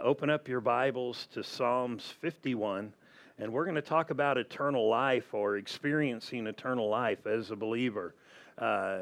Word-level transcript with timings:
Open 0.00 0.30
up 0.30 0.46
your 0.46 0.60
Bibles 0.60 1.26
to 1.32 1.42
Psalms 1.42 2.04
51, 2.20 2.92
and 3.36 3.52
we're 3.52 3.64
going 3.64 3.74
to 3.74 3.82
talk 3.82 4.10
about 4.10 4.38
eternal 4.38 4.88
life 4.88 5.34
or 5.34 5.56
experiencing 5.56 6.46
eternal 6.46 6.88
life 6.88 7.26
as 7.26 7.50
a 7.50 7.56
believer. 7.56 8.14
Uh, 8.56 9.00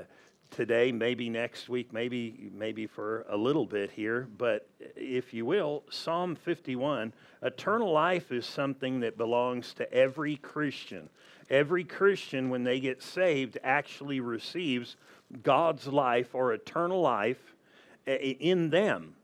today, 0.51 0.93
maybe 0.93 1.29
next 1.29 1.69
week, 1.69 1.93
maybe 1.93 2.51
maybe 2.55 2.87
for 2.87 3.27
a 3.29 3.37
little 3.37 3.67
bit 3.67 3.91
here, 3.91 4.27
but 4.39 4.71
if 4.97 5.35
you 5.35 5.45
will, 5.45 5.83
Psalm 5.91 6.35
51, 6.35 7.13
eternal 7.43 7.93
life 7.93 8.33
is 8.33 8.47
something 8.47 9.01
that 9.01 9.19
belongs 9.19 9.75
to 9.75 9.93
every 9.93 10.37
Christian. 10.37 11.11
Every 11.51 11.85
Christian, 11.85 12.49
when 12.49 12.65
they 12.65 12.81
get 12.81 13.03
saved, 13.03 13.59
actually 13.63 14.21
receives 14.21 14.97
God's 15.43 15.89
life 15.89 16.35
or 16.35 16.55
eternal 16.55 17.03
life 17.03 17.55
in 18.07 18.71
them. 18.71 19.16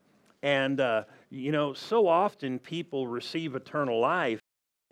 And 0.43 0.81
uh, 0.81 1.05
you 1.31 1.53
know, 1.53 1.73
so 1.73 2.07
often 2.07 2.59
people 2.59 3.07
receive 3.07 3.55
eternal 3.55 4.01
life 4.01 4.41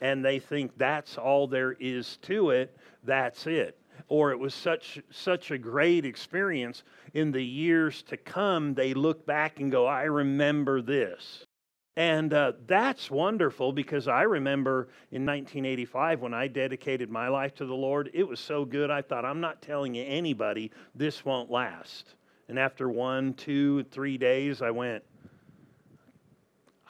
and 0.01 0.25
they 0.25 0.38
think 0.38 0.77
that's 0.77 1.19
all 1.19 1.47
there 1.47 1.73
is 1.73 2.16
to 2.23 2.51
it, 2.51 2.77
that's 3.05 3.47
it. 3.47 3.77
Or 4.09 4.30
it 4.30 4.39
was 4.39 4.55
such 4.55 5.01
such 5.11 5.51
a 5.51 5.59
great 5.59 6.06
experience 6.06 6.84
in 7.12 7.33
the 7.33 7.45
years 7.45 8.02
to 8.05 8.16
come, 8.16 8.75
they 8.75 8.95
look 8.95 9.27
back 9.27 9.61
and 9.61 9.70
go, 9.70 9.87
I 9.87 10.05
remember 10.05 10.80
this. 10.80 11.45
And 11.97 12.33
uh, 12.33 12.53
that's 12.67 13.11
wonderful 13.11 13.73
because 13.73 14.09
I 14.09 14.23
remember 14.23 14.89
in 15.11 15.27
1985 15.27 16.20
when 16.20 16.33
I 16.33 16.47
dedicated 16.47 17.11
my 17.11 17.28
life 17.28 17.55
to 17.56 17.67
the 17.67 17.75
Lord, 17.75 18.11
it 18.14 18.27
was 18.27 18.41
so 18.41 18.64
good. 18.64 18.91
I 18.91 19.03
thought, 19.03 19.27
I'm 19.27 19.41
not 19.41 19.61
telling 19.61 19.98
anybody 19.98 20.70
this 20.95 21.25
won't 21.25 21.51
last. 21.51 22.14
And 22.48 22.59
after 22.59 22.89
one, 22.89 23.34
two, 23.34 23.84
three 23.84 24.17
days, 24.17 24.62
I 24.62 24.70
went, 24.70 25.05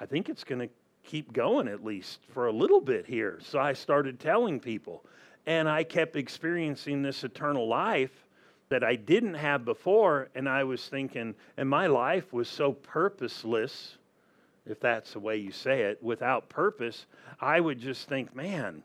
I 0.01 0.07
think 0.07 0.29
it's 0.29 0.45
going 0.45 0.67
to 0.67 0.75
keep 1.05 1.33
going 1.33 1.69
at 1.69 1.85
least 1.85 2.21
for 2.33 2.47
a 2.47 2.53
little 2.53 2.81
bit 2.81 3.07
here. 3.07 3.39
So 3.43 3.59
I 3.59 3.75
started 3.75 4.19
telling 4.19 4.59
people, 4.59 5.05
and 5.47 5.69
I 5.69 5.85
kept 5.85 6.17
experiencing 6.17 7.03
this 7.03 7.23
eternal 7.23 7.69
life 7.69 8.27
that 8.71 8.83
I 8.83 8.97
didn't 8.97 9.35
have 9.35 9.65
before. 9.65 10.29
And 10.35 10.49
I 10.49 10.65
was 10.65 10.89
thinking, 10.89 11.35
and 11.57 11.69
my 11.69 11.87
life 11.87 12.33
was 12.33 12.49
so 12.49 12.73
purposeless, 12.73 13.99
if 14.67 14.81
that's 14.81 15.13
the 15.13 15.21
way 15.21 15.37
you 15.37 15.53
say 15.53 15.83
it, 15.83 16.03
without 16.03 16.49
purpose. 16.49 17.07
I 17.41 17.61
would 17.61 17.79
just 17.79 18.09
think, 18.09 18.35
man, 18.35 18.83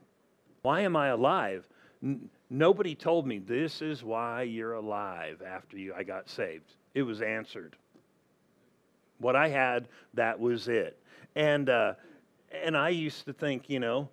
why 0.64 0.82
am 0.82 0.96
I 0.96 1.08
alive? 1.10 1.68
N- 2.04 2.30
nobody 2.50 2.96
told 2.96 3.28
me 3.28 3.40
this 3.40 3.82
is 3.82 4.04
why 4.04 4.42
you're 4.44 4.74
alive 4.74 5.42
after 5.46 5.78
you 5.78 5.94
I 5.96 6.04
got 6.04 6.30
saved. 6.30 6.74
It 6.94 7.04
was 7.04 7.22
answered. 7.22 7.76
What 9.20 9.36
I 9.36 9.48
had, 9.48 9.88
that 10.14 10.40
was 10.40 10.68
it. 10.68 11.00
And, 11.36 11.70
uh, 11.70 11.94
and 12.64 12.78
I 12.78 12.90
used 12.90 13.26
to 13.26 13.34
think, 13.34 13.70
you 13.70 13.80
know, 13.80 14.10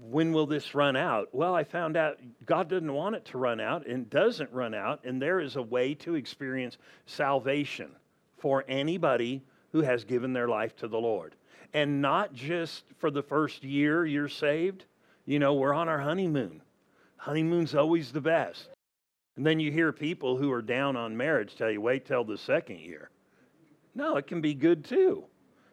when 0.00 0.32
will 0.32 0.46
this 0.46 0.74
run 0.74 0.96
out? 0.96 1.28
Well, 1.32 1.54
I 1.54 1.64
found 1.64 1.96
out 1.96 2.18
God 2.44 2.68
doesn't 2.68 2.92
want 2.92 3.16
it 3.16 3.24
to 3.26 3.38
run 3.38 3.60
out 3.60 3.86
and 3.86 4.08
doesn't 4.08 4.52
run 4.52 4.74
out, 4.74 5.04
and 5.04 5.20
there 5.20 5.40
is 5.40 5.56
a 5.56 5.62
way 5.62 5.94
to 5.94 6.14
experience 6.14 6.78
salvation 7.06 7.90
for 8.38 8.64
anybody 8.68 9.42
who 9.72 9.80
has 9.82 10.04
given 10.04 10.32
their 10.32 10.48
life 10.48 10.76
to 10.76 10.88
the 10.88 10.98
Lord. 10.98 11.34
And 11.74 12.00
not 12.00 12.32
just 12.32 12.84
for 12.98 13.10
the 13.10 13.22
first 13.22 13.64
year 13.64 14.06
you're 14.06 14.28
saved. 14.28 14.84
You 15.24 15.38
know, 15.38 15.54
we're 15.54 15.74
on 15.74 15.88
our 15.88 15.98
honeymoon. 15.98 16.62
Honeymoon's 17.16 17.74
always 17.74 18.12
the 18.12 18.20
best. 18.20 18.68
And 19.36 19.44
then 19.44 19.58
you 19.58 19.72
hear 19.72 19.92
people 19.92 20.36
who 20.36 20.50
are 20.52 20.62
down 20.62 20.96
on 20.96 21.16
marriage 21.16 21.56
tell 21.56 21.70
you, 21.70 21.80
wait 21.80 22.06
till 22.06 22.24
the 22.24 22.38
second 22.38 22.78
year. 22.78 23.10
No, 23.94 24.16
it 24.16 24.26
can 24.26 24.40
be 24.40 24.54
good 24.54 24.84
too 24.84 25.24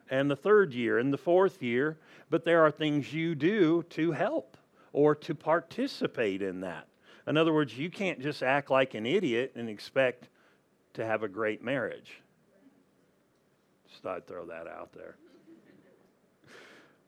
and 0.10 0.30
the 0.30 0.36
third 0.36 0.74
year 0.74 1.00
and 1.00 1.14
the 1.14 1.18
fourth 1.18 1.62
year, 1.62 1.98
but 2.30 2.46
there 2.46 2.64
are 2.66 2.72
things 2.72 3.14
you 3.14 3.36
do 3.36 3.84
to 3.90 4.12
help 4.12 4.58
or 4.92 5.16
to 5.16 5.34
participate 5.34 6.42
in 6.42 6.62
that. 6.62 6.88
In 7.28 7.38
other 7.38 7.54
words, 7.54 7.78
you 7.78 7.90
can't 7.90 8.22
just 8.22 8.44
act 8.44 8.70
like 8.70 8.94
an 8.94 9.06
idiot 9.06 9.54
and 9.56 9.70
expect 9.70 10.30
to 10.94 11.06
have 11.06 11.24
a 11.24 11.28
great 11.28 11.64
marriage. 11.64 12.22
Just 13.90 14.04
thought 14.04 14.18
I'd 14.18 14.28
throw 14.28 14.46
that 14.46 14.68
out 14.68 14.92
there. 14.94 15.16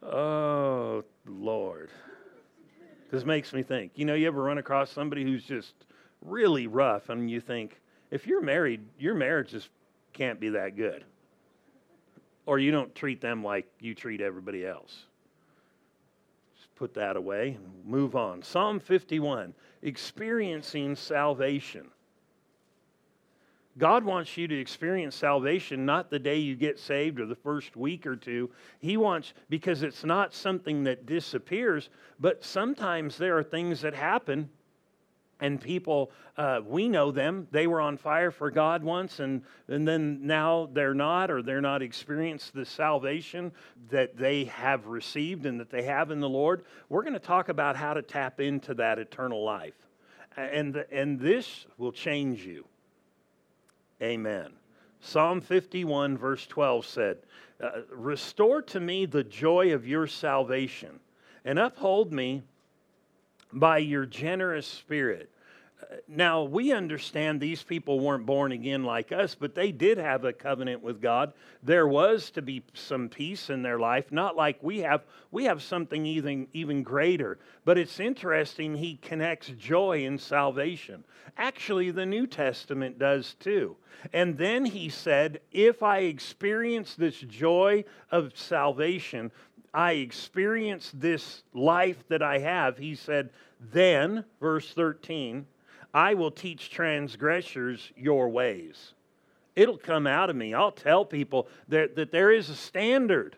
Oh, 0.02 1.04
Lord. 1.26 1.90
This 3.12 3.26
makes 3.26 3.54
me 3.54 3.64
think. 3.64 3.92
You 3.96 4.06
know, 4.06 4.14
you 4.14 4.28
ever 4.28 4.42
run 4.42 4.58
across 4.58 4.90
somebody 4.92 5.24
who's 5.24 5.44
just 5.44 5.74
really 6.22 6.68
rough 6.68 7.10
and 7.10 7.30
you 7.30 7.40
think, 7.40 7.80
if 8.10 8.26
you're 8.26 8.42
married, 8.42 8.82
your 8.98 9.16
marriage 9.16 9.52
just 9.52 9.70
can't 10.14 10.40
be 10.40 10.50
that 10.50 10.76
good 10.76 11.04
or 12.46 12.60
you 12.60 12.72
don't 12.72 12.94
treat 12.96 13.22
them 13.22 13.44
like 13.44 13.68
you 13.80 13.96
treat 13.96 14.22
everybody 14.22 14.66
else. 14.66 15.06
Just 16.58 16.74
put 16.76 16.94
that 16.94 17.16
away 17.16 17.58
and 17.58 17.86
move 17.86 18.16
on. 18.16 18.44
Psalm 18.44 18.80
51 18.80 19.54
experiencing 19.82 20.96
salvation. 20.96 21.88
God 23.78 24.06
wants 24.06 24.38
you 24.38 24.48
to 24.48 24.58
experience 24.58 25.16
salvation 25.16 25.86
not 25.86 26.10
the 26.10 26.18
day 26.18 26.38
you 26.38 26.56
get 26.56 26.80
saved 26.80 27.20
or 27.20 27.26
the 27.26 27.36
first 27.36 27.76
week 27.76 28.08
or 28.08 28.16
two. 28.16 28.50
He 28.80 28.96
wants, 28.96 29.34
because 29.50 29.84
it's 29.84 30.06
not 30.06 30.34
something 30.34 30.86
that 30.86 31.06
disappears, 31.06 31.90
but 32.20 32.44
sometimes 32.44 33.18
there 33.18 33.38
are 33.38 33.44
things 33.44 33.82
that 33.82 33.94
happen 33.94 34.50
and 35.40 35.60
people 35.60 36.12
uh, 36.38 36.62
we 36.66 36.88
know 36.90 37.12
them. 37.12 37.48
They 37.52 37.68
were 37.68 37.82
on 37.82 37.98
fire 37.98 38.32
for 38.32 38.52
god 38.52 38.84
once 38.84 39.20
and, 39.20 39.44
and 39.68 39.88
then 39.88 40.26
now 40.26 40.70
they're 40.74 40.94
not 40.94 41.32
or 41.32 41.42
they're 41.42 41.62
not 41.62 41.82
experienced 41.82 42.54
the 42.54 42.66
salvation 42.66 43.52
that 43.90 44.18
they 44.18 44.46
have 44.46 44.88
received 44.88 45.46
and 45.46 45.60
that 45.60 45.70
they 45.70 45.84
have 45.84 46.12
in 46.12 46.20
the 46.20 46.30
lord. 46.30 46.66
We're 46.90 47.04
going 47.04 47.14
to 47.14 47.20
talk 47.20 47.50
about 47.50 47.76
how 47.76 47.94
to 47.94 48.02
tap 48.02 48.40
into 48.40 48.74
that 48.76 49.00
eternal 49.00 49.44
life. 49.44 49.76
And, 50.38 50.76
and 50.92 51.20
this 51.20 51.66
will 51.78 51.94
change 51.94 52.46
you. 52.46 52.66
Amen. 54.02 54.52
Psalm 55.00 55.40
51 55.40 56.18
verse 56.18 56.48
12 56.48 56.86
said 56.86 57.18
uh, 57.64 57.82
restore 57.92 58.62
to 58.62 58.80
me 58.80 59.06
the 59.06 59.24
joy 59.24 59.74
of 59.74 59.88
your 59.88 60.08
salvation 60.08 61.00
and 61.46 61.60
uphold 61.60 62.12
me 62.12 62.44
by 63.56 63.80
your 63.80 64.06
generous 64.06 64.68
spirit. 64.68 65.32
Now, 66.08 66.44
we 66.44 66.72
understand 66.72 67.40
these 67.40 67.64
people 67.64 68.00
weren't 68.00 68.26
born 68.26 68.52
again 68.52 68.84
like 68.84 69.12
us, 69.12 69.36
but 69.36 69.56
they 69.56 69.72
did 69.72 69.98
have 69.98 70.24
a 70.24 70.34
covenant 70.34 70.82
with 70.82 71.02
God. 71.02 71.34
There 71.64 71.88
was 71.88 72.32
to 72.32 72.42
be 72.42 72.64
some 72.74 73.08
peace 73.08 73.50
in 73.50 73.62
their 73.62 73.80
life, 73.80 74.12
not 74.12 74.36
like 74.36 74.62
we 74.62 74.80
have. 74.80 75.04
We 75.32 75.46
have 75.46 75.62
something 75.62 76.06
even, 76.06 76.48
even 76.54 76.84
greater. 76.84 77.38
But 77.66 77.78
it's 77.78 78.00
interesting, 78.00 78.76
he 78.76 78.98
connects 78.98 79.50
joy 79.50 80.06
and 80.06 80.20
salvation. 80.20 81.04
Actually, 81.38 81.92
the 81.92 82.06
New 82.06 82.28
Testament 82.28 82.98
does 82.98 83.36
too. 83.40 83.76
And 84.14 84.38
then 84.38 84.66
he 84.66 84.90
said, 84.90 85.42
If 85.52 85.84
I 85.84 86.00
experience 86.00 86.96
this 86.96 87.20
joy 87.20 87.86
of 88.12 88.38
salvation, 88.38 89.32
I 89.76 89.94
experience 89.94 90.90
this 90.94 91.44
life 91.54 92.08
that 92.08 92.24
I 92.24 92.40
have, 92.40 92.78
he 92.78 92.96
said, 92.96 93.30
then, 93.60 94.24
verse 94.40 94.72
13, 94.74 95.46
I 95.94 96.14
will 96.14 96.32
teach 96.32 96.70
transgressors 96.70 97.92
your 97.98 98.30
ways. 98.30 98.94
It'll 99.54 99.78
come 99.78 100.08
out 100.08 100.30
of 100.30 100.38
me. 100.38 100.54
I'll 100.54 100.72
tell 100.72 101.04
people 101.04 101.50
that, 101.68 101.98
that 101.98 102.12
there 102.12 102.32
is 102.32 102.50
a 102.50 102.56
standard. 102.56 103.36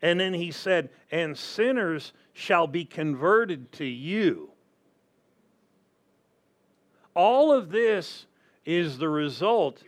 And 0.00 0.18
then 0.18 0.32
he 0.32 0.50
said, 0.50 0.88
and 1.10 1.36
sinners 1.36 2.14
shall 2.32 2.66
be 2.66 2.86
converted 2.86 3.70
to 3.72 3.84
you. 3.84 4.50
All 7.14 7.52
of 7.52 7.70
this 7.70 8.24
is 8.64 8.96
the 8.96 9.10
result 9.10 9.82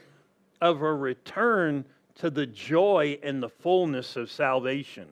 of 0.61 0.83
a 0.83 0.95
return 0.95 1.87
to 2.21 2.31
the 2.31 2.47
joy 2.47 3.19
and 3.23 3.43
the 3.43 3.49
fullness 3.49 4.15
of 4.15 4.31
salvation. 4.31 5.09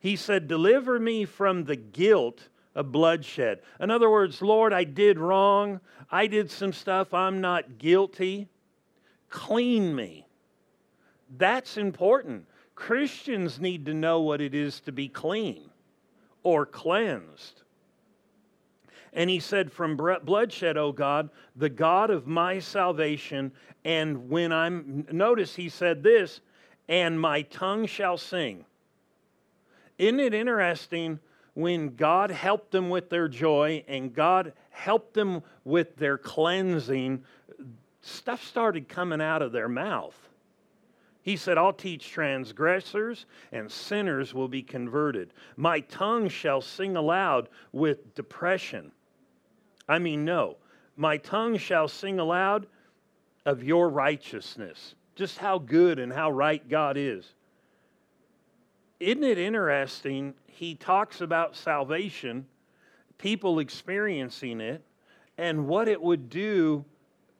He 0.00 0.16
said, 0.16 0.48
Deliver 0.48 0.98
me 0.98 1.24
from 1.24 1.64
the 1.64 1.76
guilt 1.76 2.48
of 2.74 2.92
bloodshed. 2.92 3.60
In 3.78 3.90
other 3.90 4.08
words, 4.08 4.40
Lord, 4.40 4.72
I 4.72 4.84
did 4.84 5.18
wrong. 5.18 5.80
I 6.10 6.26
did 6.26 6.50
some 6.50 6.72
stuff. 6.72 7.12
I'm 7.12 7.40
not 7.40 7.78
guilty. 7.78 8.48
Clean 9.28 9.94
me. 9.94 10.26
That's 11.36 11.76
important. 11.76 12.46
Christians 12.74 13.60
need 13.60 13.84
to 13.86 13.94
know 13.94 14.20
what 14.20 14.40
it 14.40 14.54
is 14.54 14.80
to 14.82 14.92
be 14.92 15.08
clean 15.08 15.68
or 16.42 16.64
cleansed. 16.64 17.62
And 19.12 19.30
he 19.30 19.40
said, 19.40 19.72
From 19.72 19.96
bloodshed, 19.96 20.76
O 20.76 20.92
God, 20.92 21.30
the 21.56 21.68
God 21.68 22.10
of 22.10 22.26
my 22.26 22.58
salvation. 22.58 23.52
And 23.84 24.28
when 24.28 24.52
I'm, 24.52 25.06
notice 25.10 25.54
he 25.54 25.68
said 25.68 26.02
this, 26.02 26.40
and 26.88 27.20
my 27.20 27.42
tongue 27.42 27.86
shall 27.86 28.16
sing. 28.16 28.64
Isn't 29.98 30.20
it 30.20 30.34
interesting 30.34 31.18
when 31.54 31.96
God 31.96 32.30
helped 32.30 32.70
them 32.70 32.88
with 32.88 33.10
their 33.10 33.28
joy 33.28 33.84
and 33.88 34.14
God 34.14 34.52
helped 34.70 35.14
them 35.14 35.42
with 35.64 35.96
their 35.96 36.16
cleansing? 36.16 37.24
Stuff 38.00 38.44
started 38.44 38.88
coming 38.88 39.20
out 39.20 39.42
of 39.42 39.52
their 39.52 39.68
mouth. 39.68 40.16
He 41.22 41.36
said, 41.36 41.58
I'll 41.58 41.74
teach 41.74 42.08
transgressors 42.08 43.26
and 43.52 43.70
sinners 43.70 44.32
will 44.32 44.48
be 44.48 44.62
converted. 44.62 45.34
My 45.56 45.80
tongue 45.80 46.28
shall 46.28 46.62
sing 46.62 46.96
aloud 46.96 47.50
with 47.72 48.14
depression. 48.14 48.92
I 49.88 49.98
mean, 49.98 50.24
no. 50.24 50.56
My 50.96 51.16
tongue 51.16 51.56
shall 51.56 51.88
sing 51.88 52.18
aloud 52.18 52.66
of 53.46 53.62
your 53.62 53.88
righteousness, 53.88 54.94
just 55.14 55.38
how 55.38 55.58
good 55.58 55.98
and 55.98 56.12
how 56.12 56.30
right 56.30 56.68
God 56.68 56.96
is. 56.96 57.34
Isn't 59.00 59.24
it 59.24 59.38
interesting? 59.38 60.34
He 60.46 60.74
talks 60.74 61.20
about 61.20 61.56
salvation, 61.56 62.46
people 63.16 63.60
experiencing 63.60 64.60
it, 64.60 64.82
and 65.38 65.68
what 65.68 65.88
it 65.88 66.02
would 66.02 66.28
do 66.28 66.84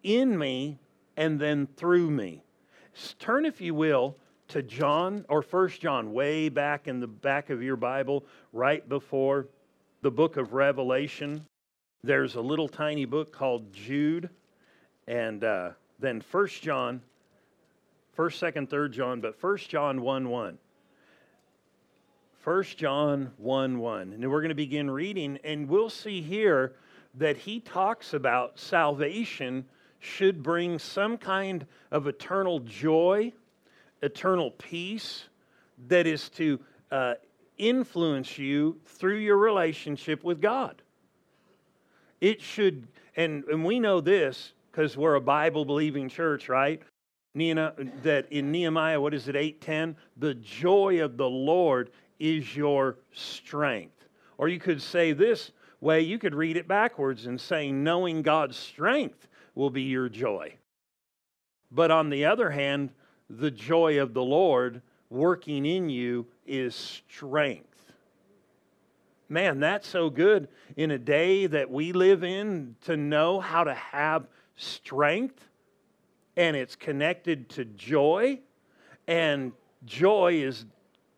in 0.05 0.39
me 0.39 0.79
and 1.17 1.39
then 1.41 1.67
through 1.77 2.11
me. 2.11 2.45
Turn, 3.19 3.45
if 3.45 3.61
you 3.61 3.75
will, 3.75 4.17
to 4.49 4.63
John 4.63 5.25
or 5.29 5.43
First 5.43 5.81
John, 5.81 6.13
way 6.13 6.49
back 6.49 6.89
in 6.89 7.01
the 7.01 7.07
back 7.07 7.51
of 7.51 7.63
your 7.63 7.77
Bible, 7.77 8.25
right 8.53 8.89
before 8.89 9.49
the 10.01 10.11
book 10.11 10.37
of 10.37 10.53
Revelation. 10.53 11.45
There's 12.05 12.37
a 12.37 12.41
little 12.41 12.69
tiny 12.69 13.07
book 13.07 13.33
called 13.33 13.73
Jude, 13.73 14.31
and 15.09 15.43
uh, 15.43 15.71
then 15.99 16.21
First 16.21 16.63
John, 16.63 17.03
First, 18.13 18.39
Second, 18.39 18.71
Third 18.71 18.93
John, 18.93 19.21
but 19.21 19.35
First 19.41 19.69
John 19.69 20.01
one 20.01 20.29
one. 20.29 20.59
First 22.39 22.79
John 22.79 23.33
1 23.39 23.79
1. 23.79 24.13
And 24.13 24.31
we're 24.31 24.41
going 24.41 24.49
to 24.51 24.55
begin 24.55 24.89
reading, 24.91 25.39
and 25.43 25.69
we'll 25.69 25.91
see 25.91 26.23
here 26.23 26.77
that 27.15 27.37
he 27.37 27.59
talks 27.59 28.15
about 28.15 28.59
salvation 28.61 29.65
should 29.99 30.43
bring 30.43 30.79
some 30.79 31.19
kind 31.19 31.67
of 31.91 32.07
eternal 32.07 32.61
joy, 32.61 33.33
eternal 34.03 34.53
peace 34.53 35.25
that 35.89 36.07
is 36.07 36.29
to 36.31 36.61
uh, 36.93 37.15
influence 37.59 38.39
you 38.39 38.79
through 38.87 39.19
your 39.19 39.37
relationship 39.37 40.23
with 40.23 40.41
God. 40.41 40.81
It 42.21 42.41
should, 42.41 42.89
and, 43.17 43.45
and 43.45 43.65
we 43.65 43.79
know 43.79 44.01
this 44.01 44.53
because 44.71 44.97
we're 44.97 45.15
a 45.15 45.21
Bible 45.21 45.65
believing 45.65 46.09
church, 46.09 46.49
right? 46.49 46.83
that 47.35 48.27
in 48.31 48.51
Nehemiah, 48.51 49.01
what 49.01 49.15
is 49.15 49.29
it, 49.29 49.37
8:10? 49.37 49.95
The 50.17 50.35
joy 50.35 51.03
of 51.03 51.17
the 51.17 51.29
Lord 51.29 51.91
is 52.19 52.57
your 52.57 52.99
strength. 53.13 54.09
Or 54.39 54.49
you 54.49 54.59
could 54.59 54.83
say 54.83 55.13
this 55.13 55.53
way, 55.81 56.01
you 56.01 56.19
could 56.19 56.35
read 56.35 56.57
it 56.57 56.67
backwards 56.67 57.27
and 57.27 57.41
say, 57.41 57.71
knowing 57.71 58.23
God's 58.23 58.57
strength 58.57 59.29
will 59.55 59.71
be 59.71 59.83
your 59.83 60.09
joy. 60.09 60.55
But 61.71 61.91
on 61.91 62.11
the 62.11 62.25
other 62.25 62.51
hand, 62.51 62.91
the 63.31 63.51
joy 63.51 64.01
of 64.01 64.15
the 64.15 64.23
Lord 64.23 64.83
working 65.11 65.67
in 65.67 65.89
you 65.89 66.27
is 66.47 66.75
strength. 66.75 67.68
Man, 69.29 69.61
that's 69.61 69.87
so 69.87 70.09
good 70.09 70.49
in 70.77 70.91
a 70.91 70.99
day 70.99 71.47
that 71.47 71.71
we 71.71 71.93
live 71.93 72.25
in 72.25 72.77
to 72.85 72.97
know 72.97 73.41
how 73.41 73.65
to 73.65 73.75
have 73.75 74.27
strength 74.57 75.49
and 76.37 76.57
it's 76.57 76.77
connected 76.77 77.49
to 77.51 77.65
joy 77.65 78.39
and 79.09 79.53
joy 79.85 80.35
is 80.35 80.65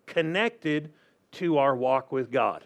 connected 0.07 0.93
to 1.33 1.59
our 1.59 1.77
walk 1.77 2.11
with 2.11 2.31
God, 2.31 2.65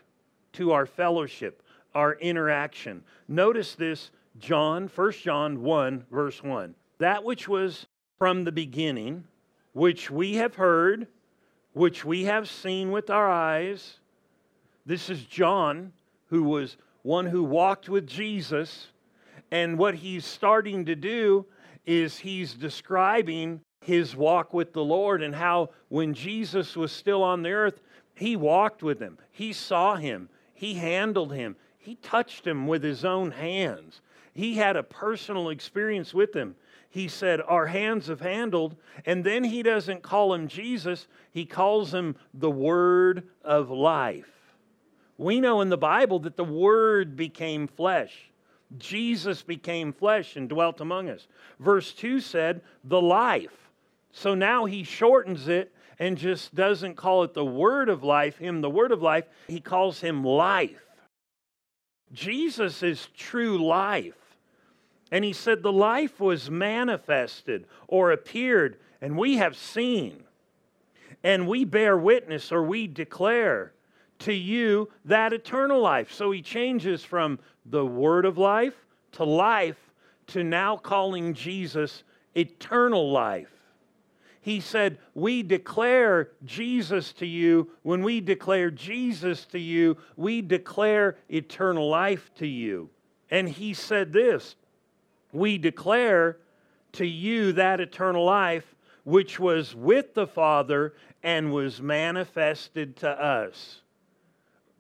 to 0.53 0.73
our 0.73 0.87
fellowship, 0.87 1.63
our 1.95 2.15
interaction. 2.15 3.03
Notice 3.29 3.75
this 3.75 4.11
John, 4.39 4.89
1 4.95 5.13
John 5.13 5.63
1, 5.63 6.07
verse 6.11 6.43
1. 6.43 6.75
That 6.99 7.25
which 7.25 7.49
was 7.49 7.87
from 8.19 8.45
the 8.45 8.53
beginning, 8.53 9.25
which 9.73 10.11
we 10.11 10.35
have 10.37 10.55
heard, 10.55 11.09
which 11.73 12.05
we 12.05 12.25
have 12.25 12.49
seen 12.49 12.91
with 12.93 13.11
our 13.11 13.29
eyes. 13.29 13.99
This 14.87 15.09
is 15.09 15.25
John, 15.25 15.93
who 16.27 16.43
was 16.43 16.77
one 17.03 17.27
who 17.27 17.45
walked 17.45 17.89
with 17.89 18.07
Jesus. 18.07 18.89
And 19.51 19.79
what 19.79 19.95
he's 19.95 20.25
starting 20.25 20.85
to 20.87 20.95
do 20.95 21.47
is 21.87 22.19
he's 22.19 22.55
describing 22.55 23.61
his 23.81 24.17
walk 24.17 24.53
with 24.55 24.73
the 24.73 24.85
Lord 24.85 25.23
and 25.23 25.35
how 25.35 25.71
when 25.89 26.15
Jesus 26.15 26.77
was 26.77 26.91
still 26.91 27.23
on 27.23 27.43
the 27.43 27.53
earth, 27.53 27.81
he 28.15 28.37
walked 28.37 28.83
with 28.83 29.01
him, 29.01 29.19
he 29.31 29.53
saw 29.53 29.97
him, 29.97 30.29
he 30.55 30.75
handled 30.75 31.33
him, 31.33 31.57
he 31.79 31.97
touched 31.97 32.47
him 32.47 32.67
with 32.67 32.83
his 32.83 33.05
own 33.05 33.31
hands. 33.31 34.01
He 34.33 34.55
had 34.55 34.77
a 34.77 34.83
personal 34.83 35.51
experience 35.51 36.13
with 36.13 36.35
him. 36.35 36.57
He 36.89 37.09
said, 37.09 37.41
Our 37.41 37.67
hands 37.67 38.09
have 38.09 38.21
handled. 38.21 38.77
And 39.07 39.23
then 39.23 39.45
he 39.45 39.63
doesn't 39.63 40.03
call 40.03 40.35
him 40.35 40.49
Jesus, 40.49 41.07
he 41.31 41.45
calls 41.45 41.93
him 41.93 42.17
the 42.33 42.51
Word 42.51 43.29
of 43.43 43.71
life. 43.71 44.34
We 45.17 45.41
know 45.41 45.61
in 45.61 45.69
the 45.69 45.77
Bible 45.77 46.19
that 46.21 46.37
the 46.37 46.45
Word 46.45 47.17
became 47.17 47.67
flesh. 47.69 48.31
Jesus 48.79 49.43
became 49.43 49.93
flesh 49.93 50.37
and 50.37 50.49
dwelt 50.49 50.81
among 50.81 51.09
us. 51.09 51.27
Verse 51.61 51.93
2 51.93 52.21
said, 52.21 52.61
the 52.83 53.01
life. 53.01 53.71
So 54.13 54.35
now 54.35 54.65
he 54.65 54.85
shortens 54.85 55.49
it 55.49 55.73
and 55.99 56.19
just 56.19 56.55
doesn't 56.55 56.97
call 56.97 57.23
it 57.23 57.35
the 57.35 57.45
word 57.45 57.89
of 57.89 58.03
life, 58.03 58.39
him 58.39 58.61
the 58.61 58.71
word 58.71 58.93
of 58.93 59.03
life. 59.03 59.25
He 59.47 59.61
calls 59.61 60.01
him 60.01 60.25
life. 60.25 60.83
Jesus 62.13 62.83
is 62.83 63.09
true 63.17 63.65
life. 63.65 64.15
And 65.11 65.25
he 65.25 65.33
said, 65.33 65.63
The 65.63 65.73
life 65.73 66.21
was 66.21 66.51
manifested 66.51 67.67
or 67.87 68.13
appeared, 68.13 68.79
and 69.01 69.17
we 69.17 69.37
have 69.37 69.57
seen. 69.57 70.25
And 71.23 71.47
we 71.49 71.65
bear 71.65 71.97
witness 71.97 72.53
or 72.53 72.63
we 72.63 72.87
declare 72.87 73.73
to 74.21 74.33
you 74.33 74.89
that 75.05 75.33
eternal 75.33 75.81
life. 75.81 76.13
So 76.13 76.31
he 76.31 76.43
changes 76.43 77.05
from 77.05 77.39
the 77.67 77.85
word 77.85 78.25
of 78.25 78.39
life 78.39 78.75
to 79.13 79.25
life 79.25 79.79
to 80.29 80.43
now 80.43 80.77
calling 80.77 81.35
Jesus 81.35 82.03
eternal 82.35 83.11
life. 83.11 83.51
He 84.41 84.61
said, 84.61 84.99
We 85.15 85.43
declare 85.43 86.31
Jesus 86.45 87.13
to 87.15 87.27
you. 87.27 87.71
When 87.83 88.03
we 88.03 88.21
declare 88.21 88.71
Jesus 88.71 89.47
to 89.47 89.59
you, 89.59 89.97
we 90.17 90.43
declare 90.43 91.17
eternal 91.31 91.89
life 91.89 92.31
to 92.37 92.47
you. 92.47 92.91
And 93.31 93.49
he 93.49 93.73
said 93.73 94.13
this 94.13 94.57
We 95.33 95.57
declare 95.57 96.39
to 96.93 97.07
you 97.07 97.53
that 97.55 97.81
eternal 97.81 98.25
life 98.25 98.75
which 99.05 99.39
was 99.39 99.75
with 99.75 100.15
the 100.15 100.27
Father 100.27 100.95
and 101.23 101.53
was 101.53 101.81
manifested 101.81 102.97
to 102.97 103.09
us. 103.09 103.81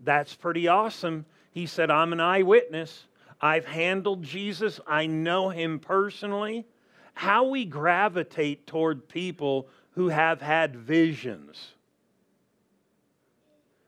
That's 0.04 0.34
pretty 0.34 0.68
awesome. 0.68 1.26
He 1.50 1.66
said, 1.66 1.90
I'm 1.90 2.12
an 2.12 2.20
eyewitness. 2.20 3.06
I've 3.40 3.66
handled 3.66 4.22
Jesus, 4.22 4.80
I 4.86 5.06
know 5.06 5.48
him 5.50 5.78
personally. 5.78 6.66
How 7.14 7.44
we 7.44 7.64
gravitate 7.64 8.66
toward 8.66 9.08
people 9.08 9.68
who 9.92 10.08
have 10.08 10.40
had 10.40 10.74
visions. 10.76 11.72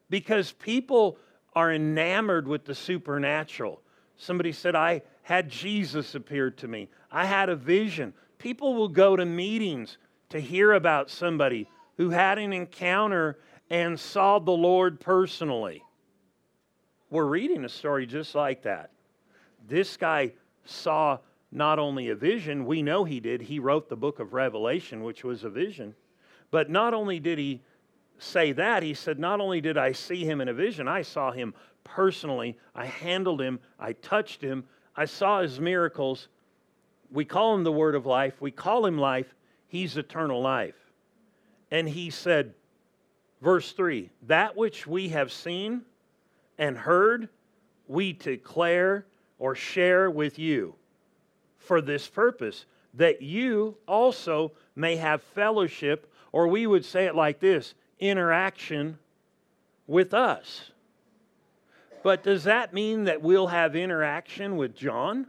Because 0.09 0.53
people 0.53 1.19
are 1.55 1.73
enamored 1.73 2.47
with 2.47 2.65
the 2.65 2.75
supernatural. 2.75 3.81
Somebody 4.17 4.53
said, 4.53 4.77
I 4.77 5.03
had 5.23 5.49
Jesus 5.49 6.15
appear 6.15 6.51
to 6.53 6.69
me. 6.69 6.89
I 7.11 7.25
had 7.25 7.49
a 7.49 7.57
vision. 7.57 8.15
People 8.39 8.75
will 8.75 8.89
go 8.89 9.17
to 9.17 9.25
meetings 9.25 9.99
to 10.29 10.39
hear 10.39 10.73
about 10.73 11.11
somebody 11.11 11.67
who 11.97 12.11
had 12.11 12.39
an 12.39 12.53
encounter 12.53 13.39
and 13.71 13.99
saw 13.99 14.39
the 14.39 14.53
Lord 14.53 15.01
personally. 15.01 15.83
We're 17.11 17.27
reading 17.27 17.65
a 17.65 17.69
story 17.69 18.07
just 18.07 18.35
like 18.35 18.63
that. 18.63 18.91
This 19.69 19.97
guy 19.97 20.33
saw 20.65 21.19
not 21.53 21.79
only 21.79 22.09
a 22.11 22.15
vision, 22.15 22.67
we 22.67 22.83
know 22.83 23.05
he 23.05 23.21
did. 23.21 23.41
He 23.41 23.59
wrote 23.61 23.89
the 23.89 23.97
book 23.97 24.19
of 24.19 24.33
Revelation, 24.33 25.03
which 25.03 25.25
was 25.25 25.45
a 25.45 25.51
vision. 25.51 25.95
But 26.51 26.69
not 26.69 26.95
only 26.95 27.21
did 27.21 27.39
he 27.39 27.63
say 28.19 28.53
that, 28.53 28.83
he 28.83 28.95
said, 28.95 29.19
Not 29.19 29.41
only 29.41 29.61
did 29.61 29.79
I 29.79 29.93
see 29.93 30.25
him 30.25 30.41
in 30.41 30.49
a 30.49 30.55
vision, 30.55 30.89
I 30.89 31.03
saw 31.03 31.31
him 31.31 31.55
personally. 31.85 32.59
I 32.75 32.87
handled 32.87 33.41
him, 33.41 33.61
I 33.79 33.93
touched 33.93 34.43
him, 34.43 34.65
I 34.97 35.05
saw 35.05 35.43
his 35.43 35.61
miracles. 35.61 36.29
We 37.11 37.25
call 37.25 37.55
him 37.55 37.63
the 37.63 37.73
word 37.73 37.95
of 37.95 38.07
life, 38.07 38.41
we 38.41 38.51
call 38.51 38.85
him 38.85 38.99
life. 38.99 39.33
He's 39.69 39.97
eternal 39.97 40.41
life. 40.41 40.77
And 41.71 41.89
he 41.89 42.11
said, 42.11 42.55
verse 43.41 43.73
3 43.73 44.11
That 44.23 44.57
which 44.57 44.87
we 44.87 45.09
have 45.11 45.33
seen 45.33 45.83
and 46.59 46.77
heard, 46.77 47.29
we 47.89 48.13
declare 48.13 49.07
or 49.39 49.55
share 49.55 50.11
with 50.11 50.39
you 50.39 50.75
for 51.59 51.81
this 51.81 52.09
purpose, 52.09 52.65
that 52.95 53.21
you 53.23 53.77
also 53.87 54.53
may 54.75 54.97
have 54.97 55.23
fellowship, 55.23 56.11
or 56.33 56.49
we 56.49 56.67
would 56.67 56.85
say 56.85 57.07
it 57.07 57.15
like 57.15 57.41
this 57.41 57.75
interaction 57.99 58.99
with 59.87 60.15
us. 60.15 60.71
But 62.03 62.23
does 62.23 62.45
that 62.45 62.73
mean 62.73 63.05
that 63.05 63.23
we'll 63.23 63.49
have 63.49 63.75
interaction 63.75 64.57
with 64.57 64.77
John? 64.77 65.27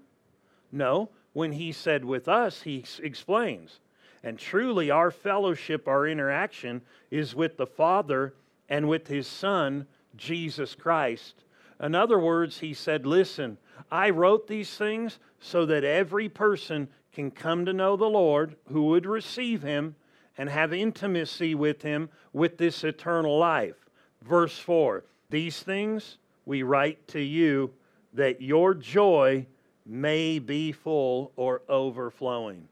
No. 0.71 1.09
When 1.33 1.51
he 1.51 1.71
said 1.71 2.03
with 2.03 2.27
us, 2.27 2.61
he 2.63 2.83
explains. 3.01 3.79
And 4.23 4.39
truly, 4.39 4.89
our 4.89 5.11
fellowship, 5.11 5.87
our 5.87 6.07
interaction 6.07 6.81
is 7.11 7.35
with 7.35 7.57
the 7.57 7.67
Father 7.67 8.33
and 8.69 8.89
with 8.89 9.07
His 9.07 9.27
Son, 9.27 9.87
Jesus 10.17 10.75
Christ. 10.75 11.43
In 11.81 11.95
other 11.95 12.19
words, 12.19 12.59
He 12.59 12.73
said, 12.73 13.05
Listen, 13.05 13.57
I 13.91 14.09
wrote 14.09 14.47
these 14.47 14.75
things 14.75 15.19
so 15.39 15.65
that 15.67 15.83
every 15.83 16.29
person 16.29 16.87
can 17.13 17.31
come 17.31 17.65
to 17.65 17.73
know 17.73 17.95
the 17.95 18.05
Lord 18.05 18.55
who 18.71 18.83
would 18.85 19.05
receive 19.05 19.63
Him 19.63 19.95
and 20.37 20.49
have 20.49 20.73
intimacy 20.73 21.55
with 21.55 21.81
Him 21.81 22.09
with 22.33 22.57
this 22.57 22.83
eternal 22.83 23.37
life. 23.37 23.75
Verse 24.21 24.57
4 24.57 25.03
These 25.29 25.61
things 25.61 26.17
we 26.45 26.63
write 26.63 27.07
to 27.09 27.19
you 27.19 27.71
that 28.13 28.41
your 28.41 28.73
joy 28.73 29.45
may 29.85 30.39
be 30.39 30.71
full 30.71 31.31
or 31.35 31.61
overflowing. 31.69 32.67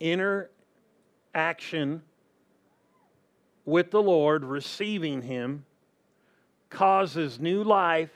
Inner 0.00 0.50
action 1.34 2.02
with 3.64 3.90
the 3.90 4.02
Lord, 4.02 4.44
receiving 4.44 5.22
Him, 5.22 5.64
causes 6.74 7.38
new 7.38 7.62
life 7.62 8.10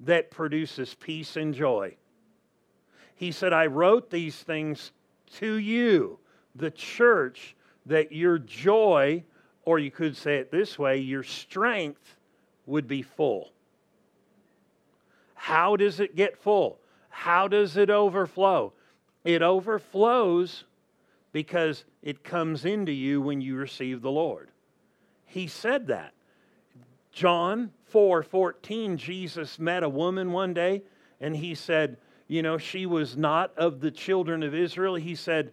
that 0.00 0.30
produces 0.30 0.94
peace 0.94 1.36
and 1.36 1.52
joy. 1.52 1.96
He 3.16 3.32
said, 3.32 3.52
I 3.52 3.66
wrote 3.66 4.10
these 4.10 4.36
things 4.36 4.92
to 5.38 5.54
you, 5.54 6.18
the 6.54 6.70
church, 6.70 7.56
that 7.86 8.12
your 8.12 8.38
joy, 8.38 9.24
or 9.64 9.78
you 9.78 9.90
could 9.90 10.16
say 10.16 10.36
it 10.36 10.50
this 10.50 10.78
way, 10.78 10.98
your 10.98 11.22
strength 11.22 12.16
would 12.66 12.86
be 12.86 13.02
full. 13.02 13.50
How 15.34 15.76
does 15.76 15.98
it 16.00 16.14
get 16.14 16.38
full? 16.38 16.78
How 17.08 17.48
does 17.48 17.76
it 17.76 17.90
overflow? 17.90 18.72
It 19.24 19.42
overflows 19.42 20.64
because 21.32 21.84
it 22.02 22.22
comes 22.22 22.64
into 22.64 22.92
you 22.92 23.20
when 23.20 23.40
you 23.40 23.56
receive 23.56 24.02
the 24.02 24.10
Lord. 24.10 24.50
He 25.24 25.48
said 25.48 25.88
that. 25.88 26.12
John 27.16 27.70
4 27.86 28.22
14, 28.22 28.98
Jesus 28.98 29.58
met 29.58 29.82
a 29.82 29.88
woman 29.88 30.32
one 30.32 30.52
day 30.52 30.82
and 31.18 31.34
he 31.34 31.54
said, 31.54 31.96
You 32.28 32.42
know, 32.42 32.58
she 32.58 32.84
was 32.84 33.16
not 33.16 33.56
of 33.56 33.80
the 33.80 33.90
children 33.90 34.42
of 34.42 34.54
Israel. 34.54 34.96
He 34.96 35.14
said, 35.14 35.52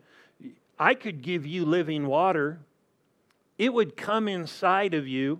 I 0.77 0.93
could 0.93 1.22
give 1.22 1.46
you 1.46 1.63
living 1.63 2.05
water, 2.05 2.60
it 3.58 3.74
would 3.74 3.96
come 3.96 4.27
inside 4.27 4.93
of 4.93 5.08
you 5.08 5.39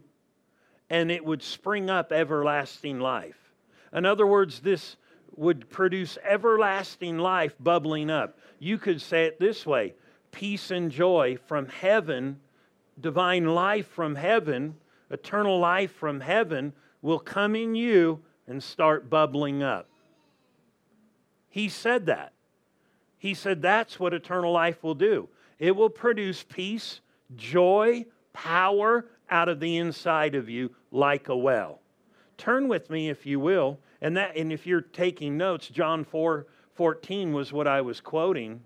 and 0.90 1.12
it 1.12 1.26
would 1.26 1.44
spring 1.44 1.90
up 1.90 2.14
everlasting 2.14 3.02
life. 3.02 3.52
In 3.92 4.06
other 4.06 4.26
words, 4.26 4.62
this 4.62 4.96
would 5.36 5.70
produce 5.70 6.18
everlasting 6.24 7.18
life 7.18 7.54
bubbling 7.60 8.10
up. 8.10 8.40
You 8.60 8.78
could 8.78 9.02
say 9.02 9.26
it 9.26 9.42
this 9.42 9.66
way 9.66 9.94
peace 10.32 10.72
and 10.72 10.90
joy 10.90 11.38
from 11.48 11.68
heaven, 11.68 12.40
divine 12.98 13.44
life 13.44 13.88
from 13.88 14.16
heaven, 14.16 14.76
eternal 15.14 15.60
life 15.60 15.94
from 15.94 16.20
heaven 16.20 16.74
will 17.02 17.20
come 17.20 17.56
in 17.56 17.76
you 17.76 18.20
and 18.48 18.62
start 18.62 19.10
bubbling 19.10 19.62
up. 19.62 19.88
He 21.50 21.70
said 21.70 22.08
that. 22.08 22.34
He 23.18 23.34
said 23.36 23.62
that's 23.62 24.00
what 24.00 24.14
eternal 24.14 24.52
life 24.52 24.84
will 24.84 24.96
do. 24.96 25.30
It 25.60 25.76
will 25.76 25.90
produce 25.90 26.44
peace, 26.44 27.00
joy, 27.36 28.06
power 28.34 29.06
out 29.30 29.48
of 29.48 29.60
the 29.60 29.78
inside 29.78 30.36
of 30.36 30.50
you 30.50 30.72
like 30.92 31.30
a 31.30 31.38
well. 31.38 31.80
Turn 32.38 32.68
with 32.68 32.90
me, 32.90 33.10
if 33.10 33.26
you 33.26 33.40
will, 33.40 33.80
and 34.02 34.18
that, 34.18 34.36
and 34.36 34.52
if 34.52 34.66
you're 34.66 34.82
taking 34.82 35.38
notes, 35.38 35.70
John 35.70 36.04
4 36.04 36.48
14 36.74 37.34
was 37.34 37.54
what 37.54 37.68
I 37.68 37.82
was 37.82 38.02
quoting 38.02 38.62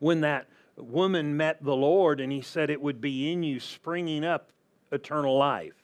when 0.00 0.20
that 0.20 0.48
woman 0.76 1.34
met 1.36 1.64
the 1.64 1.74
Lord 1.74 2.20
and 2.20 2.30
he 2.30 2.42
said 2.42 2.68
it 2.68 2.80
would 2.80 3.00
be 3.00 3.32
in 3.32 3.42
you, 3.42 3.58
springing 3.58 4.22
up 4.22 4.52
eternal 4.92 5.36
life. 5.36 5.74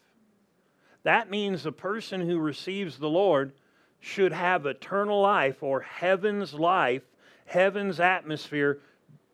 That 1.03 1.31
means 1.31 1.67
a 1.67 1.73
person 1.73 2.21
who 2.21 2.39
receives 2.39 2.99
the 2.99 3.09
Lord 3.09 3.53
should 4.01 4.33
have 4.33 4.67
eternal 4.67 5.21
life 5.21 5.63
or 5.63 5.81
heaven's 5.81 6.55
life, 6.55 7.03
heaven's 7.47 8.01
atmosphere 8.01 8.81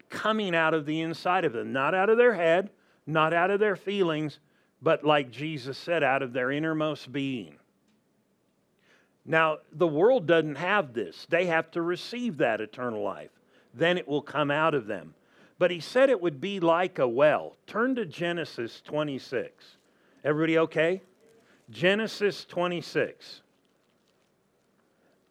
coming 0.09 0.55
out 0.55 0.75
of 0.75 0.87
the 0.87 1.01
inside 1.01 1.45
of 1.45 1.53
them, 1.53 1.73
not 1.73 1.95
out 1.95 2.11
of 2.11 2.19
their 2.19 2.35
head, 2.35 2.71
not 3.07 3.33
out 3.33 3.51
of 3.51 3.61
their 3.61 3.77
feelings, 3.77 4.41
but 4.83 5.05
like 5.05 5.31
Jesus 5.31 5.79
said, 5.79 6.03
out 6.03 6.23
of 6.23 6.33
their 6.33 6.51
innermost 6.51 7.13
being. 7.13 7.57
Now, 9.25 9.59
the 9.73 9.87
world 9.87 10.27
doesn't 10.27 10.57
have 10.57 10.93
this. 10.93 11.27
They 11.29 11.47
have 11.47 11.71
to 11.73 11.83
receive 11.83 12.39
that 12.39 12.61
eternal 12.61 13.03
life. 13.03 13.31
Then 13.75 13.99
it 13.99 14.09
will 14.09 14.23
come 14.23 14.51
out 14.51 14.75
of 14.75 14.87
them. 14.87 15.15
But 15.61 15.71
he 15.71 15.81
said 15.81 16.09
it 16.09 16.23
would 16.23 16.41
be 16.41 16.59
like 16.59 16.99
a 16.99 17.07
well. 17.07 17.55
Turn 17.67 17.95
to 17.97 18.07
Genesis 18.07 18.81
26. 18.81 19.77
Everybody 20.25 20.57
okay? 20.57 21.03
Genesis 21.69 22.47
26. 22.47 23.43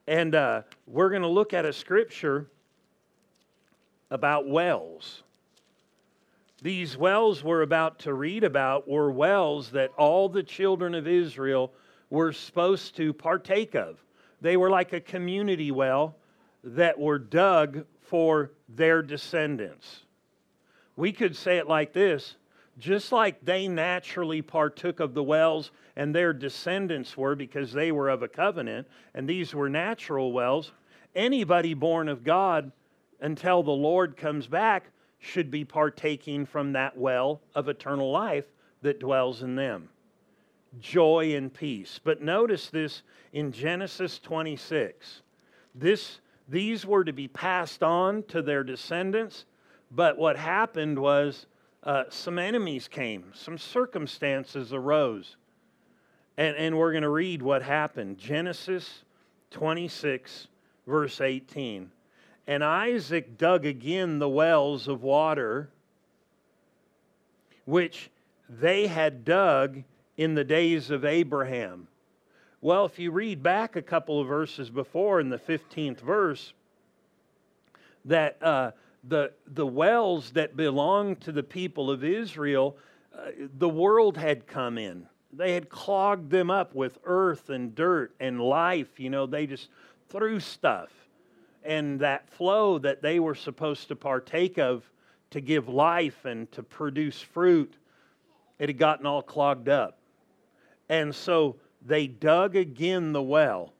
And 0.07 0.35
uh, 0.35 0.61
we're 0.85 1.09
going 1.09 1.23
to 1.23 1.27
look 1.27 1.55
at 1.55 1.65
a 1.65 1.73
scripture 1.73 2.45
about 4.11 4.47
wells. 4.47 5.23
These 6.61 6.95
wells 6.95 7.43
we're 7.43 7.63
about 7.63 7.97
to 8.01 8.13
read 8.13 8.43
about 8.43 8.87
were 8.87 9.09
wells 9.09 9.71
that 9.71 9.89
all 9.97 10.29
the 10.29 10.43
children 10.43 10.93
of 10.93 11.07
Israel 11.07 11.73
were 12.11 12.33
supposed 12.33 12.95
to 12.97 13.13
partake 13.13 13.73
of. 13.73 13.97
They 14.41 14.57
were 14.57 14.69
like 14.69 14.93
a 14.93 15.01
community 15.01 15.71
well 15.71 16.17
that 16.63 16.99
were 16.99 17.17
dug 17.17 17.83
for 18.01 18.51
their 18.67 19.01
descendants. 19.01 20.03
We 20.99 21.13
could 21.13 21.37
say 21.37 21.57
it 21.59 21.67
like 21.67 21.93
this 21.93 22.35
just 22.77 23.13
like 23.13 23.43
they 23.45 23.69
naturally 23.69 24.41
partook 24.41 24.99
of 24.99 25.13
the 25.13 25.23
wells 25.23 25.71
and 25.95 26.13
their 26.13 26.33
descendants 26.33 27.15
were 27.15 27.35
because 27.35 27.71
they 27.71 27.91
were 27.91 28.09
of 28.09 28.21
a 28.21 28.27
covenant, 28.27 28.87
and 29.13 29.27
these 29.27 29.53
were 29.53 29.69
natural 29.69 30.31
wells, 30.31 30.71
anybody 31.15 31.73
born 31.73 32.09
of 32.09 32.23
God 32.25 32.71
until 33.21 33.63
the 33.63 33.71
Lord 33.71 34.17
comes 34.17 34.47
back 34.47 34.91
should 35.19 35.49
be 35.49 35.63
partaking 35.63 36.45
from 36.45 36.73
that 36.73 36.97
well 36.97 37.39
of 37.55 37.69
eternal 37.69 38.11
life 38.11 38.45
that 38.81 38.99
dwells 38.99 39.41
in 39.41 39.55
them 39.55 39.87
joy 40.81 41.33
and 41.33 41.53
peace. 41.53 41.99
But 42.03 42.21
notice 42.21 42.69
this 42.69 43.03
in 43.31 43.53
Genesis 43.53 44.19
26. 44.19 45.21
This, 45.73 46.19
these 46.47 46.85
were 46.85 47.05
to 47.05 47.13
be 47.13 47.27
passed 47.29 47.83
on 47.83 48.23
to 48.23 48.41
their 48.41 48.63
descendants, 48.65 49.45
but 49.91 50.17
what 50.17 50.37
happened 50.37 50.99
was 50.99 51.45
uh, 51.83 52.03
some 52.09 52.37
enemies 52.37 52.87
came, 52.87 53.31
some 53.33 53.57
circumstances 53.57 54.73
arose. 54.73 55.35
And, 56.37 56.55
and 56.55 56.77
we're 56.77 56.91
going 56.91 57.03
to 57.03 57.09
read 57.09 57.41
what 57.41 57.61
happened. 57.61 58.17
Genesis 58.17 59.03
26, 59.51 60.47
verse 60.87 61.21
18. 61.21 61.91
And 62.47 62.63
Isaac 62.63 63.37
dug 63.37 63.65
again 63.65 64.19
the 64.19 64.29
wells 64.29 64.87
of 64.87 65.03
water 65.03 65.69
which 67.69 68.09
they 68.49 68.87
had 68.87 69.23
dug 69.23 69.83
in 70.17 70.33
the 70.33 70.43
days 70.43 70.89
of 70.89 71.05
Abraham. 71.05 71.87
Well, 72.61 72.85
if 72.85 72.97
you 72.97 73.11
read 73.11 73.43
back 73.43 73.75
a 73.75 73.81
couple 73.81 74.19
of 74.19 74.27
verses 74.27 74.71
before 74.71 75.19
in 75.19 75.29
the 75.29 75.37
15th 75.37 76.01
verse, 76.01 76.53
that 78.05 78.41
uh, 78.41 78.71
the, 79.09 79.31
the 79.47 79.65
wells 79.65 80.31
that 80.31 80.55
belonged 80.55 81.21
to 81.21 81.31
the 81.31 81.43
people 81.43 81.91
of 81.91 82.03
Israel, 82.03 82.77
uh, 83.13 83.31
the 83.57 83.69
world 83.69 84.17
had 84.17 84.47
come 84.47 84.77
in. 84.77 85.07
They 85.31 85.53
had 85.53 85.69
clogged 85.69 86.29
them 86.31 86.49
up 86.49 86.73
with 86.73 86.97
earth 87.03 87.49
and 87.49 87.75
dirt 87.75 88.15
and 88.19 88.39
life. 88.41 88.99
You 88.99 89.09
know, 89.09 89.25
they 89.25 89.45
just 89.45 89.69
threw 90.09 90.39
stuff. 90.39 90.89
And 91.63 91.99
that 91.99 92.29
flow 92.29 92.79
that 92.79 93.01
they 93.01 93.19
were 93.19 93.35
supposed 93.35 93.89
to 93.89 93.95
partake 93.95 94.57
of 94.57 94.89
to 95.31 95.41
give 95.41 95.67
life 95.67 96.25
and 96.25 96.51
to 96.53 96.63
produce 96.63 97.21
fruit, 97.21 97.75
it 98.57 98.69
had 98.69 98.77
gotten 98.77 99.05
all 99.05 99.21
clogged 99.21 99.69
up. 99.69 99.99
And 100.87 101.13
so 101.13 101.57
they 101.85 102.07
dug 102.07 102.55
again 102.55 103.11
the 103.11 103.21
well. 103.21 103.73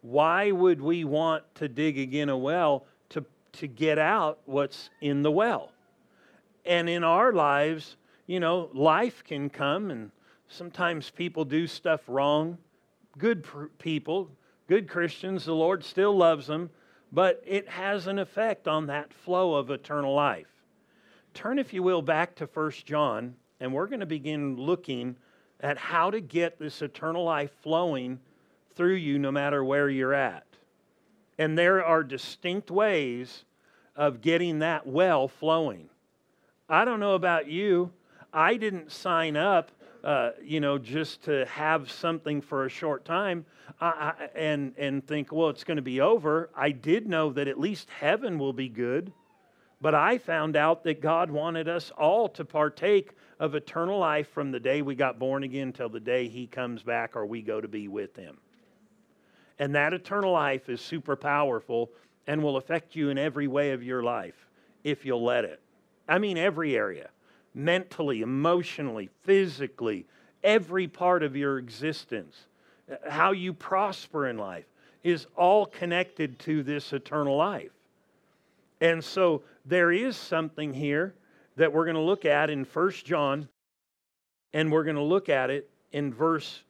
Why 0.00 0.50
would 0.50 0.80
we 0.80 1.04
want 1.04 1.44
to 1.56 1.68
dig 1.68 1.98
again 1.98 2.28
a 2.28 2.36
well? 2.36 2.86
To, 3.58 3.66
get 3.66 3.98
out 3.98 4.38
what's 4.44 4.90
in 5.00 5.22
the 5.22 5.30
well. 5.30 5.72
And 6.64 6.88
in 6.88 7.04
our 7.04 7.32
lives, 7.32 7.96
you 8.26 8.40
know, 8.40 8.70
life 8.74 9.22
can 9.24 9.48
come 9.50 9.90
and 9.90 10.10
sometimes 10.48 11.10
people 11.10 11.44
do 11.44 11.66
stuff 11.66 12.02
wrong. 12.06 12.58
Good 13.18 13.44
pr- 13.44 13.66
people, 13.78 14.30
good 14.66 14.88
Christians, 14.88 15.44
the 15.44 15.54
Lord 15.54 15.84
still 15.84 16.16
loves 16.16 16.46
them, 16.46 16.70
but 17.12 17.42
it 17.46 17.68
has 17.68 18.06
an 18.06 18.18
effect 18.18 18.68
on 18.68 18.86
that 18.86 19.12
flow 19.12 19.54
of 19.54 19.70
eternal 19.70 20.14
life. 20.14 20.50
Turn, 21.34 21.58
if 21.58 21.72
you 21.72 21.82
will, 21.82 22.02
back 22.02 22.34
to 22.36 22.46
1 22.46 22.70
John, 22.84 23.34
and 23.60 23.72
we're 23.72 23.86
going 23.86 24.00
to 24.00 24.06
begin 24.06 24.56
looking 24.56 25.16
at 25.60 25.78
how 25.78 26.10
to 26.10 26.20
get 26.20 26.58
this 26.58 26.82
eternal 26.82 27.24
life 27.24 27.50
flowing 27.62 28.18
through 28.74 28.94
you 28.94 29.18
no 29.18 29.30
matter 29.30 29.64
where 29.64 29.88
you're 29.88 30.14
at. 30.14 30.45
And 31.38 31.56
there 31.56 31.84
are 31.84 32.02
distinct 32.02 32.70
ways 32.70 33.44
of 33.94 34.20
getting 34.20 34.60
that 34.60 34.86
well 34.86 35.28
flowing. 35.28 35.88
I 36.68 36.84
don't 36.84 37.00
know 37.00 37.14
about 37.14 37.48
you. 37.48 37.92
I 38.32 38.56
didn't 38.56 38.90
sign 38.92 39.36
up, 39.36 39.70
uh, 40.02 40.30
you 40.42 40.60
know, 40.60 40.78
just 40.78 41.22
to 41.24 41.46
have 41.46 41.90
something 41.90 42.40
for 42.40 42.66
a 42.66 42.68
short 42.68 43.04
time 43.04 43.46
I, 43.80 43.86
I, 43.86 44.28
and, 44.34 44.74
and 44.76 45.06
think, 45.06 45.32
well, 45.32 45.48
it's 45.48 45.64
going 45.64 45.76
to 45.76 45.82
be 45.82 46.00
over. 46.00 46.50
I 46.54 46.70
did 46.70 47.06
know 47.06 47.32
that 47.32 47.48
at 47.48 47.58
least 47.58 47.88
heaven 47.90 48.38
will 48.38 48.52
be 48.52 48.68
good. 48.68 49.12
But 49.80 49.94
I 49.94 50.18
found 50.18 50.56
out 50.56 50.84
that 50.84 51.02
God 51.02 51.30
wanted 51.30 51.68
us 51.68 51.92
all 51.96 52.28
to 52.30 52.44
partake 52.44 53.12
of 53.38 53.54
eternal 53.54 53.98
life 53.98 54.28
from 54.30 54.50
the 54.50 54.60
day 54.60 54.80
we 54.80 54.94
got 54.94 55.18
born 55.18 55.42
again 55.42 55.72
till 55.72 55.90
the 55.90 56.00
day 56.00 56.28
He 56.28 56.46
comes 56.46 56.82
back 56.82 57.14
or 57.14 57.26
we 57.26 57.42
go 57.42 57.60
to 57.60 57.68
be 57.68 57.86
with 57.86 58.16
Him. 58.16 58.38
And 59.58 59.74
that 59.74 59.94
eternal 59.94 60.32
life 60.32 60.68
is 60.68 60.80
super 60.80 61.16
powerful 61.16 61.90
and 62.26 62.42
will 62.42 62.56
affect 62.56 62.96
you 62.96 63.10
in 63.10 63.18
every 63.18 63.46
way 63.46 63.72
of 63.72 63.82
your 63.82 64.02
life 64.02 64.46
if 64.84 65.04
you'll 65.04 65.24
let 65.24 65.44
it. 65.44 65.60
I 66.08 66.18
mean, 66.18 66.36
every 66.36 66.76
area 66.76 67.10
mentally, 67.54 68.20
emotionally, 68.20 69.08
physically, 69.22 70.06
every 70.44 70.86
part 70.86 71.22
of 71.22 71.34
your 71.34 71.58
existence, 71.58 72.36
how 73.08 73.32
you 73.32 73.52
prosper 73.52 74.28
in 74.28 74.36
life 74.36 74.66
is 75.02 75.26
all 75.36 75.64
connected 75.64 76.38
to 76.38 76.62
this 76.62 76.92
eternal 76.92 77.36
life. 77.36 77.72
And 78.80 79.02
so 79.02 79.42
there 79.64 79.90
is 79.90 80.16
something 80.16 80.74
here 80.74 81.14
that 81.56 81.72
we're 81.72 81.84
going 81.84 81.96
to 81.96 82.02
look 82.02 82.26
at 82.26 82.50
in 82.50 82.64
1 82.64 82.90
John, 83.04 83.48
and 84.52 84.70
we're 84.70 84.84
going 84.84 84.96
to 84.96 85.02
look 85.02 85.30
at 85.30 85.48
it 85.48 85.70
in 85.92 86.12
verse 86.12 86.62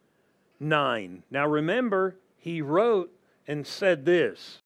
9. 0.60 1.24
Now 1.30 1.48
remember, 1.48 2.14
he 2.46 2.62
wrote 2.62 3.10
and 3.48 3.66
said 3.66 4.04
this. 4.04 4.62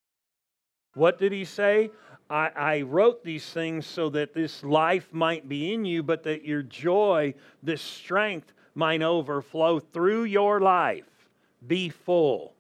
What 0.92 1.18
did 1.18 1.32
he 1.32 1.46
say? 1.46 1.90
I, 2.28 2.50
I, 2.54 2.80
wrote 2.82 3.25
these 3.25 3.49
things 3.49 3.87
so 3.87 4.10
that 4.10 4.34
this 4.34 4.62
life 4.62 5.08
might 5.14 5.49
be 5.49 5.72
in 5.72 5.87
you, 5.87 6.02
but 6.02 6.22
that 6.25 6.44
your 6.44 6.62
joy, 6.62 7.32
this 7.62 7.80
strength 7.80 8.52
might 8.75 9.00
overflow 9.00 9.80
through 9.80 10.25
your 10.25 10.60
life. 10.60 11.06
Be 11.66 11.88
full. 11.88 12.52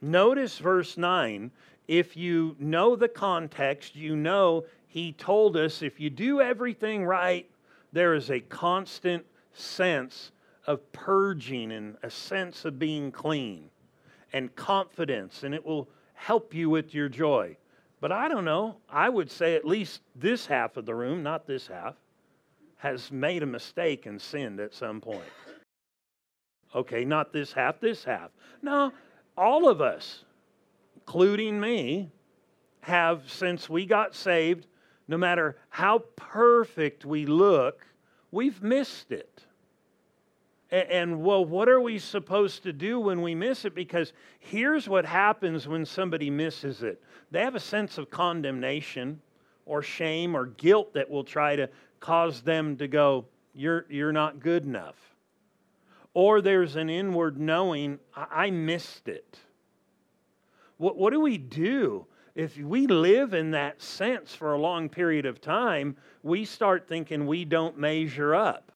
Notice 0.00 0.58
verse 0.58 0.96
9. 0.96 1.50
If 1.88 2.16
you 2.16 2.54
know 2.60 2.94
the 2.94 3.08
context, 3.08 3.96
you 3.96 4.14
know 4.14 4.66
he 4.86 5.12
told 5.12 5.56
us 5.56 5.82
if 5.82 5.98
you 5.98 6.10
do 6.10 6.40
everything 6.40 7.04
right, 7.04 7.50
there 7.92 8.14
is 8.14 8.30
a 8.30 8.38
constant 8.38 9.26
sense 9.52 10.30
of 10.68 10.92
purging 10.92 11.72
and 11.72 11.96
a 12.04 12.10
sense 12.10 12.64
of 12.64 12.78
being 12.78 13.10
clean 13.10 13.68
and 14.32 14.54
confidence, 14.56 15.42
and 15.42 15.54
it 15.54 15.64
will 15.64 15.88
help 16.14 16.54
you 16.54 16.70
with 16.70 16.94
your 16.94 17.08
joy. 17.08 17.56
But 18.00 18.12
I 18.12 18.28
don't 18.28 18.44
know. 18.44 18.76
I 18.88 19.08
would 19.08 19.30
say 19.30 19.54
at 19.54 19.64
least 19.64 20.00
this 20.14 20.46
half 20.46 20.76
of 20.76 20.86
the 20.86 20.94
room, 20.94 21.22
not 21.22 21.46
this 21.46 21.66
half, 21.66 21.96
has 22.76 23.12
made 23.12 23.42
a 23.42 23.46
mistake 23.46 24.06
and 24.06 24.20
sinned 24.20 24.58
at 24.58 24.72
some 24.74 25.00
point. 25.00 25.24
Okay, 26.74 27.04
not 27.04 27.32
this 27.32 27.52
half, 27.52 27.80
this 27.80 28.04
half. 28.04 28.30
No, 28.62 28.92
all 29.36 29.68
of 29.68 29.80
us, 29.80 30.24
including 30.96 31.60
me, 31.60 32.10
have, 32.80 33.30
since 33.30 33.68
we 33.68 33.84
got 33.84 34.14
saved, 34.14 34.66
no 35.08 35.18
matter 35.18 35.56
how 35.68 35.98
perfect 36.16 37.04
we 37.04 37.26
look, 37.26 37.86
we've 38.30 38.62
missed 38.62 39.12
it. 39.12 39.44
And, 40.70 41.22
well, 41.22 41.44
what 41.44 41.68
are 41.68 41.80
we 41.80 41.98
supposed 41.98 42.62
to 42.62 42.72
do 42.72 43.00
when 43.00 43.22
we 43.22 43.34
miss 43.34 43.64
it? 43.64 43.74
Because 43.74 44.12
here's 44.38 44.88
what 44.88 45.04
happens 45.04 45.66
when 45.66 45.84
somebody 45.84 46.30
misses 46.30 46.82
it 46.82 47.02
they 47.30 47.40
have 47.40 47.54
a 47.54 47.60
sense 47.60 47.98
of 47.98 48.10
condemnation 48.10 49.20
or 49.66 49.82
shame 49.82 50.34
or 50.36 50.46
guilt 50.46 50.94
that 50.94 51.08
will 51.08 51.24
try 51.24 51.56
to 51.56 51.68
cause 51.98 52.42
them 52.42 52.76
to 52.76 52.88
go, 52.88 53.24
You're, 53.54 53.86
you're 53.88 54.12
not 54.12 54.40
good 54.40 54.64
enough. 54.64 54.96
Or 56.14 56.40
there's 56.40 56.76
an 56.76 56.90
inward 56.90 57.38
knowing, 57.38 57.98
I, 58.14 58.26
I 58.30 58.50
missed 58.50 59.08
it. 59.08 59.38
What, 60.76 60.96
what 60.96 61.12
do 61.12 61.20
we 61.20 61.38
do? 61.38 62.06
if 62.34 62.56
we 62.56 62.86
live 62.86 63.34
in 63.34 63.50
that 63.50 63.82
sense 63.82 64.34
for 64.34 64.52
a 64.52 64.58
long 64.58 64.88
period 64.88 65.26
of 65.26 65.40
time, 65.40 65.96
we 66.22 66.44
start 66.44 66.88
thinking 66.88 67.26
we 67.26 67.44
don't 67.44 67.78
measure 67.78 68.34
up. 68.34 68.69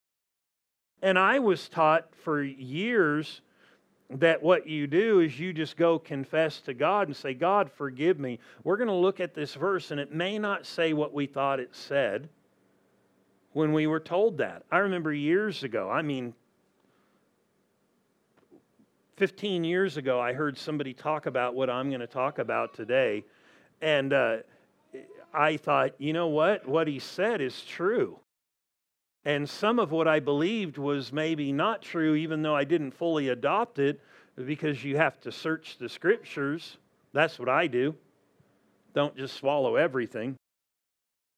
And 1.05 1.19
I 1.19 1.39
was 1.39 1.69
taught 1.69 2.09
for 2.25 2.43
years 2.43 3.43
that 4.09 4.43
what 4.43 4.67
you 4.67 4.87
do 4.87 5.21
is 5.21 5.39
you 5.39 5.53
just 5.53 5.77
go 5.77 5.99
confess 5.99 6.63
to 6.63 6.73
God 6.73 7.09
and 7.09 7.15
say, 7.15 7.35
God, 7.35 7.71
forgive 7.71 8.19
me. 8.19 8.39
We're 8.63 8.79
going 8.79 8.89
to 8.89 8.95
look 8.95 9.21
at 9.21 9.35
this 9.35 9.53
verse, 9.53 9.91
and 9.91 10.01
it 10.01 10.15
may 10.15 10.39
not 10.39 10.65
say 10.65 10.95
what 10.95 11.13
we 11.13 11.27
thought 11.27 11.61
it 11.61 11.75
said 11.75 12.31
when 13.53 13.75
we 13.75 13.87
were 13.87 14.01
told 14.01 14.39
that. 14.39 14.63
I 14.73 14.79
remember 14.79 15.13
years 15.13 15.63
ago, 15.63 15.91
I 15.91 16.01
mean, 16.01 16.33
15 19.19 19.63
years 19.63 19.99
ago, 19.99 20.19
I 20.19 20.33
heard 20.33 20.57
somebody 20.57 20.95
talk 20.95 21.27
about 21.27 21.55
what 21.55 21.69
I'm 21.69 21.91
going 21.91 22.01
to 22.01 22.07
talk 22.07 22.39
about 22.39 22.73
today. 22.73 23.25
And 23.83 24.15
uh, 24.15 24.37
I 25.35 25.59
thought, 25.59 26.01
you 26.01 26.15
know 26.15 26.29
what? 26.29 26.67
What 26.67 26.89
he 26.89 26.99
said 26.99 27.43
is 27.43 27.61
true. 27.61 28.21
And 29.25 29.49
some 29.49 29.79
of 29.79 29.91
what 29.91 30.07
I 30.07 30.21
believed 30.21 30.77
was 30.77 31.13
maybe 31.13 31.51
not 31.51 31.81
true, 31.81 32.15
even 32.15 32.43
though 32.43 32.55
I 32.55 32.65
didn't 32.65 32.93
fully 32.93 33.31
adopt 33.31 33.79
it, 33.79 34.01
because 34.37 34.85
you 34.85 34.97
have 34.97 35.21
to 35.21 35.33
search 35.33 35.79
the 35.79 35.89
scriptures. 35.89 36.77
That's 37.13 37.39
what 37.39 37.49
I 37.49 37.67
do. 37.67 37.95
Don't 38.95 39.17
just 39.17 39.37
swallow 39.37 39.77
everything. 39.77 40.37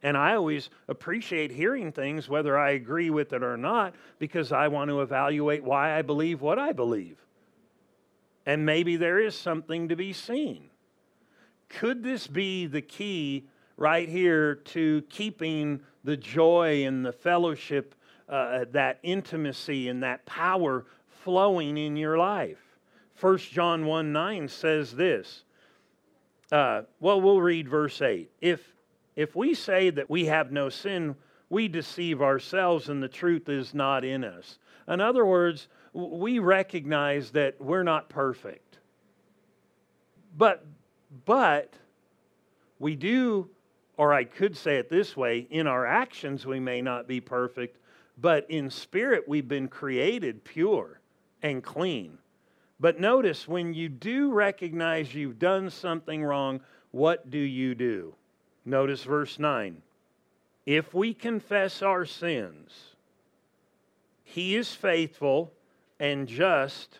And 0.02 0.16
I 0.16 0.34
always 0.34 0.68
appreciate 0.88 1.50
hearing 1.50 1.92
things, 1.92 2.28
whether 2.28 2.58
I 2.58 2.72
agree 2.72 3.10
with 3.10 3.32
it 3.32 3.42
or 3.42 3.56
not, 3.56 3.94
because 4.18 4.52
I 4.52 4.68
want 4.68 4.90
to 4.90 5.00
evaluate 5.00 5.64
why 5.64 5.96
I 5.96 6.02
believe 6.02 6.40
what 6.40 6.58
I 6.58 6.72
believe. 6.72 7.18
And 8.44 8.66
maybe 8.66 8.96
there 8.96 9.18
is 9.18 9.34
something 9.34 9.88
to 9.88 9.96
be 9.96 10.12
seen. 10.12 10.70
Could 11.68 12.02
this 12.02 12.26
be 12.26 12.66
the 12.66 12.82
key 12.82 13.48
right 13.76 14.08
here 14.08 14.56
to 14.56 15.02
keeping 15.08 15.80
the 16.04 16.16
joy 16.16 16.86
and 16.86 17.04
the 17.04 17.12
fellowship, 17.12 17.94
uh, 18.28 18.64
that 18.72 18.98
intimacy 19.02 19.88
and 19.88 20.02
that 20.02 20.24
power 20.26 20.86
flowing 21.22 21.76
in 21.76 21.96
your 21.96 22.16
life? 22.18 22.58
1 23.20 23.38
John 23.38 23.86
1 23.86 24.12
9 24.12 24.48
says 24.48 24.92
this. 24.92 25.44
Uh, 26.52 26.82
well, 27.00 27.20
we'll 27.20 27.40
read 27.40 27.68
verse 27.68 28.00
8. 28.00 28.30
If, 28.40 28.72
if 29.16 29.34
we 29.34 29.54
say 29.54 29.90
that 29.90 30.08
we 30.08 30.26
have 30.26 30.52
no 30.52 30.68
sin, 30.68 31.16
we 31.48 31.68
deceive 31.68 32.22
ourselves 32.22 32.88
and 32.88 33.02
the 33.02 33.08
truth 33.08 33.48
is 33.48 33.74
not 33.74 34.04
in 34.04 34.22
us. 34.24 34.58
In 34.88 35.00
other 35.00 35.24
words, 35.24 35.68
we 35.92 36.38
recognize 36.38 37.30
that 37.30 37.60
we're 37.60 37.82
not 37.82 38.08
perfect. 38.08 38.78
But 40.36 40.64
but 41.24 41.72
we 42.78 42.94
do, 42.94 43.48
or 43.96 44.12
I 44.12 44.24
could 44.24 44.56
say 44.56 44.76
it 44.76 44.90
this 44.90 45.16
way 45.16 45.46
in 45.50 45.66
our 45.66 45.86
actions, 45.86 46.46
we 46.46 46.60
may 46.60 46.82
not 46.82 47.08
be 47.08 47.20
perfect, 47.20 47.78
but 48.18 48.50
in 48.50 48.70
spirit, 48.70 49.28
we've 49.28 49.48
been 49.48 49.68
created 49.68 50.44
pure 50.44 51.00
and 51.42 51.62
clean. 51.62 52.18
But 52.78 53.00
notice 53.00 53.48
when 53.48 53.72
you 53.72 53.88
do 53.88 54.32
recognize 54.32 55.14
you've 55.14 55.38
done 55.38 55.70
something 55.70 56.22
wrong, 56.22 56.60
what 56.90 57.30
do 57.30 57.38
you 57.38 57.74
do? 57.74 58.14
Notice 58.64 59.02
verse 59.04 59.38
9. 59.38 59.80
If 60.66 60.92
we 60.92 61.14
confess 61.14 61.80
our 61.80 62.04
sins, 62.04 62.96
he 64.24 64.56
is 64.56 64.74
faithful 64.74 65.52
and 65.98 66.26
just 66.26 66.98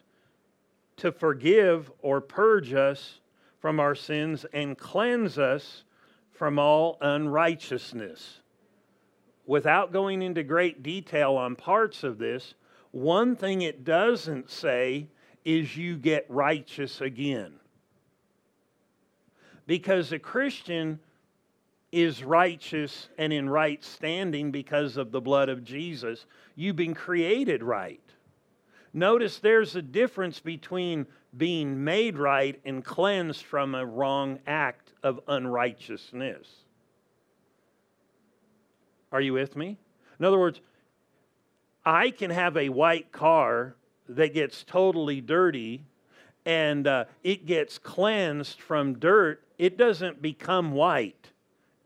to 0.98 1.12
forgive 1.12 1.90
or 2.00 2.20
purge 2.20 2.72
us 2.72 3.20
from 3.58 3.80
our 3.80 3.94
sins 3.94 4.46
and 4.52 4.78
cleanse 4.78 5.38
us 5.38 5.84
from 6.36 6.58
all 6.58 6.98
unrighteousness. 7.00 8.40
Without 9.46 9.92
going 9.92 10.22
into 10.22 10.42
great 10.42 10.82
detail 10.82 11.34
on 11.34 11.56
parts 11.56 12.02
of 12.02 12.18
this, 12.18 12.54
one 12.90 13.36
thing 13.36 13.62
it 13.62 13.84
doesn't 13.84 14.50
say 14.50 15.06
is 15.44 15.76
you 15.76 15.96
get 15.96 16.26
righteous 16.28 17.00
again. 17.00 17.52
Because 19.66 20.12
a 20.12 20.18
Christian 20.18 20.98
is 21.92 22.24
righteous 22.24 23.08
and 23.16 23.32
in 23.32 23.48
right 23.48 23.82
standing 23.82 24.50
because 24.50 24.96
of 24.96 25.12
the 25.12 25.20
blood 25.20 25.48
of 25.48 25.64
Jesus. 25.64 26.26
You've 26.56 26.76
been 26.76 26.94
created 26.94 27.62
right. 27.62 28.00
Notice 28.92 29.38
there's 29.38 29.76
a 29.76 29.82
difference 29.82 30.40
between 30.40 31.06
being 31.36 31.84
made 31.84 32.18
right 32.18 32.60
and 32.64 32.84
cleansed 32.84 33.44
from 33.44 33.74
a 33.74 33.86
wrong 33.86 34.38
act 34.46 34.85
of 35.02 35.20
unrighteousness. 35.28 36.48
Are 39.12 39.20
you 39.20 39.32
with 39.32 39.56
me? 39.56 39.78
In 40.18 40.24
other 40.24 40.38
words, 40.38 40.60
I 41.84 42.10
can 42.10 42.30
have 42.30 42.56
a 42.56 42.68
white 42.68 43.12
car 43.12 43.76
that 44.08 44.34
gets 44.34 44.64
totally 44.64 45.20
dirty 45.20 45.84
and 46.44 46.86
uh, 46.86 47.04
it 47.24 47.44
gets 47.46 47.78
cleansed 47.78 48.60
from 48.60 48.98
dirt. 48.98 49.42
It 49.58 49.76
doesn't 49.76 50.22
become 50.22 50.72
white. 50.72 51.32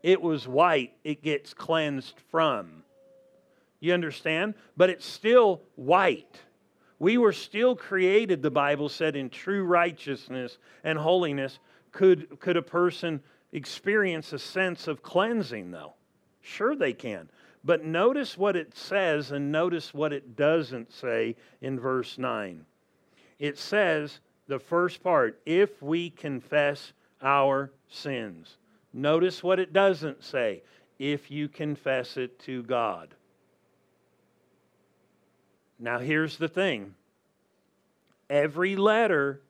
It 0.03 0.21
was 0.21 0.47
white, 0.47 0.93
it 1.03 1.21
gets 1.23 1.53
cleansed 1.53 2.19
from. 2.29 2.83
You 3.79 3.93
understand? 3.93 4.53
But 4.77 4.89
it's 4.89 5.05
still 5.05 5.61
white. 5.75 6.39
We 6.99 7.17
were 7.17 7.33
still 7.33 7.75
created, 7.75 8.43
the 8.43 8.51
Bible 8.51 8.89
said, 8.89 9.15
in 9.15 9.29
true 9.29 9.63
righteousness 9.63 10.59
and 10.83 10.99
holiness. 10.99 11.57
Could, 11.91 12.39
could 12.39 12.57
a 12.57 12.61
person 12.61 13.21
experience 13.51 14.33
a 14.33 14.39
sense 14.39 14.87
of 14.87 15.03
cleansing, 15.03 15.71
though? 15.71 15.93
Sure, 16.41 16.75
they 16.75 16.93
can. 16.93 17.29
But 17.63 17.83
notice 17.83 18.37
what 18.37 18.55
it 18.55 18.75
says 18.75 19.31
and 19.31 19.51
notice 19.51 19.93
what 19.93 20.13
it 20.13 20.35
doesn't 20.35 20.91
say 20.91 21.35
in 21.61 21.79
verse 21.79 22.17
9. 22.17 22.65
It 23.39 23.57
says, 23.57 24.19
the 24.47 24.59
first 24.59 25.03
part, 25.03 25.39
if 25.45 25.81
we 25.81 26.09
confess 26.09 26.93
our 27.21 27.71
sins. 27.87 28.57
Notice 28.93 29.43
what 29.43 29.59
it 29.59 29.73
doesn't 29.73 30.23
say, 30.23 30.63
if 30.99 31.31
you 31.31 31.47
confess 31.47 32.17
it 32.17 32.39
to 32.39 32.63
God. 32.63 33.13
Now, 35.79 35.99
here's 35.99 36.37
the 36.37 36.47
thing 36.47 36.95
every 38.29 38.75
letter 38.75 39.41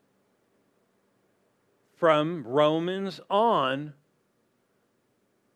from 2.02 2.44
Romans 2.48 3.22
on, 3.30 3.94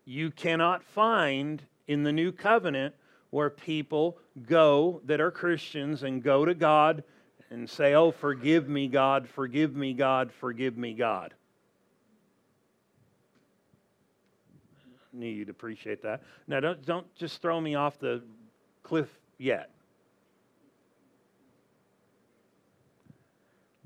you 0.04 0.30
cannot 0.30 0.84
find 0.84 1.60
in 1.88 2.04
the 2.04 2.12
new 2.12 2.30
covenant 2.30 2.94
where 3.30 3.50
people 3.50 4.16
go 4.48 5.00
that 5.06 5.20
are 5.20 5.32
Christians 5.32 6.04
and 6.04 6.22
go 6.22 6.44
to 6.44 6.54
God 6.54 7.02
and 7.50 7.68
say, 7.68 7.94
Oh, 7.94 8.12
forgive 8.12 8.68
me, 8.68 8.86
God, 8.86 9.28
forgive 9.28 9.74
me, 9.74 9.92
God, 9.92 10.30
forgive 10.38 10.76
me, 10.76 10.94
God. 10.94 11.34
I 15.12 15.18
Knew 15.18 15.26
you'd 15.26 15.48
appreciate 15.48 16.00
that. 16.04 16.22
Now, 16.46 16.60
don't, 16.60 16.86
don't 16.86 17.12
just 17.16 17.42
throw 17.42 17.60
me 17.60 17.74
off 17.74 17.98
the 17.98 18.22
cliff 18.84 19.08
yet. 19.36 19.70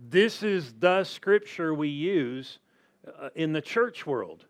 This 0.08 0.42
is 0.42 0.72
the 0.78 1.04
scripture 1.04 1.74
we 1.74 1.88
use 1.88 2.58
uh, 3.06 3.28
in 3.34 3.52
the 3.52 3.60
church 3.60 4.06
world. 4.06 4.46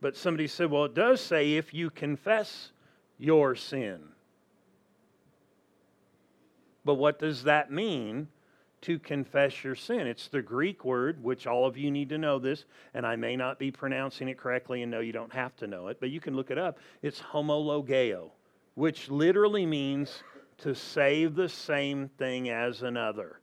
But 0.00 0.16
somebody 0.16 0.46
said, 0.46 0.70
well, 0.70 0.86
it 0.86 0.94
does 0.94 1.20
say 1.20 1.54
if 1.54 1.74
you 1.74 1.90
confess 1.90 2.72
your 3.18 3.54
sin. 3.54 4.00
But 6.84 6.94
what 6.94 7.18
does 7.18 7.42
that 7.42 7.70
mean 7.70 8.28
to 8.82 8.98
confess 8.98 9.62
your 9.64 9.74
sin? 9.74 10.06
It's 10.06 10.28
the 10.28 10.40
Greek 10.40 10.84
word, 10.84 11.22
which 11.22 11.46
all 11.46 11.66
of 11.66 11.76
you 11.76 11.90
need 11.90 12.08
to 12.10 12.18
know 12.18 12.38
this, 12.38 12.64
and 12.94 13.04
I 13.04 13.16
may 13.16 13.36
not 13.36 13.58
be 13.58 13.70
pronouncing 13.70 14.28
it 14.28 14.38
correctly, 14.38 14.82
and 14.82 14.90
no, 14.90 15.00
you 15.00 15.12
don't 15.12 15.32
have 15.32 15.56
to 15.56 15.66
know 15.66 15.88
it, 15.88 15.98
but 16.00 16.10
you 16.10 16.20
can 16.20 16.34
look 16.34 16.50
it 16.50 16.58
up. 16.58 16.78
It's 17.02 17.20
homologeo, 17.20 18.30
which 18.76 19.10
literally 19.10 19.66
means 19.66 20.22
to 20.58 20.74
say 20.74 21.26
the 21.26 21.48
same 21.48 22.08
thing 22.16 22.48
as 22.48 22.82
another 22.82 23.40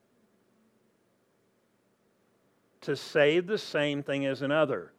to 2.85 2.95
say 2.95 3.39
the 3.39 3.57
same 3.57 4.03
thing 4.03 4.25
as 4.25 4.41
another. 4.41 4.91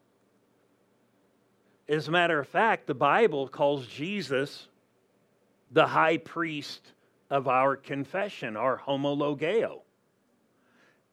As 1.89 2.09
a 2.09 2.11
matter 2.11 2.39
of 2.39 2.49
fact, 2.49 2.87
the 2.87 2.95
Bible 2.95 3.49
calls 3.49 3.87
Jesus 3.87 4.69
the 5.71 5.87
high 5.87 6.19
priest 6.19 6.93
of 7.31 7.49
our 7.49 7.77
confession, 7.77 8.57
our 8.57 8.79
homologeo. 8.79 9.81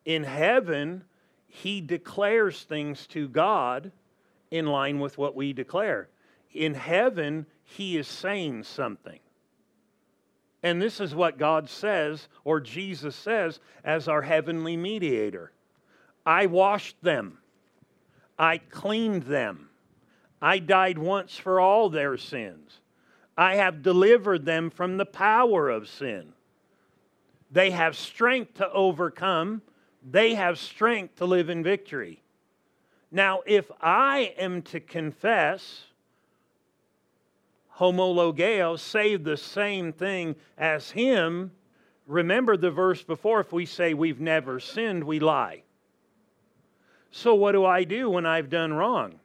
In 0.05 0.23
heaven, 0.23 1.03
he 1.47 1.81
declares 1.81 2.63
things 2.63 3.07
to 3.07 3.27
God 3.27 3.91
in 4.51 4.65
line 4.65 4.99
with 4.99 5.17
what 5.17 5.35
we 5.35 5.53
declare. 5.53 6.09
In 6.53 6.73
heaven, 6.73 7.45
he 7.63 7.97
is 7.97 8.07
saying 8.07 8.63
something. 8.63 9.19
And 10.61 10.81
this 10.81 10.99
is 10.99 11.13
what 11.13 11.37
God 11.37 11.69
says, 11.69 12.27
or 12.43 12.59
Jesus 12.59 13.15
says, 13.15 13.59
as 13.83 14.07
our 14.07 14.21
heavenly 14.21 14.77
mediator. 14.77 15.51
I 16.25 16.45
washed 16.45 17.01
them. 17.01 17.39
I 18.37 18.57
cleaned 18.57 19.23
them. 19.23 19.69
I 20.41 20.59
died 20.59 20.97
once 20.97 21.37
for 21.37 21.59
all 21.59 21.89
their 21.89 22.17
sins. 22.17 22.79
I 23.37 23.55
have 23.55 23.81
delivered 23.81 24.45
them 24.45 24.69
from 24.69 24.97
the 24.97 25.05
power 25.05 25.69
of 25.69 25.87
sin. 25.87 26.33
They 27.51 27.71
have 27.71 27.95
strength 27.95 28.55
to 28.55 28.71
overcome, 28.71 29.61
they 30.03 30.33
have 30.33 30.57
strength 30.57 31.15
to 31.17 31.25
live 31.25 31.49
in 31.49 31.63
victory. 31.63 32.21
Now, 33.11 33.41
if 33.45 33.71
I 33.79 34.33
am 34.37 34.63
to 34.63 34.79
confess, 34.79 35.83
homologeo, 37.77 38.77
say 38.77 39.15
the 39.15 39.37
same 39.37 39.93
thing 39.93 40.35
as 40.57 40.91
him, 40.91 41.51
remember 42.07 42.57
the 42.57 42.71
verse 42.71 43.03
before 43.03 43.39
if 43.39 43.53
we 43.53 43.65
say 43.65 43.93
we've 43.93 44.19
never 44.19 44.59
sinned, 44.59 45.03
we 45.03 45.19
lie. 45.19 45.61
So 47.15 47.35
what 47.35 47.51
do 47.51 47.63
I 47.63 47.83
do 47.83 48.09
when 48.09 48.25
I've 48.25 48.49
done 48.49 48.73
wrong? 48.73 49.19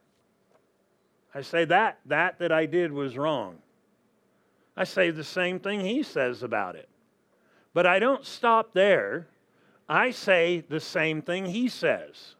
I 1.33 1.41
say 1.41 1.65
that 1.65 1.97
that 2.05 2.37
that 2.37 2.51
I 2.51 2.67
did 2.67 2.91
was 2.91 3.17
wrong. 3.17 3.57
I 4.77 4.83
say 4.83 5.09
the 5.09 5.23
same 5.23 5.59
thing 5.59 5.81
he 5.81 6.03
says 6.03 6.43
about 6.43 6.75
it. 6.75 6.87
But 7.73 7.87
I 7.87 7.97
don't 7.97 8.23
stop 8.23 8.73
there. 8.73 9.27
I 9.89 10.11
say 10.11 10.63
the 10.69 10.79
same 10.79 11.23
thing 11.23 11.47
he 11.47 11.67
says. 11.67 12.35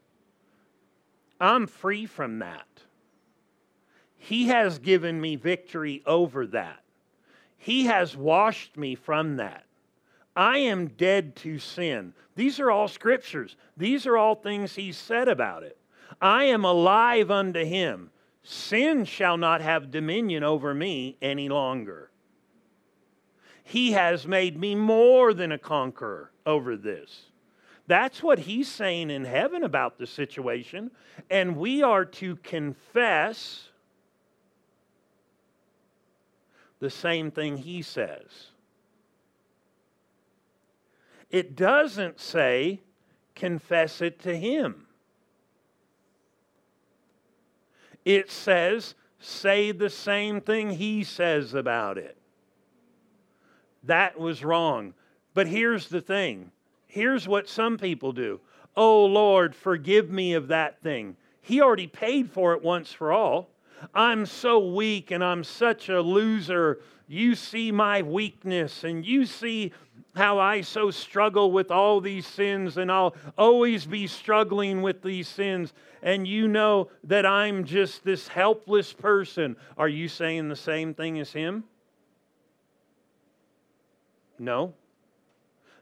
I'm 1.42 1.66
free 1.66 2.06
from 2.06 2.40
that. 2.40 2.68
He 4.18 4.50
has 4.50 4.78
given 4.78 5.20
me 5.20 5.36
victory 5.36 6.04
over 6.06 6.46
that. 6.48 6.84
He 7.58 7.86
has 7.86 8.16
washed 8.16 8.78
me 8.78 8.94
from 8.94 9.38
that. 9.38 9.64
I 10.36 10.60
am 10.60 10.90
dead 10.90 11.36
to 11.38 11.58
sin. 11.58 12.14
These 12.40 12.62
are 12.62 12.72
all 12.72 12.88
scriptures. 12.88 13.58
These 13.76 14.08
are 14.08 14.16
all 14.16 14.34
things 14.34 14.74
he 14.74 14.94
said 14.94 15.28
about 15.28 15.64
it. 15.64 15.78
I 16.22 16.46
am 16.46 16.64
alive 16.64 17.30
unto 17.30 17.66
him. 17.66 18.12
Sin 18.44 19.04
shall 19.04 19.36
not 19.36 19.60
have 19.60 19.92
dominion 19.92 20.42
over 20.42 20.74
me 20.74 21.18
any 21.22 21.50
longer. 21.50 22.12
He 23.62 23.92
has 23.92 24.26
made 24.26 24.58
me 24.58 24.74
more 24.74 25.34
than 25.34 25.52
a 25.52 25.58
conqueror 25.58 26.32
over 26.46 26.78
this. 26.78 27.26
That's 27.88 28.24
what 28.24 28.40
he's 28.40 28.70
saying 28.70 29.10
in 29.10 29.26
heaven 29.26 29.64
about 29.64 29.98
the 29.98 30.08
situation. 30.08 30.92
And 31.30 31.58
we 31.58 31.84
are 31.84 32.06
to 32.06 32.38
confess 32.38 33.68
the 36.80 36.90
same 36.90 37.32
thing 37.32 37.58
he 37.58 37.82
says. 37.82 38.49
It 41.30 41.56
doesn't 41.56 42.20
say 42.20 42.82
confess 43.36 44.02
it 44.02 44.20
to 44.22 44.36
Him. 44.36 44.88
It 48.06 48.32
says 48.32 48.96
say 49.20 49.72
the 49.72 49.90
same 49.90 50.42
thing 50.42 50.72
He 50.72 51.04
says 51.04 51.54
about 51.54 51.98
it. 51.98 52.18
That 53.84 54.20
was 54.20 54.44
wrong. 54.44 54.94
But 55.34 55.48
here's 55.48 55.88
the 55.88 56.02
thing 56.02 56.52
here's 56.88 57.28
what 57.28 57.48
some 57.48 57.78
people 57.78 58.12
do 58.12 58.40
Oh 58.76 59.06
Lord, 59.06 59.56
forgive 59.56 60.10
me 60.10 60.34
of 60.34 60.48
that 60.48 60.82
thing. 60.82 61.18
He 61.42 61.62
already 61.62 61.88
paid 61.88 62.32
for 62.32 62.54
it 62.54 62.64
once 62.64 62.92
for 62.92 63.12
all. 63.12 63.50
I'm 63.94 64.26
so 64.26 64.60
weak 64.60 65.12
and 65.12 65.24
I'm 65.24 65.44
such 65.44 65.90
a 65.90 66.02
loser. 66.02 66.80
You 67.12 67.34
see 67.34 67.72
my 67.72 68.04
weakness 68.04 68.84
and 68.84 69.04
you 69.04 69.26
see 69.26 69.74
how 70.16 70.38
I 70.38 70.62
so 70.62 70.92
struggle 70.92 71.52
with 71.52 71.72
all 71.72 72.02
these 72.02 72.28
sins 72.28 72.78
and 72.78 72.92
I'll 72.92 73.16
always 73.36 73.88
be 73.88 74.06
struggling 74.06 74.84
with 74.84 75.02
these 75.02 75.28
sins. 75.28 75.74
And 76.04 76.28
you 76.28 76.48
know 76.48 76.92
that 77.06 77.26
I'm 77.26 77.64
just 77.64 78.04
this 78.04 78.28
helpless 78.28 78.94
person. 78.94 79.56
Are 79.76 79.90
you 79.90 80.08
saying 80.08 80.50
the 80.50 80.56
same 80.56 80.94
thing 80.94 81.20
as 81.20 81.34
him? 81.34 81.64
No. 84.38 84.76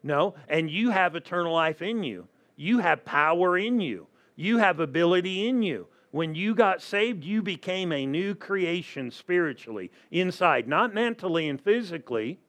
No. 0.03 0.33
And 0.47 0.71
you 0.71 0.91
have 0.91 1.17
eternal 1.17 1.53
life 1.53 1.81
in 1.81 2.03
you, 2.03 2.29
you 2.55 2.79
have 2.79 3.03
power 3.03 3.57
in 3.57 3.81
you, 3.81 4.07
you 4.37 4.59
have 4.59 4.79
ability 4.79 5.49
in 5.49 5.61
you. 5.61 5.87
When 6.17 6.33
you 6.33 6.55
got 6.55 6.81
saved, 6.81 7.23
you 7.23 7.43
became 7.43 7.91
a 7.91 8.07
new 8.07 8.33
creation 8.33 9.11
spiritually, 9.11 9.91
inside, 10.09 10.67
not 10.67 10.91
mentally 10.91 11.47
and 11.47 11.61
physically. 11.61 12.39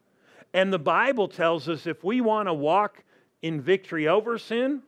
And 0.54 0.72
the 0.72 0.78
Bible 0.78 1.28
tells 1.28 1.68
us 1.68 1.86
if 1.86 2.02
we 2.02 2.22
want 2.22 2.48
to 2.48 2.54
walk 2.54 3.04
in 3.42 3.60
victory 3.60 4.08
over 4.08 4.38
sin, 4.38 4.84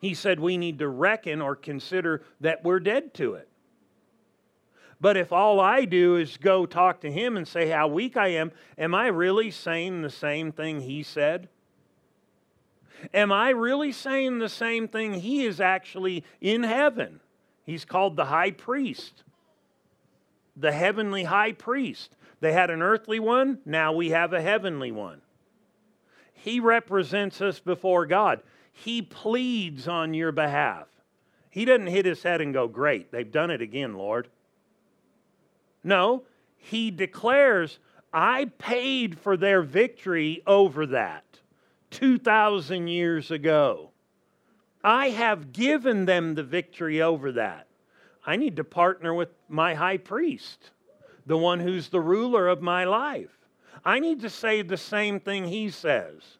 he 0.00 0.12
said 0.12 0.40
we 0.40 0.56
need 0.56 0.80
to 0.80 0.88
reckon 0.88 1.40
or 1.40 1.54
consider 1.54 2.24
that 2.40 2.64
we're 2.64 2.80
dead 2.80 3.14
to 3.14 3.34
it. 3.34 3.48
But 5.00 5.16
if 5.16 5.32
all 5.32 5.60
I 5.60 5.84
do 5.84 6.16
is 6.16 6.38
go 6.38 6.66
talk 6.66 7.00
to 7.02 7.12
him 7.12 7.36
and 7.36 7.46
say 7.46 7.68
how 7.68 7.86
weak 7.86 8.16
I 8.16 8.30
am, 8.30 8.50
am 8.76 8.92
I 8.92 9.06
really 9.06 9.52
saying 9.52 10.02
the 10.02 10.10
same 10.10 10.50
thing 10.50 10.80
he 10.80 11.04
said? 11.04 11.48
Am 13.14 13.30
I 13.30 13.50
really 13.50 13.92
saying 13.92 14.40
the 14.40 14.48
same 14.48 14.88
thing? 14.88 15.14
He 15.14 15.44
is 15.44 15.60
actually 15.60 16.24
in 16.40 16.64
heaven. 16.64 17.20
He's 17.64 17.84
called 17.84 18.16
the 18.16 18.26
high 18.26 18.50
priest, 18.50 19.22
the 20.56 20.72
heavenly 20.72 21.24
high 21.24 21.52
priest. 21.52 22.16
They 22.40 22.52
had 22.52 22.70
an 22.70 22.82
earthly 22.82 23.20
one, 23.20 23.58
now 23.64 23.92
we 23.92 24.10
have 24.10 24.32
a 24.32 24.42
heavenly 24.42 24.90
one. 24.90 25.20
He 26.32 26.58
represents 26.58 27.40
us 27.40 27.60
before 27.60 28.04
God. 28.04 28.42
He 28.72 29.00
pleads 29.00 29.86
on 29.86 30.12
your 30.12 30.32
behalf. 30.32 30.88
He 31.50 31.64
doesn't 31.64 31.86
hit 31.86 32.04
his 32.04 32.22
head 32.22 32.40
and 32.40 32.52
go, 32.52 32.66
Great, 32.66 33.12
they've 33.12 33.30
done 33.30 33.50
it 33.50 33.62
again, 33.62 33.94
Lord. 33.94 34.28
No, 35.84 36.24
he 36.56 36.90
declares, 36.90 37.78
I 38.12 38.46
paid 38.58 39.18
for 39.18 39.36
their 39.36 39.62
victory 39.62 40.42
over 40.46 40.86
that 40.86 41.24
2,000 41.90 42.88
years 42.88 43.30
ago. 43.30 43.91
I 44.84 45.10
have 45.10 45.52
given 45.52 46.06
them 46.06 46.34
the 46.34 46.42
victory 46.42 47.00
over 47.00 47.32
that. 47.32 47.66
I 48.24 48.36
need 48.36 48.56
to 48.56 48.64
partner 48.64 49.14
with 49.14 49.28
my 49.48 49.74
high 49.74 49.98
priest, 49.98 50.70
the 51.26 51.38
one 51.38 51.60
who's 51.60 51.88
the 51.88 52.00
ruler 52.00 52.48
of 52.48 52.62
my 52.62 52.84
life. 52.84 53.30
I 53.84 53.98
need 53.98 54.20
to 54.20 54.30
say 54.30 54.62
the 54.62 54.76
same 54.76 55.20
thing 55.20 55.44
he 55.44 55.70
says. 55.70 56.38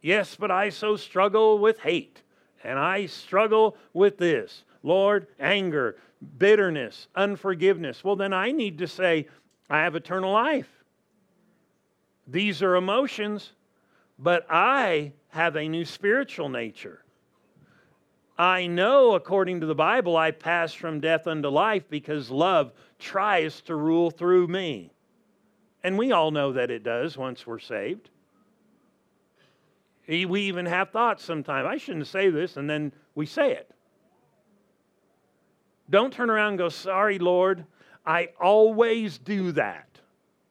Yes, 0.00 0.36
but 0.36 0.50
I 0.50 0.68
so 0.68 0.96
struggle 0.96 1.58
with 1.58 1.78
hate, 1.78 2.22
and 2.62 2.78
I 2.78 3.06
struggle 3.06 3.76
with 3.92 4.18
this. 4.18 4.64
Lord, 4.82 5.28
anger, 5.38 5.96
bitterness, 6.38 7.08
unforgiveness. 7.14 8.04
Well, 8.04 8.16
then 8.16 8.32
I 8.32 8.50
need 8.50 8.78
to 8.78 8.86
say, 8.86 9.28
I 9.70 9.78
have 9.78 9.94
eternal 9.94 10.32
life. 10.32 10.68
These 12.26 12.62
are 12.62 12.76
emotions, 12.76 13.52
but 14.18 14.46
I 14.50 15.12
have 15.28 15.56
a 15.56 15.68
new 15.68 15.84
spiritual 15.84 16.48
nature. 16.48 17.03
I 18.36 18.66
know, 18.66 19.14
according 19.14 19.60
to 19.60 19.66
the 19.66 19.74
Bible, 19.74 20.16
I 20.16 20.32
pass 20.32 20.72
from 20.72 21.00
death 21.00 21.26
unto 21.26 21.48
life 21.48 21.84
because 21.88 22.30
love 22.30 22.72
tries 22.98 23.60
to 23.62 23.76
rule 23.76 24.10
through 24.10 24.48
me. 24.48 24.90
And 25.84 25.96
we 25.96 26.10
all 26.12 26.30
know 26.30 26.52
that 26.52 26.70
it 26.70 26.82
does 26.82 27.16
once 27.16 27.46
we're 27.46 27.60
saved. 27.60 28.10
We 30.08 30.42
even 30.42 30.66
have 30.66 30.90
thoughts 30.90 31.24
sometimes, 31.24 31.66
I 31.66 31.76
shouldn't 31.76 32.08
say 32.08 32.28
this, 32.28 32.56
and 32.56 32.68
then 32.68 32.92
we 33.14 33.24
say 33.24 33.52
it. 33.52 33.70
Don't 35.88 36.12
turn 36.12 36.30
around 36.30 36.50
and 36.50 36.58
go, 36.58 36.68
Sorry, 36.68 37.18
Lord, 37.18 37.64
I 38.04 38.30
always 38.40 39.18
do 39.18 39.52
that. 39.52 39.88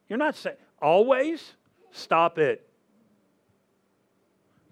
You're 0.08 0.18
not 0.18 0.36
saying, 0.36 0.56
always? 0.80 1.54
Stop 1.92 2.38
it. 2.38 2.68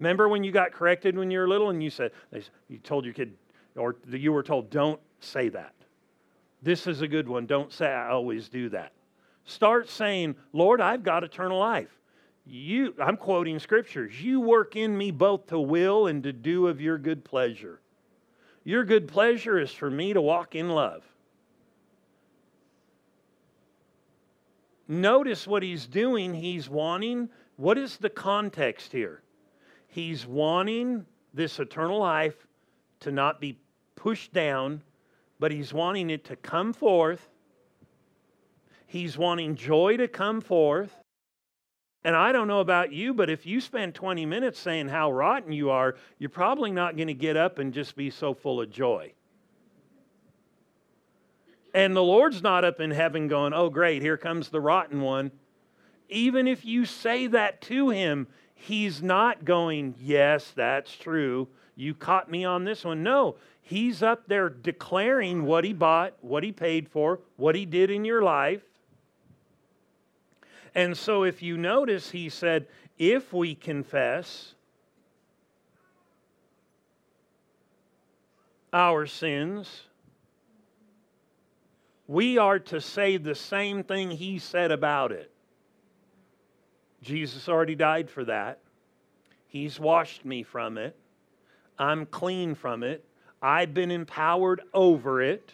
Remember 0.03 0.27
when 0.27 0.43
you 0.43 0.51
got 0.51 0.73
corrected 0.73 1.17
when 1.17 1.31
you 1.31 1.39
were 1.39 1.47
little 1.47 1.69
and 1.69 1.81
you 1.81 1.89
said, 1.89 2.11
you 2.67 2.77
told 2.79 3.05
your 3.05 3.13
kid, 3.13 3.37
or 3.77 3.95
you 4.09 4.33
were 4.33 4.43
told, 4.43 4.69
don't 4.69 4.99
say 5.21 5.47
that. 5.47 5.73
This 6.61 6.87
is 6.87 6.99
a 6.99 7.07
good 7.07 7.25
one. 7.25 7.45
Don't 7.45 7.71
say, 7.71 7.87
I 7.87 8.09
always 8.09 8.49
do 8.49 8.67
that. 8.71 8.91
Start 9.45 9.89
saying, 9.89 10.35
Lord, 10.51 10.81
I've 10.81 11.03
got 11.03 11.23
eternal 11.23 11.57
life. 11.57 11.87
You, 12.45 12.93
I'm 13.01 13.15
quoting 13.15 13.59
scriptures. 13.59 14.21
You 14.21 14.41
work 14.41 14.75
in 14.75 14.97
me 14.97 15.09
both 15.09 15.47
to 15.47 15.59
will 15.59 16.07
and 16.07 16.21
to 16.23 16.33
do 16.33 16.67
of 16.67 16.81
your 16.81 16.97
good 16.97 17.23
pleasure. 17.23 17.79
Your 18.65 18.83
good 18.83 19.07
pleasure 19.07 19.57
is 19.57 19.71
for 19.71 19.89
me 19.89 20.11
to 20.11 20.21
walk 20.21 20.53
in 20.53 20.67
love. 20.67 21.05
Notice 24.85 25.47
what 25.47 25.63
he's 25.63 25.87
doing. 25.87 26.33
He's 26.33 26.69
wanting, 26.69 27.29
what 27.55 27.77
is 27.77 27.95
the 27.95 28.09
context 28.09 28.91
here? 28.91 29.22
He's 29.93 30.25
wanting 30.25 31.05
this 31.35 31.59
eternal 31.59 31.99
life 31.99 32.47
to 33.01 33.11
not 33.11 33.39
be 33.39 33.59
pushed 33.93 34.33
down, 34.33 34.81
but 35.39 35.51
he's 35.51 35.71
wanting 35.71 36.09
it 36.09 36.25
to 36.25 36.35
come 36.35 36.73
forth. 36.73 37.29
He's 38.87 39.19
wanting 39.19 39.55
joy 39.55 39.97
to 39.97 40.07
come 40.07 40.41
forth. 40.41 40.91
And 42.03 42.15
I 42.15 42.31
don't 42.31 42.47
know 42.47 42.59
about 42.59 42.91
you, 42.91 43.13
but 43.13 43.29
if 43.29 43.45
you 43.45 43.61
spend 43.61 43.93
20 43.93 44.25
minutes 44.25 44.59
saying 44.59 44.87
how 44.87 45.11
rotten 45.11 45.51
you 45.51 45.69
are, 45.69 45.95
you're 46.17 46.27
probably 46.27 46.71
not 46.71 46.95
going 46.95 47.07
to 47.07 47.13
get 47.13 47.37
up 47.37 47.59
and 47.59 47.71
just 47.71 47.95
be 47.95 48.09
so 48.09 48.33
full 48.33 48.61
of 48.61 48.71
joy. 48.71 49.13
And 51.75 51.95
the 51.95 52.01
Lord's 52.01 52.41
not 52.41 52.65
up 52.65 52.79
in 52.79 52.89
heaven 52.89 53.27
going, 53.27 53.53
oh, 53.53 53.69
great, 53.69 54.01
here 54.01 54.17
comes 54.17 54.49
the 54.49 54.59
rotten 54.59 55.01
one. 55.01 55.29
Even 56.09 56.47
if 56.47 56.65
you 56.65 56.83
say 56.83 57.27
that 57.27 57.61
to 57.61 57.91
him, 57.91 58.25
He's 58.65 59.03
not 59.03 59.43
going, 59.43 59.95
Yes, 59.99 60.53
that's 60.55 60.95
true. 60.95 61.49
You 61.75 61.93
caught 61.93 62.31
me 62.31 62.45
on 62.45 62.63
this 62.63 62.85
one. 62.85 63.03
No, 63.03 63.35
he's 63.61 64.01
up 64.01 64.25
there 64.27 64.47
declaring 64.47 65.43
what 65.43 65.65
he 65.65 65.73
bought, 65.73 66.13
what 66.21 66.43
he 66.43 66.53
paid 66.53 66.87
for, 66.87 67.19
what 67.35 67.55
he 67.55 67.65
did 67.65 67.91
in 67.91 68.05
your 68.05 68.21
life. 68.21 68.61
And 70.73 70.97
so, 70.97 71.23
if 71.23 71.43
you 71.43 71.57
notice, 71.57 72.11
he 72.11 72.29
said, 72.29 72.67
If 72.97 73.33
we 73.33 73.53
confess 73.53 74.53
our 78.71 79.05
sins, 79.05 79.81
we 82.07 82.37
are 82.37 82.59
to 82.59 82.79
say 82.79 83.17
the 83.17 83.35
same 83.35 83.83
thing 83.83 84.11
he 84.11 84.39
said 84.39 84.71
about 84.71 85.11
it. 85.11 85.32
Jesus 87.03 87.49
already 87.49 87.75
died 87.75 88.09
for 88.09 88.25
that. 88.25 88.59
He's 89.47 89.79
washed 89.79 90.25
me 90.25 90.41
from 90.41 90.77
it. 90.77 90.95
I'm 91.77 92.05
clean 92.05 92.55
from 92.55 92.81
it. 92.81 93.05
I've 93.41 93.73
been 93.73 93.91
empowered 93.91 94.61
over 94.73 95.21
it. 95.21 95.53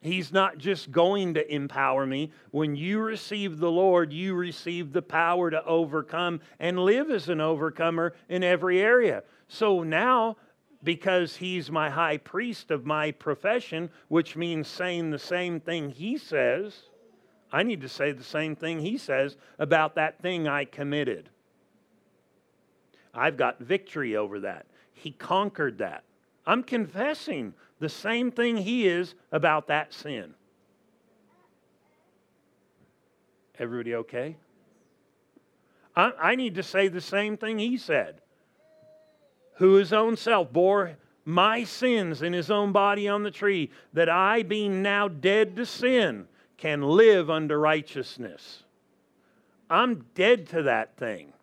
He's 0.00 0.32
not 0.32 0.58
just 0.58 0.92
going 0.92 1.34
to 1.34 1.54
empower 1.54 2.04
me. 2.04 2.30
When 2.50 2.76
you 2.76 3.00
receive 3.00 3.58
the 3.58 3.70
Lord, 3.70 4.12
you 4.12 4.34
receive 4.34 4.92
the 4.92 5.00
power 5.00 5.50
to 5.50 5.64
overcome 5.64 6.40
and 6.58 6.78
live 6.78 7.10
as 7.10 7.30
an 7.30 7.40
overcomer 7.40 8.12
in 8.28 8.42
every 8.42 8.82
area. 8.82 9.22
So 9.48 9.82
now, 9.82 10.36
because 10.82 11.36
He's 11.36 11.70
my 11.70 11.88
high 11.88 12.18
priest 12.18 12.70
of 12.70 12.84
my 12.84 13.12
profession, 13.12 13.88
which 14.08 14.36
means 14.36 14.68
saying 14.68 15.10
the 15.10 15.18
same 15.18 15.58
thing 15.58 15.88
He 15.88 16.18
says, 16.18 16.74
I 17.54 17.62
need 17.62 17.82
to 17.82 17.88
say 17.88 18.10
the 18.10 18.24
same 18.24 18.56
thing 18.56 18.80
he 18.80 18.98
says 18.98 19.36
about 19.60 19.94
that 19.94 20.20
thing 20.20 20.48
I 20.48 20.64
committed. 20.64 21.28
I've 23.14 23.36
got 23.36 23.60
victory 23.60 24.16
over 24.16 24.40
that. 24.40 24.66
He 24.92 25.12
conquered 25.12 25.78
that. 25.78 26.02
I'm 26.44 26.64
confessing 26.64 27.54
the 27.78 27.88
same 27.88 28.32
thing 28.32 28.56
he 28.56 28.88
is 28.88 29.14
about 29.30 29.68
that 29.68 29.94
sin. 29.94 30.34
Everybody 33.56 33.94
okay? 33.94 34.36
I, 35.94 36.10
I, 36.20 36.34
need 36.34 36.56
to 36.56 36.64
say 36.64 36.88
the 36.88 37.00
same 37.00 37.36
thing 37.36 37.60
he 37.60 37.78
said. 37.78 38.20
Who 39.58 39.74
his 39.74 39.92
own 39.92 40.16
self 40.16 40.52
bore 40.52 40.96
my 41.24 41.62
sins 41.62 42.20
in 42.20 42.32
his 42.32 42.50
own 42.50 42.72
body 42.72 43.06
on 43.08 43.22
the 43.22 43.30
tree, 43.30 43.70
that 43.92 44.08
I, 44.08 44.42
being 44.42 44.82
now 44.82 45.06
dead 45.06 45.54
to 45.54 45.64
sin, 45.64 46.26
can 46.64 46.80
live 46.80 47.28
under 47.28 47.60
righteousness. 47.60 48.62
I'm 49.68 50.06
dead 50.14 50.48
to 50.48 50.62
that 50.62 50.96
thing. 50.96 51.34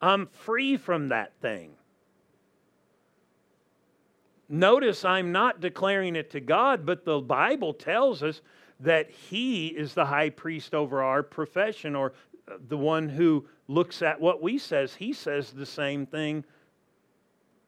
I'm 0.00 0.26
free 0.28 0.78
from 0.78 1.08
that 1.08 1.34
thing. 1.42 1.72
Notice 4.48 5.04
I'm 5.04 5.30
not 5.30 5.60
declaring 5.60 6.16
it 6.16 6.30
to 6.30 6.40
God, 6.40 6.86
but 6.86 7.04
the 7.04 7.20
Bible 7.20 7.74
tells 7.74 8.22
us 8.22 8.40
that 8.80 9.10
He 9.10 9.66
is 9.66 9.92
the 9.92 10.06
high 10.06 10.30
priest 10.30 10.74
over 10.74 11.02
our 11.02 11.22
profession 11.22 11.94
or 11.94 12.14
uh, 12.50 12.54
the 12.66 12.78
one 12.78 13.10
who 13.10 13.44
looks 13.68 14.00
at 14.00 14.18
what 14.18 14.40
we 14.40 14.56
says. 14.56 14.94
He 14.94 15.12
says 15.12 15.50
the 15.50 15.66
same 15.66 16.06
thing. 16.06 16.46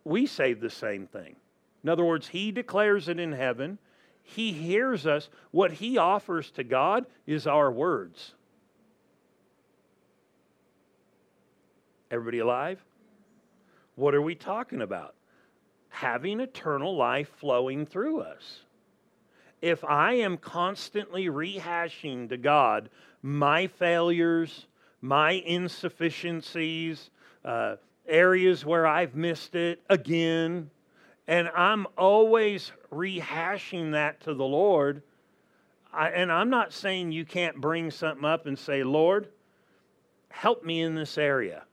We 0.05 0.25
say 0.25 0.55
the 0.55 0.71
same 0.71 1.07
thing. 1.07 1.37
In 1.85 1.91
other 1.91 2.07
words, 2.07 2.29
He 2.29 2.51
declares 2.51 3.11
it 3.11 3.21
in 3.21 3.33
heaven. 3.33 3.77
He 4.23 4.53
hears 4.53 5.07
us. 5.07 5.29
What 5.51 5.73
He 5.73 5.99
offers 5.99 6.51
to 6.53 6.65
God 6.65 7.07
is 7.27 7.47
our 7.47 7.71
words. 7.71 8.35
Everybody 12.11 12.41
alive? 12.41 12.85
What 13.95 14.15
are 14.15 14.23
we 14.23 14.35
talking 14.35 14.83
about? 14.83 15.15
Having 15.89 16.41
eternal 16.41 16.97
life 16.97 17.31
flowing 17.39 17.87
through 17.87 18.21
us. 18.21 18.61
If 19.61 19.85
I 19.85 20.15
am 20.15 20.37
constantly 20.37 21.27
rehashing 21.27 22.29
to 22.31 22.37
God 22.37 22.91
my 23.23 23.69
failures, 23.69 24.67
my 25.01 25.33
insufficiencies, 25.33 27.11
uh, 27.45 27.77
areas 28.07 28.65
where 28.65 28.87
I've 28.87 29.15
missed 29.15 29.55
it 29.55 29.81
again, 29.89 30.71
and 31.27 31.49
I'm 31.49 31.87
always 31.97 32.73
rehashing 32.93 33.93
that 33.93 34.21
to 34.23 34.35
the 34.35 34.45
Lord. 34.45 35.03
I, 35.93 36.09
and 36.11 36.33
I'm 36.33 36.51
not 36.51 36.73
saying 36.73 37.13
you 37.13 37.25
can't 37.25 37.61
bring 37.61 37.91
something 37.91 38.25
up 38.25 38.47
and 38.47 38.59
say, 38.59 38.83
Lord, 38.83 39.29
help 40.29 40.65
me 40.65 40.81
in 40.81 40.95
this 40.95 41.17
area. 41.17 41.65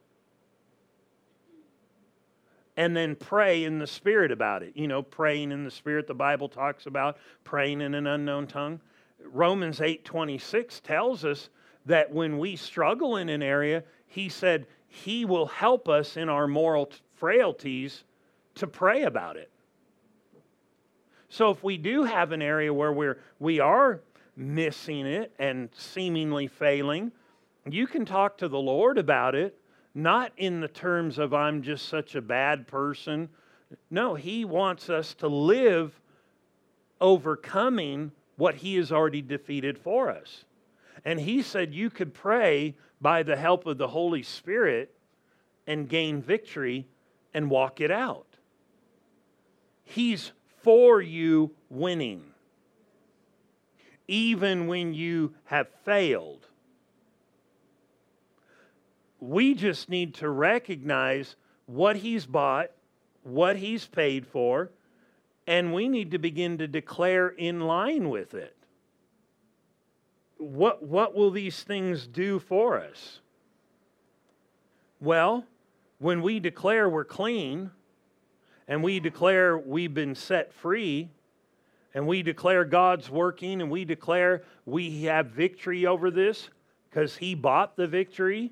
And 2.77 2.95
then 2.95 3.15
pray 3.15 3.63
in 3.63 3.79
the 3.79 3.87
Spirit 3.87 4.31
about 4.31 4.63
it. 4.63 4.73
You 4.75 4.87
know, 4.87 5.01
praying 5.01 5.51
in 5.51 5.65
the 5.65 5.71
Spirit, 5.71 6.07
the 6.07 6.13
Bible 6.13 6.47
talks 6.47 6.85
about 6.85 7.17
praying 7.43 7.81
in 7.81 7.93
an 7.93 8.07
unknown 8.07 8.47
tongue. 8.47 8.79
Romans 9.21 9.81
8:26 9.81 10.81
tells 10.81 11.25
us 11.25 11.49
that 11.85 12.11
when 12.11 12.37
we 12.37 12.55
struggle 12.55 13.17
in 13.17 13.27
an 13.27 13.43
area, 13.43 13.83
he 14.05 14.29
said 14.29 14.65
he 14.87 15.25
will 15.25 15.47
help 15.47 15.89
us 15.89 16.15
in 16.15 16.29
our 16.29 16.47
moral 16.47 16.91
frailties 17.15 18.03
to 18.59 18.67
pray 18.67 19.03
about 19.03 19.37
it. 19.37 19.49
So 21.29 21.51
if 21.51 21.63
we 21.63 21.77
do 21.77 22.03
have 22.03 22.31
an 22.31 22.41
area 22.41 22.73
where 22.73 22.91
we're 22.91 23.19
we 23.39 23.59
are 23.59 24.01
missing 24.35 25.05
it 25.05 25.33
and 25.37 25.69
seemingly 25.73 26.47
failing, 26.47 27.11
you 27.69 27.85
can 27.87 28.05
talk 28.05 28.37
to 28.37 28.47
the 28.47 28.57
Lord 28.57 28.97
about 28.97 29.35
it, 29.35 29.59
not 29.93 30.31
in 30.37 30.59
the 30.59 30.67
terms 30.67 31.19
of 31.19 31.33
I'm 31.33 31.61
just 31.61 31.87
such 31.87 32.15
a 32.15 32.21
bad 32.21 32.67
person. 32.67 33.29
No, 33.91 34.15
he 34.15 34.45
wants 34.45 34.89
us 34.89 35.13
to 35.15 35.27
live 35.27 35.99
overcoming 36.99 38.11
what 38.37 38.55
he 38.55 38.75
has 38.77 38.91
already 38.91 39.21
defeated 39.21 39.77
for 39.77 40.09
us. 40.09 40.45
And 41.05 41.19
he 41.19 41.41
said 41.41 41.73
you 41.73 41.89
could 41.89 42.13
pray 42.13 42.75
by 43.01 43.23
the 43.23 43.35
help 43.35 43.65
of 43.65 43.77
the 43.77 43.87
Holy 43.87 44.23
Spirit 44.23 44.93
and 45.67 45.87
gain 45.87 46.21
victory 46.21 46.87
and 47.33 47.49
walk 47.49 47.79
it 47.79 47.91
out. 47.91 48.28
He's 49.89 50.31
for 50.61 51.01
you 51.01 51.51
winning. 51.67 52.21
Even 54.07 54.67
when 54.67 54.93
you 54.93 55.33
have 55.45 55.67
failed. 55.83 56.45
We 59.19 59.55
just 59.55 59.89
need 59.89 60.13
to 60.15 60.29
recognize 60.29 61.35
what 61.65 61.97
He's 61.97 62.27
bought, 62.27 62.69
what 63.23 63.57
He's 63.57 63.87
paid 63.87 64.27
for, 64.27 64.69
and 65.47 65.73
we 65.73 65.87
need 65.87 66.11
to 66.11 66.19
begin 66.19 66.59
to 66.59 66.67
declare 66.67 67.29
in 67.29 67.61
line 67.61 68.09
with 68.09 68.35
it. 68.35 68.55
What, 70.37 70.83
what 70.83 71.15
will 71.15 71.31
these 71.31 71.63
things 71.63 72.05
do 72.05 72.37
for 72.37 72.79
us? 72.79 73.21
Well, 75.01 75.45
when 75.97 76.21
we 76.21 76.39
declare 76.39 76.87
we're 76.87 77.05
clean, 77.05 77.71
and 78.69 78.83
we 78.83 78.99
declare 78.99 79.57
we've 79.57 79.95
been 79.95 80.13
set 80.13 80.53
free, 80.53 81.09
and 81.95 82.05
we 82.05 82.21
declare 82.21 82.63
God's 82.63 83.09
working, 83.09 83.61
and 83.61 83.71
we 83.71 83.83
declare 83.83 84.43
we 84.65 85.03
have 85.05 85.25
victory 85.25 85.87
over 85.87 86.11
this 86.11 86.49
because 86.89 87.17
He 87.17 87.33
bought 87.33 87.75
the 87.75 87.87
victory, 87.87 88.51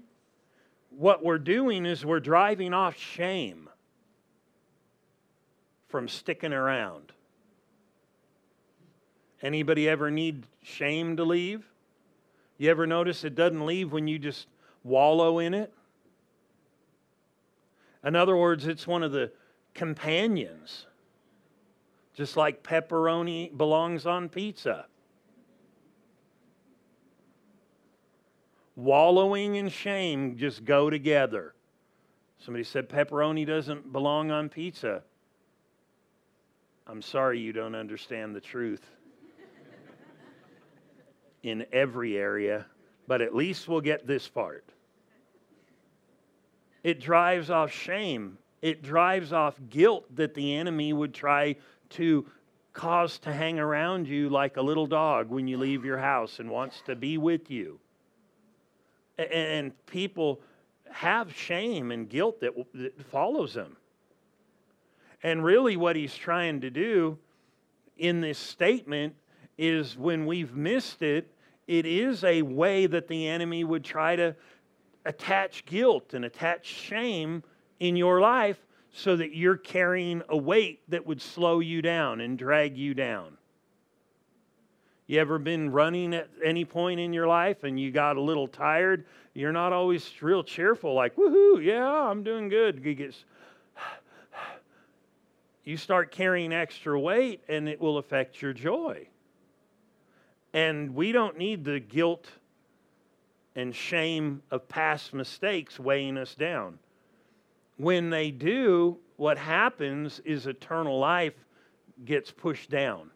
what 0.89 1.23
we're 1.23 1.37
doing 1.37 1.85
is 1.85 2.03
we're 2.03 2.19
driving 2.19 2.73
off 2.73 2.97
shame 2.97 3.69
from 5.87 6.07
sticking 6.07 6.51
around. 6.51 7.11
Anybody 9.43 9.87
ever 9.87 10.09
need 10.09 10.47
shame 10.63 11.15
to 11.17 11.23
leave? 11.23 11.63
You 12.57 12.71
ever 12.71 12.87
notice 12.87 13.23
it 13.23 13.35
doesn't 13.35 13.63
leave 13.63 13.91
when 13.91 14.07
you 14.07 14.17
just 14.17 14.47
wallow 14.83 15.37
in 15.37 15.53
it? 15.53 15.71
In 18.03 18.15
other 18.15 18.35
words, 18.35 18.65
it's 18.65 18.87
one 18.87 19.03
of 19.03 19.11
the 19.11 19.31
companions. 19.77 20.87
Just 22.13 22.35
like 22.35 22.63
pepperoni 22.63 23.55
belongs 23.55 24.05
on 24.05 24.27
pizza. 24.27 24.87
Wallowing 28.75 29.55
in 29.55 29.69
shame 29.69 30.35
just 30.35 30.65
go 30.65 30.89
together. 30.89 31.53
Somebody 32.39 32.63
said 32.63 32.89
pepperoni 32.89 33.45
doesn't 33.45 33.93
belong 33.93 34.31
on 34.31 34.49
pizza. 34.49 35.03
I'm 36.87 37.01
sorry 37.01 37.39
you 37.39 37.53
don't 37.53 37.75
understand 37.75 38.35
the 38.35 38.41
truth 38.41 38.85
in 41.43 41.65
every 41.71 42.17
area, 42.17 42.65
but 43.07 43.21
at 43.21 43.35
least 43.35 43.67
we'll 43.67 43.81
get 43.81 44.07
this 44.07 44.27
part. 44.27 44.65
It 46.83 46.99
drives 46.99 47.49
off 47.49 47.71
shame 47.71 48.37
it 48.61 48.81
drives 48.81 49.33
off 49.33 49.55
guilt 49.69 50.03
that 50.15 50.33
the 50.33 50.55
enemy 50.55 50.93
would 50.93 51.13
try 51.13 51.55
to 51.89 52.25
cause 52.73 53.17
to 53.19 53.33
hang 53.33 53.59
around 53.59 54.07
you 54.07 54.29
like 54.29 54.57
a 54.57 54.61
little 54.61 54.87
dog 54.87 55.29
when 55.29 55.47
you 55.47 55.57
leave 55.57 55.83
your 55.83 55.97
house 55.97 56.39
and 56.39 56.49
wants 56.49 56.81
to 56.85 56.95
be 56.95 57.17
with 57.17 57.49
you. 57.49 57.79
And 59.17 59.73
people 59.87 60.41
have 60.91 61.35
shame 61.35 61.91
and 61.91 62.07
guilt 62.07 62.39
that, 62.41 62.53
that 62.75 63.05
follows 63.09 63.53
them. 63.53 63.77
And 65.23 65.43
really, 65.43 65.75
what 65.75 65.95
he's 65.95 66.15
trying 66.15 66.61
to 66.61 66.69
do 66.69 67.17
in 67.97 68.21
this 68.21 68.37
statement 68.37 69.15
is 69.57 69.97
when 69.97 70.27
we've 70.27 70.55
missed 70.55 71.01
it, 71.01 71.33
it 71.67 71.85
is 71.85 72.23
a 72.23 72.43
way 72.43 72.85
that 72.85 73.07
the 73.07 73.27
enemy 73.27 73.63
would 73.63 73.83
try 73.83 74.15
to 74.15 74.35
attach 75.05 75.65
guilt 75.65 76.13
and 76.13 76.25
attach 76.25 76.65
shame 76.65 77.43
in 77.79 77.95
your 77.95 78.19
life 78.19 78.57
so 78.91 79.15
that 79.15 79.35
you're 79.35 79.57
carrying 79.57 80.23
a 80.29 80.37
weight 80.37 80.81
that 80.89 81.05
would 81.05 81.21
slow 81.21 81.59
you 81.59 81.81
down 81.81 82.21
and 82.21 82.37
drag 82.37 82.77
you 82.77 82.93
down. 82.93 83.37
You 85.05 85.19
ever 85.19 85.39
been 85.39 85.71
running 85.71 86.13
at 86.13 86.29
any 86.43 86.65
point 86.65 86.99
in 86.99 87.13
your 87.13 87.27
life 87.27 87.63
and 87.63 87.79
you 87.79 87.91
got 87.91 88.17
a 88.17 88.21
little 88.21 88.47
tired? 88.47 89.05
You're 89.33 89.53
not 89.53 89.71
always 89.71 90.11
real 90.21 90.43
cheerful, 90.43 90.93
like, 90.93 91.15
woohoo, 91.15 91.63
yeah, 91.63 91.87
I'm 91.87 92.23
doing 92.23 92.49
good. 92.49 92.81
You, 92.83 92.93
get, 92.93 93.15
you 95.63 95.77
start 95.77 96.11
carrying 96.11 96.51
extra 96.51 96.99
weight 96.99 97.41
and 97.47 97.69
it 97.69 97.79
will 97.79 97.99
affect 97.99 98.41
your 98.41 98.51
joy. 98.51 99.07
And 100.53 100.95
we 100.95 101.11
don't 101.11 101.37
need 101.37 101.63
the 101.63 101.79
guilt 101.79 102.27
and 103.55 103.73
shame 103.73 104.41
of 104.51 104.67
past 104.67 105.13
mistakes 105.13 105.79
weighing 105.79 106.17
us 106.17 106.35
down 106.35 106.79
when 107.77 108.09
they 108.09 108.31
do, 108.31 108.97
what 109.15 109.37
happens 109.37 110.19
is 110.25 110.47
eternal 110.47 110.99
life 110.99 111.33
gets 112.05 112.31
pushed 112.31 112.69
down. 112.69 113.09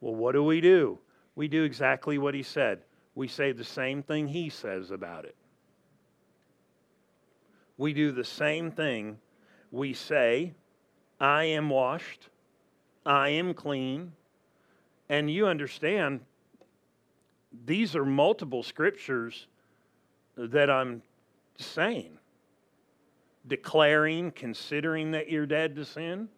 Well, 0.00 0.14
what 0.14 0.32
do 0.32 0.44
we 0.44 0.60
do? 0.60 0.98
We 1.34 1.48
do 1.48 1.64
exactly 1.64 2.18
what 2.18 2.34
he 2.34 2.42
said. 2.42 2.80
We 3.14 3.28
say 3.28 3.52
the 3.52 3.64
same 3.64 4.02
thing 4.02 4.28
he 4.28 4.48
says 4.48 4.90
about 4.90 5.24
it. 5.24 5.34
We 7.76 7.92
do 7.92 8.12
the 8.12 8.24
same 8.24 8.70
thing. 8.70 9.18
We 9.70 9.94
say, 9.94 10.52
I 11.18 11.44
am 11.44 11.70
washed, 11.70 12.28
I 13.04 13.30
am 13.30 13.54
clean. 13.54 14.12
And 15.08 15.30
you 15.30 15.46
understand, 15.46 16.20
these 17.64 17.96
are 17.96 18.04
multiple 18.04 18.62
scriptures 18.62 19.46
that 20.36 20.70
I'm 20.70 21.02
saying 21.56 22.19
declaring, 23.50 24.30
considering 24.30 25.10
that 25.10 25.28
you're 25.28 25.44
dead 25.44 25.76
to 25.76 25.84
sin? 25.84 26.28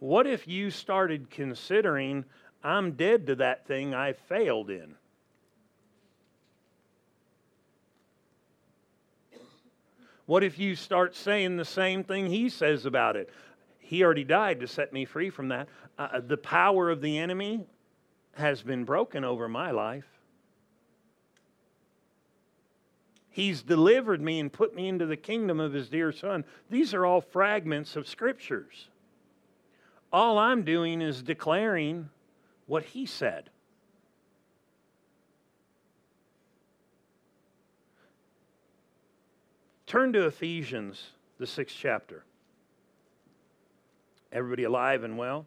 What 0.00 0.26
if 0.26 0.46
you 0.46 0.70
started 0.70 1.30
considering, 1.30 2.26
I'm 2.62 2.92
dead 2.92 3.26
to 3.28 3.36
that 3.36 3.66
thing 3.66 3.94
I 3.94 4.12
failed 4.12 4.68
in? 4.68 4.96
What 10.26 10.44
if 10.44 10.58
you 10.58 10.76
start 10.76 11.14
saying 11.14 11.56
the 11.56 11.64
same 11.64 12.04
thing 12.04 12.26
he 12.26 12.48
says 12.48 12.84
about 12.84 13.16
it? 13.16 13.30
He 13.78 14.02
already 14.02 14.24
died 14.24 14.60
to 14.60 14.66
set 14.66 14.92
me 14.92 15.04
free 15.04 15.30
from 15.30 15.48
that. 15.48 15.68
Uh, 15.98 16.20
the 16.20 16.36
power 16.36 16.90
of 16.90 17.00
the 17.00 17.18
enemy 17.18 17.64
has 18.34 18.62
been 18.62 18.84
broken 18.84 19.24
over 19.24 19.48
my 19.48 19.70
life. 19.70 20.11
He's 23.32 23.62
delivered 23.62 24.20
me 24.20 24.38
and 24.38 24.52
put 24.52 24.74
me 24.74 24.88
into 24.88 25.06
the 25.06 25.16
kingdom 25.16 25.58
of 25.58 25.72
His 25.72 25.88
dear 25.88 26.12
Son. 26.12 26.44
These 26.68 26.92
are 26.92 27.06
all 27.06 27.22
fragments 27.22 27.96
of 27.96 28.06
scriptures. 28.06 28.88
All 30.12 30.38
I'm 30.38 30.62
doing 30.62 31.00
is 31.00 31.22
declaring 31.22 32.10
what 32.66 32.84
He 32.84 33.06
said. 33.06 33.48
Turn 39.86 40.12
to 40.12 40.26
Ephesians, 40.26 41.02
the 41.38 41.46
sixth 41.46 41.76
chapter. 41.78 42.24
Everybody 44.30 44.64
alive 44.64 45.04
and 45.04 45.16
well? 45.16 45.46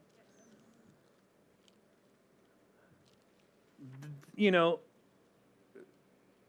You 4.36 4.52
know, 4.52 4.80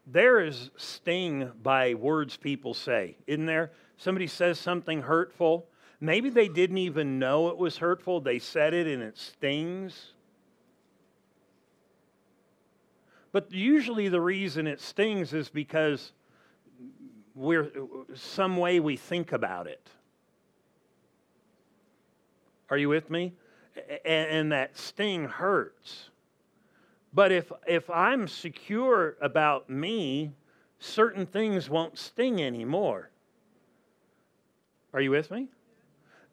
there 0.07 0.40
is 0.40 0.70
sting 0.76 1.50
by 1.62 1.94
words 1.94 2.36
people 2.36 2.74
say, 2.74 3.16
isn't 3.26 3.46
there? 3.46 3.72
Somebody 3.96 4.26
says 4.26 4.59
something 4.59 5.02
hurtful. 5.02 5.66
Maybe 6.00 6.30
they 6.30 6.48
didn't 6.48 6.78
even 6.78 7.18
know 7.18 7.48
it 7.48 7.57
was 7.57 7.78
hurtful. 7.78 8.20
They 8.20 8.38
said 8.38 8.74
it 8.74 8.86
and 8.86 9.02
it 9.02 9.18
stings. 9.18 10.12
But 13.32 13.52
usually 13.52 14.09
the 14.09 14.20
reason 14.20 14.66
it 14.66 14.80
stings 14.80 15.32
is 15.32 15.48
because 15.48 16.12
we're 17.34 17.70
some 18.14 18.57
way 18.57 18.80
we 18.80 18.96
think 18.96 19.32
about 19.32 19.66
it. 19.66 19.88
Are 22.70 22.78
you 22.78 22.88
with 22.88 23.11
me? 23.11 23.32
and, 24.04 24.30
and 24.30 24.52
that 24.52 24.76
sting 24.76 25.24
hurts. 25.24 26.11
But 27.17 27.33
if, 27.33 27.51
if 27.67 27.89
I'm 27.89 28.29
secure 28.29 29.17
about 29.23 29.71
me, 29.71 30.33
certain 30.79 31.25
things 31.25 31.71
won't 31.71 31.97
sting 31.97 32.43
anymore. 32.43 33.09
Are 34.93 35.01
you 35.01 35.12
with 35.12 35.31
me? 35.31 35.49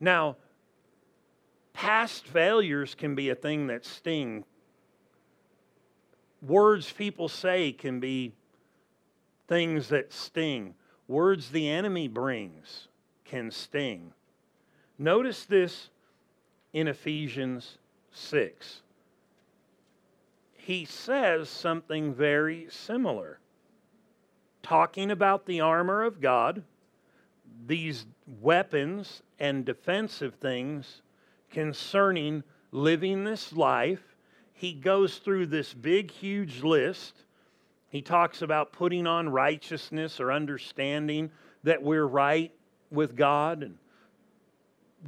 Now, 0.01 0.35
past 1.71 2.27
failures 2.27 2.95
can 2.95 3.15
be 3.15 3.29
a 3.29 3.35
thing 3.35 3.67
that 3.67 3.85
sting. 3.85 4.43
Words 6.41 6.91
people 6.91 7.29
say 7.29 7.71
can 7.71 8.01
be 8.01 8.33
things 9.47 9.87
that 9.87 10.11
sting. 10.11 10.75
Words 11.07 11.51
the 11.51 11.69
enemy 11.69 12.09
brings 12.09 12.89
can 13.23 13.51
sting. 13.51 14.11
Notice 14.99 15.45
this 15.45 15.91
in 16.73 16.89
Ephesians 16.89 17.77
6. 18.11 18.82
He 20.65 20.85
says 20.85 21.49
something 21.49 22.13
very 22.13 22.67
similar, 22.69 23.39
talking 24.61 25.11
about 25.11 25.45
the 25.45 25.59
armor 25.59 26.03
of 26.03 26.21
God, 26.21 26.63
these 27.65 28.05
weapons 28.39 29.23
and 29.39 29.65
defensive 29.65 30.35
things 30.35 31.01
concerning 31.49 32.43
living 32.71 33.25
this 33.25 33.51
life. 33.51 34.15
He 34.53 34.71
goes 34.71 35.17
through 35.17 35.47
this 35.47 35.73
big, 35.73 36.09
huge 36.09 36.63
list. 36.63 37.25
He 37.89 38.01
talks 38.01 38.41
about 38.41 38.71
putting 38.71 39.05
on 39.05 39.27
righteousness 39.27 40.21
or 40.21 40.31
understanding 40.31 41.29
that 41.63 41.83
we're 41.83 42.07
right 42.07 42.53
with 42.89 43.17
God 43.17 43.63
and 43.63 43.77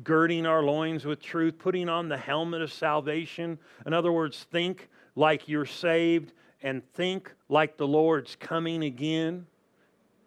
girding 0.04 0.46
our 0.46 0.64
loins 0.64 1.06
with 1.06 1.22
truth, 1.22 1.58
putting 1.58 1.88
on 1.88 2.10
the 2.10 2.18
helmet 2.18 2.62
of 2.62 2.74
salvation. 2.74 3.58
In 3.86 3.94
other 3.94 4.12
words, 4.12 4.46
think 4.52 4.90
like 5.16 5.48
you're 5.48 5.66
saved 5.66 6.34
and 6.62 6.84
think 6.94 7.34
like 7.50 7.78
the 7.78 7.88
Lord's 7.88 8.36
coming 8.36 8.84
again. 8.84 9.46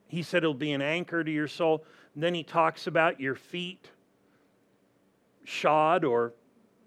He 0.07 0.22
said 0.22 0.39
it'll 0.39 0.55
be 0.55 0.72
an 0.72 0.82
anchor 0.82 1.22
to 1.22 1.30
your 1.30 1.49
soul. 1.49 1.84
And 2.14 2.22
then 2.22 2.34
he 2.34 2.43
talks 2.43 2.86
about 2.86 3.20
your 3.20 3.34
feet 3.34 3.91
shod 5.45 6.05
or 6.05 6.32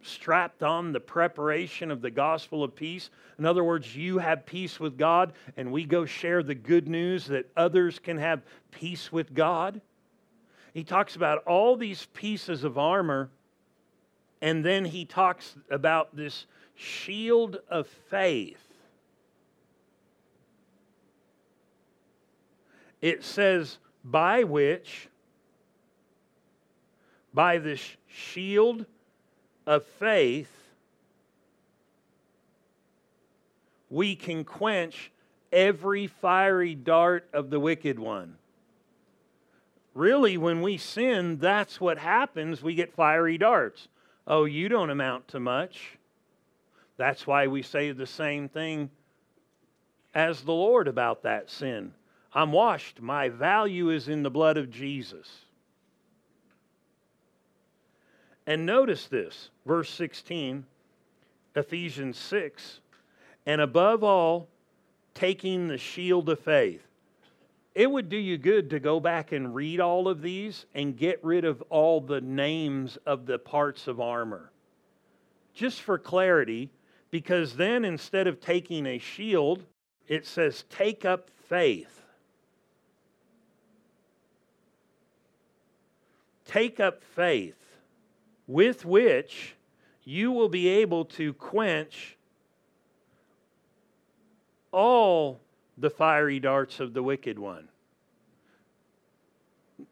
strapped 0.04 0.64
on 0.64 0.92
the 0.92 1.00
preparation 1.00 1.92
of 1.92 2.02
the 2.02 2.12
gospel 2.12 2.64
of 2.64 2.76
peace. 2.76 3.10
In 3.38 3.46
other 3.46 3.64
words, 3.64 3.96
you 3.96 4.18
have 4.18 4.46
peace 4.46 4.80
with 4.80 4.98
God, 4.98 5.34
and 5.58 5.72
we 5.72 5.86
go 5.86 6.06
share 6.06 6.44
the 6.44 6.56
good 6.56 6.88
news 6.88 7.28
that 7.28 7.50
others 7.56 8.00
can 8.00 8.18
have 8.18 8.42
peace 8.72 9.12
with 9.12 9.34
God. 9.34 9.82
He 10.74 10.84
talks 10.84 11.16
about 11.16 11.44
all 11.46 11.76
these 11.76 12.08
pieces 12.14 12.64
of 12.64 12.78
armor, 12.78 13.30
and 14.42 14.66
then 14.66 14.86
he 14.86 15.06
talks 15.06 15.56
about 15.70 16.16
this 16.16 16.46
shield 16.76 17.58
of 17.70 17.88
faith. 18.10 18.58
It 23.02 23.24
says, 23.24 23.78
by 24.04 24.44
which, 24.44 25.10
by 27.34 27.58
this 27.58 27.82
shield 28.08 28.86
of 29.66 29.86
faith, 29.86 30.52
we 33.90 34.16
can 34.16 34.44
quench 34.44 35.12
every 35.52 36.08
fiery 36.08 36.76
dart 36.76 37.28
of 37.34 37.50
the 37.50 37.60
wicked 37.60 38.00
one. 38.00 38.38
Really, 39.94 40.38
when 40.38 40.62
we 40.62 40.78
sin, 40.78 41.38
that's 41.40 41.82
what 41.82 41.98
happens. 41.98 42.64
We 42.64 42.76
get 42.76 42.94
fiery 42.94 43.38
darts. 43.38 43.90
Oh, 44.26 44.46
you 44.46 44.70
don't 44.70 44.90
amount 44.90 45.28
to 45.30 45.40
much. 45.40 45.98
That's 47.02 47.26
why 47.26 47.48
we 47.48 47.64
say 47.64 47.92
the 47.94 48.06
same 48.06 48.48
thing 48.48 48.92
as 50.14 50.42
the 50.42 50.54
Lord 50.54 50.88
about 50.88 51.24
that 51.24 51.50
sin. 51.50 51.94
I'm 52.32 52.52
washed. 52.52 53.02
My 53.02 53.28
value 53.28 53.90
is 53.90 54.08
in 54.08 54.22
the 54.22 54.30
blood 54.30 54.56
of 54.56 54.70
Jesus. 54.70 55.28
And 58.46 58.68
notice 58.68 59.08
this, 59.08 59.50
verse 59.66 59.90
16, 59.90 60.64
Ephesians 61.56 62.20
6, 62.20 62.82
and 63.48 63.62
above 63.62 64.04
all, 64.04 64.48
taking 65.16 65.68
the 65.68 65.80
shield 65.80 66.30
of 66.30 66.40
faith 66.40 66.86
it 67.74 67.90
would 67.90 68.10
do 68.10 68.18
you 68.18 68.38
good 68.38 68.70
to 68.70 68.80
go 68.80 69.00
back 69.00 69.32
and 69.32 69.56
read 69.56 69.80
all 69.80 70.08
of 70.08 70.22
these 70.22 70.68
and 70.76 70.96
get 70.96 71.24
rid 71.24 71.46
of 71.46 71.64
all 71.70 72.00
the 72.00 72.22
names 72.22 73.00
of 73.08 73.26
the 73.26 73.40
parts 73.40 73.88
of 73.88 74.00
armor. 74.00 74.52
Just 75.56 75.82
for 75.82 75.98
clarity, 75.98 76.70
because 77.12 77.56
then 77.56 77.84
instead 77.84 78.26
of 78.26 78.40
taking 78.40 78.86
a 78.88 78.98
shield, 78.98 79.64
it 80.08 80.26
says, 80.26 80.64
take 80.70 81.06
up 81.06 81.30
faith. 81.48 82.02
Take 86.46 86.80
up 86.80 87.04
faith 87.04 87.56
with 88.48 88.84
which 88.86 89.56
you 90.04 90.32
will 90.32 90.50
be 90.50 90.68
able 90.68 91.06
to 91.06 91.34
quench 91.34 92.18
all 94.72 95.40
the 95.78 95.90
fiery 95.90 96.40
darts 96.40 96.80
of 96.80 96.94
the 96.94 97.04
wicked 97.04 97.38
one. 97.38 97.68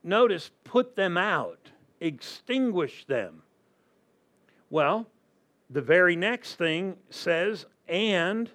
Notice, 0.04 0.52
put 0.64 0.96
them 0.96 1.18
out, 1.18 1.72
extinguish 2.00 3.06
them. 3.06 3.42
Well, 4.70 5.08
the 5.70 5.82
very 5.82 6.16
next 6.16 6.56
thing 6.56 6.98
says, 7.10 7.66
and 7.88 8.50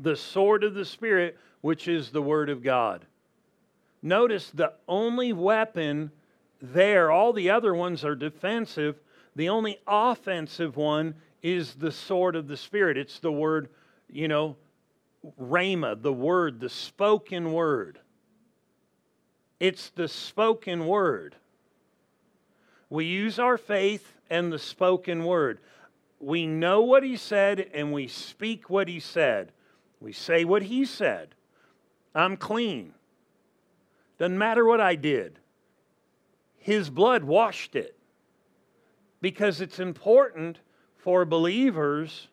the 0.00 0.16
sword 0.16 0.64
of 0.64 0.74
the 0.74 0.84
Spirit, 0.84 1.38
which 1.60 1.88
is 1.88 2.10
the 2.10 2.22
Word 2.22 2.50
of 2.50 2.62
God. 2.62 3.06
Notice 4.02 4.50
the 4.50 4.72
only 4.88 5.32
weapon 5.32 6.10
there, 6.60 7.10
all 7.10 7.32
the 7.32 7.50
other 7.50 7.74
ones 7.74 8.04
are 8.04 8.14
defensive. 8.14 9.00
The 9.36 9.48
only 9.48 9.78
offensive 9.86 10.76
one 10.76 11.14
is 11.42 11.74
the 11.74 11.92
sword 11.92 12.36
of 12.36 12.48
the 12.48 12.56
Spirit. 12.56 12.96
It's 12.96 13.18
the 13.18 13.32
word, 13.32 13.68
you 14.08 14.28
know, 14.28 14.56
rhema, 15.40 16.00
the 16.00 16.12
word, 16.12 16.60
the 16.60 16.68
spoken 16.68 17.52
word. 17.52 17.98
It's 19.60 19.90
the 19.90 20.08
spoken 20.08 20.86
word. 20.86 21.36
We 22.90 23.06
use 23.06 23.38
our 23.38 23.56
faith 23.56 24.13
and 24.30 24.52
the 24.52 24.58
spoken 24.58 25.24
word. 25.24 25.58
We 26.20 26.46
know 26.46 26.80
what 26.82 27.02
he 27.02 27.16
said 27.16 27.70
and 27.74 27.92
we 27.92 28.08
speak 28.08 28.70
what 28.70 28.88
he 28.88 29.00
said. 29.00 29.52
We 30.00 30.12
say 30.12 30.44
what 30.44 30.62
he 30.62 30.84
said. 30.84 31.34
I'm 32.14 32.36
clean. 32.36 32.94
Doesn't 34.18 34.38
matter 34.38 34.64
what 34.64 34.80
I 34.80 34.94
did. 34.94 35.38
His 36.58 36.90
blood 36.90 37.24
washed 37.24 37.74
it. 37.76 37.96
Because 39.20 39.60
it's 39.60 39.78
important 39.78 40.58
for 40.98 41.24
believers 41.24 42.28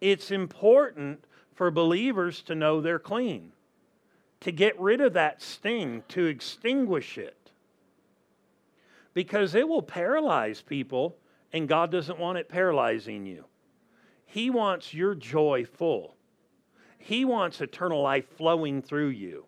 it's 0.00 0.30
important 0.30 1.24
for 1.54 1.70
believers 1.70 2.42
to 2.42 2.54
know 2.54 2.80
they're 2.80 2.98
clean, 2.98 3.52
to 4.40 4.52
get 4.52 4.78
rid 4.78 5.00
of 5.00 5.14
that 5.14 5.40
sting, 5.40 6.02
to 6.08 6.26
extinguish 6.26 7.18
it. 7.18 7.35
Because 9.16 9.54
it 9.54 9.66
will 9.66 9.80
paralyze 9.80 10.60
people, 10.60 11.16
and 11.50 11.66
God 11.66 11.90
doesn't 11.90 12.18
want 12.18 12.36
it 12.36 12.50
paralyzing 12.50 13.24
you. 13.24 13.46
He 14.26 14.50
wants 14.50 14.92
your 14.92 15.14
joy 15.14 15.64
full, 15.64 16.14
He 16.98 17.24
wants 17.24 17.62
eternal 17.62 18.02
life 18.02 18.28
flowing 18.36 18.82
through 18.82 19.08
you. 19.08 19.46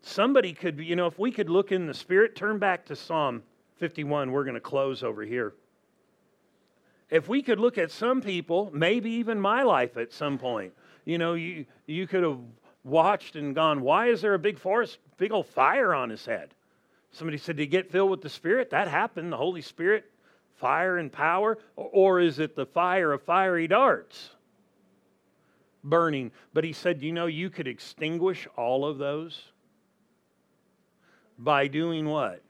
Somebody 0.00 0.52
could, 0.52 0.78
you 0.78 0.94
know, 0.94 1.08
if 1.08 1.18
we 1.18 1.32
could 1.32 1.50
look 1.50 1.72
in 1.72 1.86
the 1.88 1.94
Spirit, 1.94 2.36
turn 2.36 2.60
back 2.60 2.86
to 2.86 2.94
Psalm 2.94 3.42
51. 3.78 4.30
We're 4.30 4.44
going 4.44 4.54
to 4.54 4.60
close 4.60 5.02
over 5.02 5.24
here 5.24 5.54
if 7.10 7.28
we 7.28 7.42
could 7.42 7.58
look 7.58 7.78
at 7.78 7.90
some 7.90 8.20
people, 8.20 8.70
maybe 8.72 9.10
even 9.10 9.40
my 9.40 9.62
life 9.62 9.96
at 9.96 10.12
some 10.12 10.38
point, 10.38 10.72
you 11.04 11.18
know, 11.18 11.34
you, 11.34 11.64
you 11.86 12.06
could 12.06 12.22
have 12.22 12.38
watched 12.84 13.34
and 13.34 13.54
gone, 13.54 13.80
why 13.80 14.08
is 14.08 14.20
there 14.20 14.34
a 14.34 14.38
big 14.38 14.58
forest, 14.58 14.98
big 15.16 15.32
old 15.32 15.46
fire 15.46 15.94
on 15.94 16.10
his 16.10 16.24
head? 16.26 16.54
Somebody 17.12 17.38
said, 17.38 17.56
to 17.56 17.66
get 17.66 17.90
filled 17.90 18.10
with 18.10 18.22
the 18.22 18.28
Spirit? 18.28 18.70
That 18.70 18.88
happened, 18.88 19.32
the 19.32 19.36
Holy 19.36 19.62
Spirit, 19.62 20.10
fire 20.56 20.98
and 20.98 21.10
power. 21.10 21.58
Or, 21.76 21.90
or 21.92 22.20
is 22.20 22.38
it 22.38 22.54
the 22.54 22.66
fire 22.66 23.12
of 23.12 23.22
fiery 23.22 23.66
darts 23.66 24.30
burning? 25.82 26.32
But 26.52 26.64
he 26.64 26.72
said, 26.72 27.02
you 27.02 27.12
know, 27.12 27.26
you 27.26 27.50
could 27.50 27.66
extinguish 27.66 28.46
all 28.56 28.84
of 28.84 28.98
those 28.98 29.42
by 31.38 31.66
doing 31.66 32.06
what? 32.06 32.42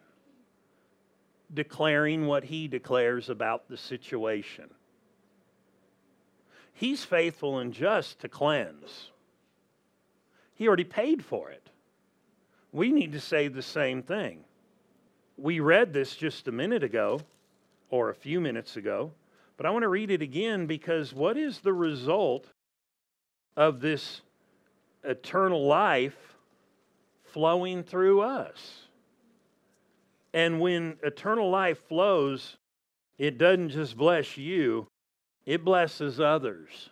declaring 1.53 2.27
what 2.27 2.45
he 2.45 2.69
declares 2.69 3.31
about 3.31 3.69
the 3.69 3.77
situation. 3.77 4.71
He's 6.73 7.05
faithful 7.05 7.59
and 7.59 7.73
just 7.73 8.21
to 8.21 8.29
cleanse. 8.29 9.11
He 10.55 10.69
already 10.69 10.85
paid 10.85 11.25
for 11.25 11.51
it. 11.51 11.71
We 12.73 12.93
need 12.93 13.13
to 13.13 13.21
say 13.21 13.49
the 13.49 13.63
same 13.63 14.03
thing. 14.03 14.45
We 15.41 15.61
read 15.61 15.93
this 15.93 16.16
just 16.16 16.49
a 16.49 16.53
minute 16.53 16.82
ago 16.82 17.20
or 17.91 18.11
a 18.11 18.14
few 18.14 18.41
minutes 18.41 18.76
ago, 18.76 19.12
but 19.57 19.66
I 19.66 19.70
want 19.70 19.84
to 19.84 19.89
read 19.89 20.11
it 20.11 20.20
again 20.20 20.66
because 20.66 21.14
what 21.14 21.36
is 21.36 21.61
the 21.61 21.72
result 21.72 22.49
of 23.57 23.80
this 23.80 24.22
eternal 25.05 25.64
life 25.64 26.34
flowing 27.22 27.84
through 27.84 28.20
us? 28.22 28.89
And 30.34 30.61
when 30.61 30.97
eternal 31.05 31.49
life 31.49 31.78
flows, 31.86 32.57
it 33.16 33.39
doesn't 33.39 33.70
just 33.70 33.97
bless 33.97 34.36
you, 34.36 34.89
it 35.47 35.64
blesses 35.64 36.18
others. 36.18 36.91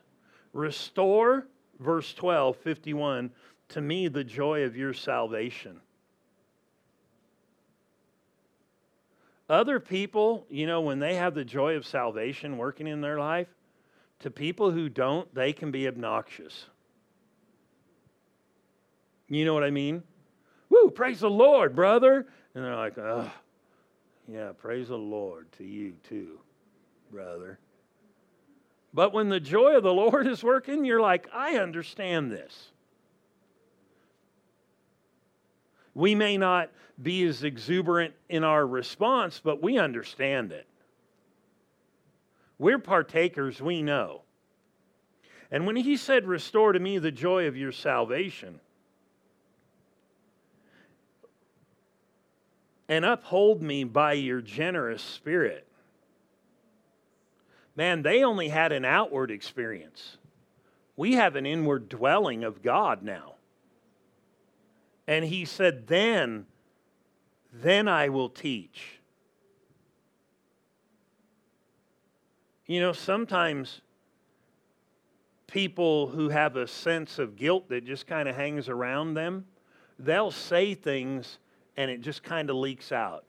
Restore, 0.52 1.48
verse 1.80 2.14
12, 2.14 2.56
51, 2.58 3.32
to 3.70 3.80
me 3.80 4.06
the 4.06 4.24
joy 4.24 4.62
of 4.62 4.76
your 4.76 4.94
salvation. 4.94 5.80
Other 9.48 9.78
people, 9.78 10.44
you 10.50 10.66
know, 10.66 10.80
when 10.80 10.98
they 10.98 11.14
have 11.14 11.34
the 11.34 11.44
joy 11.44 11.76
of 11.76 11.86
salvation 11.86 12.58
working 12.58 12.86
in 12.86 13.00
their 13.00 13.18
life, 13.18 13.48
to 14.20 14.30
people 14.30 14.70
who 14.70 14.88
don't, 14.88 15.32
they 15.34 15.52
can 15.52 15.70
be 15.70 15.86
obnoxious. 15.86 16.66
You 19.28 19.44
know 19.44 19.54
what 19.54 19.64
I 19.64 19.70
mean? 19.70 20.02
Woo, 20.70 20.90
praise 20.90 21.20
the 21.20 21.30
Lord, 21.30 21.76
brother. 21.76 22.26
And 22.54 22.64
they're 22.64 22.74
like, 22.74 22.96
yeah, 24.26 24.52
praise 24.56 24.88
the 24.88 24.96
Lord 24.96 25.52
to 25.58 25.64
you 25.64 25.94
too, 26.08 26.40
brother. 27.12 27.58
But 28.94 29.12
when 29.12 29.28
the 29.28 29.40
joy 29.40 29.76
of 29.76 29.82
the 29.82 29.92
Lord 29.92 30.26
is 30.26 30.42
working, 30.42 30.84
you're 30.84 31.00
like, 31.00 31.28
I 31.32 31.56
understand 31.56 32.32
this. 32.32 32.72
We 35.96 36.14
may 36.14 36.36
not 36.36 36.70
be 37.02 37.24
as 37.24 37.42
exuberant 37.42 38.12
in 38.28 38.44
our 38.44 38.66
response, 38.66 39.40
but 39.42 39.62
we 39.62 39.78
understand 39.78 40.52
it. 40.52 40.66
We're 42.58 42.78
partakers, 42.78 43.62
we 43.62 43.82
know. 43.82 44.20
And 45.50 45.66
when 45.66 45.76
he 45.76 45.96
said, 45.96 46.26
Restore 46.26 46.74
to 46.74 46.78
me 46.78 46.98
the 46.98 47.10
joy 47.10 47.46
of 47.46 47.56
your 47.56 47.72
salvation, 47.72 48.60
and 52.90 53.06
uphold 53.06 53.62
me 53.62 53.82
by 53.82 54.12
your 54.12 54.42
generous 54.42 55.02
spirit. 55.02 55.66
Man, 57.74 58.02
they 58.02 58.22
only 58.22 58.48
had 58.48 58.70
an 58.70 58.84
outward 58.84 59.30
experience. 59.30 60.18
We 60.94 61.14
have 61.14 61.36
an 61.36 61.46
inward 61.46 61.88
dwelling 61.88 62.44
of 62.44 62.62
God 62.62 63.02
now. 63.02 63.35
And 65.06 65.24
he 65.24 65.44
said, 65.44 65.86
Then, 65.86 66.46
then 67.52 67.88
I 67.88 68.08
will 68.08 68.28
teach. 68.28 69.00
You 72.66 72.80
know, 72.80 72.92
sometimes 72.92 73.80
people 75.46 76.08
who 76.08 76.28
have 76.28 76.56
a 76.56 76.66
sense 76.66 77.18
of 77.18 77.36
guilt 77.36 77.68
that 77.68 77.84
just 77.84 78.06
kind 78.06 78.28
of 78.28 78.34
hangs 78.34 78.68
around 78.68 79.14
them, 79.14 79.46
they'll 79.98 80.32
say 80.32 80.74
things 80.74 81.38
and 81.76 81.90
it 81.90 82.00
just 82.00 82.22
kind 82.22 82.50
of 82.50 82.56
leaks 82.56 82.90
out. 82.90 83.24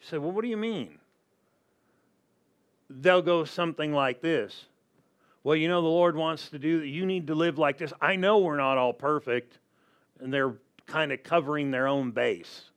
You 0.00 0.06
say, 0.06 0.18
Well, 0.18 0.32
what 0.32 0.42
do 0.42 0.48
you 0.48 0.56
mean? 0.56 0.98
They'll 2.88 3.22
go 3.22 3.44
something 3.44 3.92
like 3.92 4.20
this. 4.20 4.66
Well, 5.44 5.56
you 5.56 5.68
know, 5.68 5.82
the 5.82 5.88
Lord 5.88 6.16
wants 6.16 6.50
to 6.50 6.58
do 6.58 6.80
that. 6.80 6.86
You 6.86 7.04
need 7.04 7.26
to 7.26 7.34
live 7.34 7.58
like 7.58 7.78
this. 7.78 7.92
I 8.00 8.16
know 8.16 8.38
we're 8.38 8.56
not 8.56 8.78
all 8.78 8.92
perfect, 8.92 9.58
and 10.20 10.32
they're 10.32 10.54
kind 10.86 11.10
of 11.12 11.22
covering 11.22 11.70
their 11.70 11.88
own 11.88 12.12
base. 12.12 12.70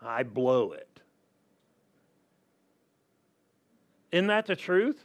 I 0.00 0.22
blow 0.22 0.72
it. 0.72 0.88
Isn't 4.12 4.26
that 4.28 4.46
the 4.46 4.56
truth? 4.56 5.02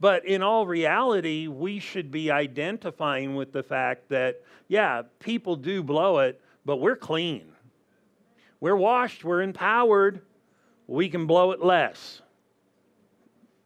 But 0.00 0.24
in 0.24 0.42
all 0.42 0.66
reality, 0.66 1.46
we 1.46 1.78
should 1.78 2.10
be 2.10 2.30
identifying 2.30 3.36
with 3.36 3.52
the 3.52 3.62
fact 3.62 4.08
that, 4.08 4.42
yeah, 4.66 5.02
people 5.20 5.54
do 5.54 5.82
blow 5.82 6.18
it, 6.18 6.40
but 6.64 6.78
we're 6.78 6.96
clean. 6.96 7.52
We're 8.58 8.74
washed, 8.74 9.22
we're 9.22 9.42
empowered, 9.42 10.22
we 10.88 11.08
can 11.08 11.26
blow 11.26 11.52
it 11.52 11.60
less. 11.60 12.20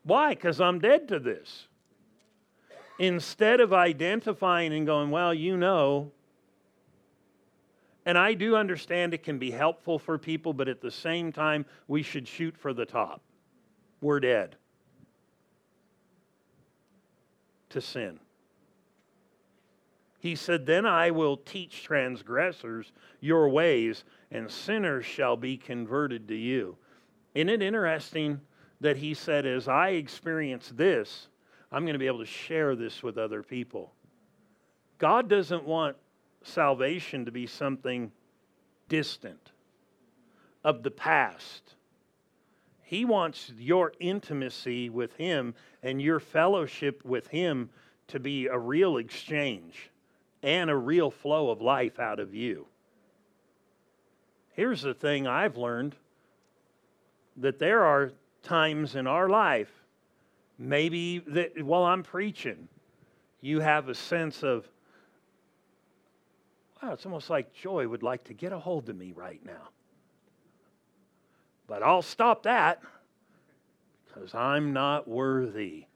Why? 0.03 0.35
Because 0.35 0.61
I'm 0.61 0.79
dead 0.79 1.09
to 1.09 1.19
this. 1.19 1.69
Instead 2.99 3.61
of 3.61 3.73
identifying 3.73 4.73
and 4.73 4.87
going, 4.87 5.11
well, 5.11 5.35
you 5.35 5.57
know, 5.57 6.11
and 8.07 8.17
I 8.17 8.35
do 8.35 8.55
understand 8.55 9.13
it 9.13 9.25
can 9.25 9.39
be 9.39 9.51
helpful 9.51 9.99
for 9.99 10.17
people, 10.17 10.55
but 10.55 10.69
at 10.69 10.81
the 10.81 10.93
same 10.93 11.33
time, 11.33 11.67
we 11.89 12.03
should 12.03 12.27
shoot 12.29 12.57
for 12.57 12.73
the 12.73 12.87
top. 12.87 13.21
We're 14.01 14.21
dead 14.21 14.57
to 17.71 17.81
sin. 17.81 18.21
He 20.21 20.37
said, 20.37 20.67
Then 20.67 20.87
I 20.87 21.11
will 21.11 21.37
teach 21.37 21.83
transgressors 21.83 22.93
your 23.21 23.49
ways, 23.49 24.05
and 24.31 24.51
sinners 24.51 25.05
shall 25.05 25.37
be 25.37 25.57
converted 25.57 26.29
to 26.29 26.35
you. 26.35 26.77
Isn't 27.35 27.49
it 27.49 27.63
interesting 27.63 28.41
that 28.81 28.97
he 28.97 29.15
said, 29.15 29.47
As 29.47 29.67
I 29.67 29.91
experience 29.91 30.73
this, 30.75 31.29
I'm 31.77 31.83
going 31.83 31.93
to 31.93 31.99
be 31.99 32.07
able 32.07 32.21
to 32.21 32.25
share 32.25 32.75
this 32.75 33.03
with 33.03 33.19
other 33.19 33.43
people? 33.43 33.93
God 34.97 35.29
doesn't 35.29 35.65
want 35.65 35.99
salvation 36.43 37.27
to 37.27 37.31
be 37.31 37.47
something 37.47 38.13
distant, 38.89 39.53
of 40.65 40.83
the 40.83 40.91
past. 40.91 41.75
He 42.81 43.05
wants 43.05 43.53
your 43.59 43.93
intimacy 44.01 44.89
with 44.89 45.17
Him 45.17 45.55
and 45.83 46.01
your 46.01 46.19
fellowship 46.19 47.05
with 47.05 47.27
Him 47.27 47.69
to 48.09 48.19
be 48.19 48.47
a 48.47 48.59
real 48.59 48.97
exchange 48.97 49.91
and 50.43 50.71
a 50.71 50.77
real 50.77 51.11
flow 51.11 51.51
of 51.51 51.61
life 51.61 52.01
out 52.01 52.21
of 52.21 52.35
you. 52.35 52.65
Here's 54.55 54.81
the 54.81 54.95
thing 54.95 55.27
I've 55.27 55.59
learned 55.59 55.95
that 57.37 57.59
there 57.59 57.85
are 57.85 58.13
times 58.43 58.97
in 58.97 59.07
our 59.07 59.29
life, 59.29 59.76
maybe 60.59 61.19
that 61.29 61.63
while 61.63 61.85
I'm 61.85 62.03
preaching, 62.03 62.69
you 63.41 63.61
have 63.61 63.89
a 63.89 63.95
sense 63.95 64.43
of, 64.43 64.69
wow, 66.83 66.93
it's 66.93 67.07
almost 67.07 67.31
like 67.31 67.53
joy 67.53 67.87
would 67.87 68.03
like 68.03 68.25
to 68.25 68.35
get 68.35 68.53
a 68.53 68.59
hold 68.59 68.89
of 68.89 68.97
me 68.97 69.13
right 69.15 69.45
now. 69.45 69.69
But 71.67 71.83
I'll 71.83 72.03
stop 72.03 72.45
that 72.45 72.81
because 74.07 74.35
I'm 74.35 74.73
not 74.73 75.09
worthy. 75.09 75.87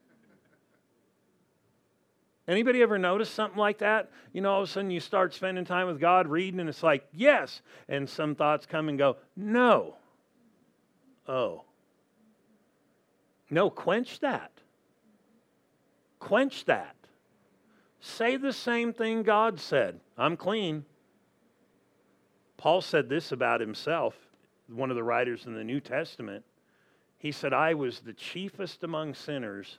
Anybody 2.49 2.83
ever 2.83 2.99
notice 2.99 3.31
something 3.31 3.59
like 3.59 3.79
that? 3.79 4.11
You 4.33 4.41
know, 4.41 4.51
all 4.53 4.63
of 4.63 4.69
a 4.69 4.73
sudden 4.73 4.91
you 4.91 4.99
start 4.99 5.33
spending 5.33 5.65
time 5.65 5.87
with 5.87 6.01
God 6.01 6.27
reading, 6.27 6.59
and 6.59 6.69
it's 6.69 6.83
like, 6.83 7.07
yes. 7.13 7.63
And 7.89 8.09
some 8.09 8.35
thoughts 8.35 8.67
come 8.67 8.89
and 8.89 8.99
go, 8.99 9.17
no. 9.37 9.97
Oh. 11.29 11.63
No, 13.51 13.69
quench 13.69 14.21
that. 14.21 14.53
Quench 16.19 16.65
that. 16.67 16.97
Say 18.01 18.37
the 18.37 18.53
same 18.53 18.93
thing 18.93 19.23
God 19.23 19.61
said 19.61 20.01
I'm 20.17 20.37
clean. 20.37 20.85
Paul 22.57 22.81
said 22.81 23.09
this 23.09 23.33
about 23.33 23.61
himself 23.61 24.15
one 24.73 24.91
of 24.91 24.97
the 24.97 25.03
writers 25.03 25.47
in 25.47 25.55
the 25.55 25.65
New 25.65 25.81
Testament, 25.81 26.45
he 27.19 27.33
said, 27.33 27.53
I 27.53 27.75
was 27.75 28.01
the 28.01 28.13
chiefest 28.13 28.85
among 28.85 29.15
sinners. 29.15 29.79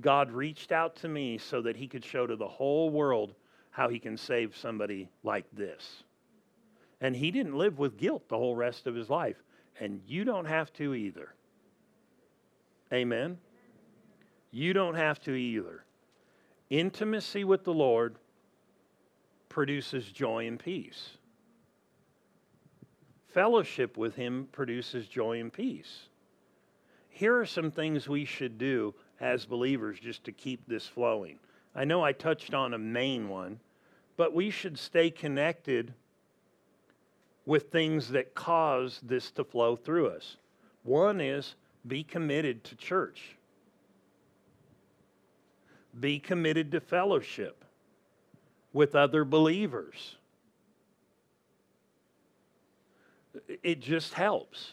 God 0.00 0.30
reached 0.32 0.72
out 0.72 0.96
to 0.96 1.08
me 1.08 1.38
so 1.38 1.62
that 1.62 1.76
he 1.76 1.86
could 1.86 2.04
show 2.04 2.26
to 2.26 2.36
the 2.36 2.48
whole 2.48 2.90
world 2.90 3.34
how 3.70 3.88
he 3.88 3.98
can 3.98 4.16
save 4.16 4.56
somebody 4.56 5.10
like 5.22 5.44
this. 5.52 6.02
And 7.00 7.14
he 7.14 7.30
didn't 7.30 7.56
live 7.56 7.78
with 7.78 7.96
guilt 7.96 8.28
the 8.28 8.36
whole 8.36 8.56
rest 8.56 8.86
of 8.86 8.94
his 8.94 9.08
life. 9.08 9.42
And 9.78 10.00
you 10.06 10.24
don't 10.24 10.46
have 10.46 10.72
to 10.74 10.94
either. 10.94 11.34
Amen? 12.92 13.38
You 14.50 14.72
don't 14.72 14.94
have 14.94 15.20
to 15.20 15.34
either. 15.34 15.84
Intimacy 16.70 17.44
with 17.44 17.64
the 17.64 17.74
Lord 17.74 18.16
produces 19.48 20.10
joy 20.10 20.46
and 20.46 20.58
peace. 20.58 21.10
Fellowship 23.28 23.96
with 23.96 24.16
Him 24.16 24.48
produces 24.50 25.06
joy 25.06 25.40
and 25.40 25.52
peace. 25.52 26.08
Here 27.08 27.36
are 27.36 27.46
some 27.46 27.70
things 27.70 28.08
we 28.08 28.24
should 28.24 28.58
do 28.58 28.94
as 29.20 29.44
believers 29.44 30.00
just 30.00 30.24
to 30.24 30.32
keep 30.32 30.66
this 30.66 30.86
flowing. 30.86 31.38
I 31.74 31.84
know 31.84 32.02
I 32.02 32.12
touched 32.12 32.54
on 32.54 32.74
a 32.74 32.78
main 32.78 33.28
one, 33.28 33.60
but 34.16 34.34
we 34.34 34.50
should 34.50 34.78
stay 34.78 35.10
connected 35.10 35.94
with 37.46 37.70
things 37.70 38.08
that 38.10 38.34
cause 38.34 39.00
this 39.02 39.30
to 39.32 39.44
flow 39.44 39.76
through 39.76 40.08
us. 40.08 40.36
One 40.82 41.20
is 41.20 41.54
be 41.86 42.04
committed 42.04 42.64
to 42.64 42.76
church, 42.76 43.36
be 45.98 46.18
committed 46.18 46.72
to 46.72 46.80
fellowship 46.80 47.64
with 48.72 48.94
other 48.94 49.24
believers 49.24 50.16
it 53.62 53.80
just 53.80 54.14
helps. 54.14 54.72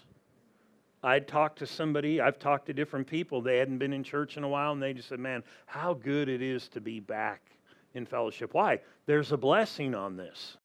I'd 1.03 1.27
talk 1.27 1.55
to 1.57 1.67
somebody, 1.67 2.19
I've 2.19 2.39
talked 2.39 2.65
to 2.67 2.73
different 2.73 3.07
people, 3.07 3.41
they 3.41 3.57
hadn't 3.57 3.77
been 3.77 3.93
in 3.93 4.03
church 4.03 4.37
in 4.37 4.43
a 4.43 4.47
while, 4.47 4.71
and 4.71 4.81
they 4.81 4.93
just 4.93 5.09
said, 5.09 5.19
Man, 5.19 5.43
how 5.65 5.93
good 5.93 6.27
it 6.27 6.41
is 6.41 6.67
to 6.69 6.81
be 6.81 6.99
back 6.99 7.41
in 7.93 8.05
fellowship. 8.05 8.53
Why? 8.53 8.79
There's 9.05 9.31
a 9.31 9.37
blessing 9.37 9.95
on 9.95 10.17
this. 10.17 10.57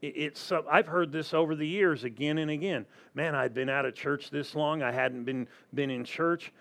It's 0.00 0.52
I've 0.70 0.86
heard 0.86 1.10
this 1.10 1.34
over 1.34 1.56
the 1.56 1.66
years 1.66 2.04
again 2.04 2.38
and 2.38 2.52
again. 2.52 2.86
Man, 3.14 3.34
I'd 3.34 3.52
been 3.52 3.68
out 3.68 3.84
of 3.84 3.94
church 3.94 4.30
this 4.30 4.54
long. 4.54 4.80
I 4.80 4.92
hadn't 4.92 5.24
been 5.24 5.48
been 5.74 5.90
in 5.90 6.04
church, 6.04 6.52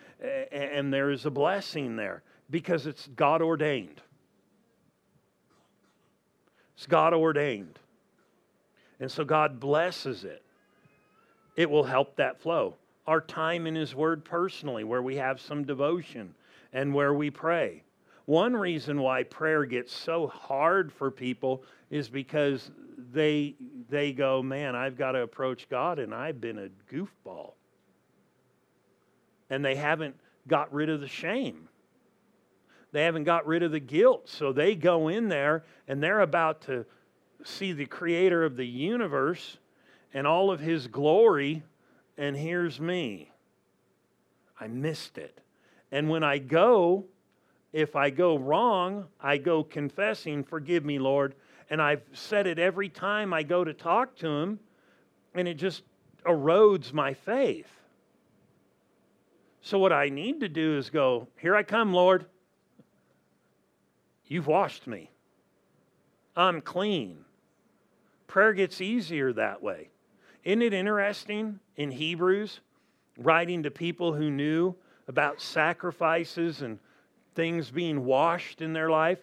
and 0.51 0.91
there 0.91 1.11
is 1.11 1.25
a 1.27 1.29
blessing 1.29 1.95
there 1.95 2.23
because 2.49 2.87
it's 2.87 3.07
God 3.15 3.43
ordained. 3.43 4.01
It's 6.75 6.87
God 6.87 7.13
ordained, 7.13 7.77
and 8.99 9.11
so 9.11 9.23
God 9.23 9.59
blesses 9.59 10.23
it. 10.23 10.41
It 11.55 11.69
will 11.69 11.83
help 11.83 12.15
that 12.15 12.41
flow. 12.41 12.75
Our 13.05 13.21
time 13.21 13.67
in 13.67 13.75
His 13.75 13.93
Word 13.93 14.25
personally, 14.25 14.83
where 14.83 15.03
we 15.03 15.15
have 15.17 15.39
some 15.39 15.63
devotion 15.63 16.33
and 16.73 16.93
where 16.93 17.13
we 17.13 17.29
pray. 17.29 17.83
One 18.27 18.57
reason 18.57 18.99
why 18.99 19.23
prayer 19.23 19.63
gets 19.63 19.95
so 19.95 20.27
hard 20.27 20.91
for 20.91 21.09
people 21.09 21.63
is 21.89 22.09
because 22.09 22.69
they 23.13 23.55
they 23.89 24.11
go, 24.11 24.43
man, 24.43 24.75
I've 24.75 24.97
got 24.97 25.13
to 25.13 25.21
approach 25.21 25.69
God 25.69 25.97
and 25.97 26.13
I've 26.13 26.41
been 26.41 26.59
a 26.59 26.93
goofball. 26.93 27.53
And 29.49 29.63
they 29.63 29.75
haven't 29.75 30.17
got 30.45 30.73
rid 30.73 30.89
of 30.89 30.99
the 30.99 31.07
shame. 31.07 31.69
They 32.91 33.05
haven't 33.05 33.23
got 33.23 33.47
rid 33.47 33.63
of 33.63 33.71
the 33.71 33.79
guilt. 33.79 34.27
So 34.27 34.51
they 34.51 34.75
go 34.75 35.07
in 35.07 35.29
there 35.29 35.63
and 35.87 36.03
they're 36.03 36.19
about 36.19 36.59
to 36.63 36.85
see 37.45 37.71
the 37.71 37.85
creator 37.85 38.43
of 38.43 38.57
the 38.57 38.67
universe 38.67 39.57
and 40.13 40.27
all 40.27 40.51
of 40.51 40.59
his 40.59 40.87
glory 40.87 41.63
and 42.17 42.35
here's 42.35 42.77
me. 42.81 43.31
I 44.59 44.67
missed 44.67 45.17
it. 45.17 45.39
And 45.93 46.09
when 46.09 46.25
I 46.25 46.39
go, 46.39 47.05
if 47.77 47.95
I 47.95 48.09
go 48.09 48.39
wrong, 48.39 49.05
I 49.21 49.37
go 49.37 49.63
confessing, 49.63 50.43
Forgive 50.43 50.83
me, 50.83 50.97
Lord. 50.97 51.35
And 51.69 51.79
I've 51.79 52.01
said 52.11 52.47
it 52.47 52.57
every 52.57 52.89
time 52.89 53.35
I 53.35 53.43
go 53.43 53.63
to 53.63 53.71
talk 53.71 54.15
to 54.15 54.27
Him, 54.27 54.59
and 55.35 55.47
it 55.47 55.57
just 55.57 55.83
erodes 56.25 56.91
my 56.91 57.13
faith. 57.13 57.69
So, 59.61 59.77
what 59.77 59.93
I 59.93 60.09
need 60.09 60.39
to 60.39 60.49
do 60.49 60.75
is 60.75 60.89
go, 60.89 61.27
Here 61.39 61.55
I 61.55 61.61
come, 61.61 61.93
Lord. 61.93 62.25
You've 64.25 64.47
washed 64.47 64.87
me. 64.87 65.11
I'm 66.35 66.61
clean. 66.61 67.25
Prayer 68.25 68.53
gets 68.53 68.81
easier 68.81 69.31
that 69.33 69.61
way. 69.61 69.89
Isn't 70.43 70.63
it 70.63 70.73
interesting 70.73 71.59
in 71.75 71.91
Hebrews, 71.91 72.59
writing 73.19 73.61
to 73.61 73.69
people 73.69 74.13
who 74.13 74.31
knew 74.31 74.73
about 75.07 75.39
sacrifices 75.39 76.63
and 76.63 76.79
things 77.37 77.69
being 77.69 78.03
washed 78.03 78.61
in 78.61 78.73
their 78.73 78.89
life, 78.89 79.19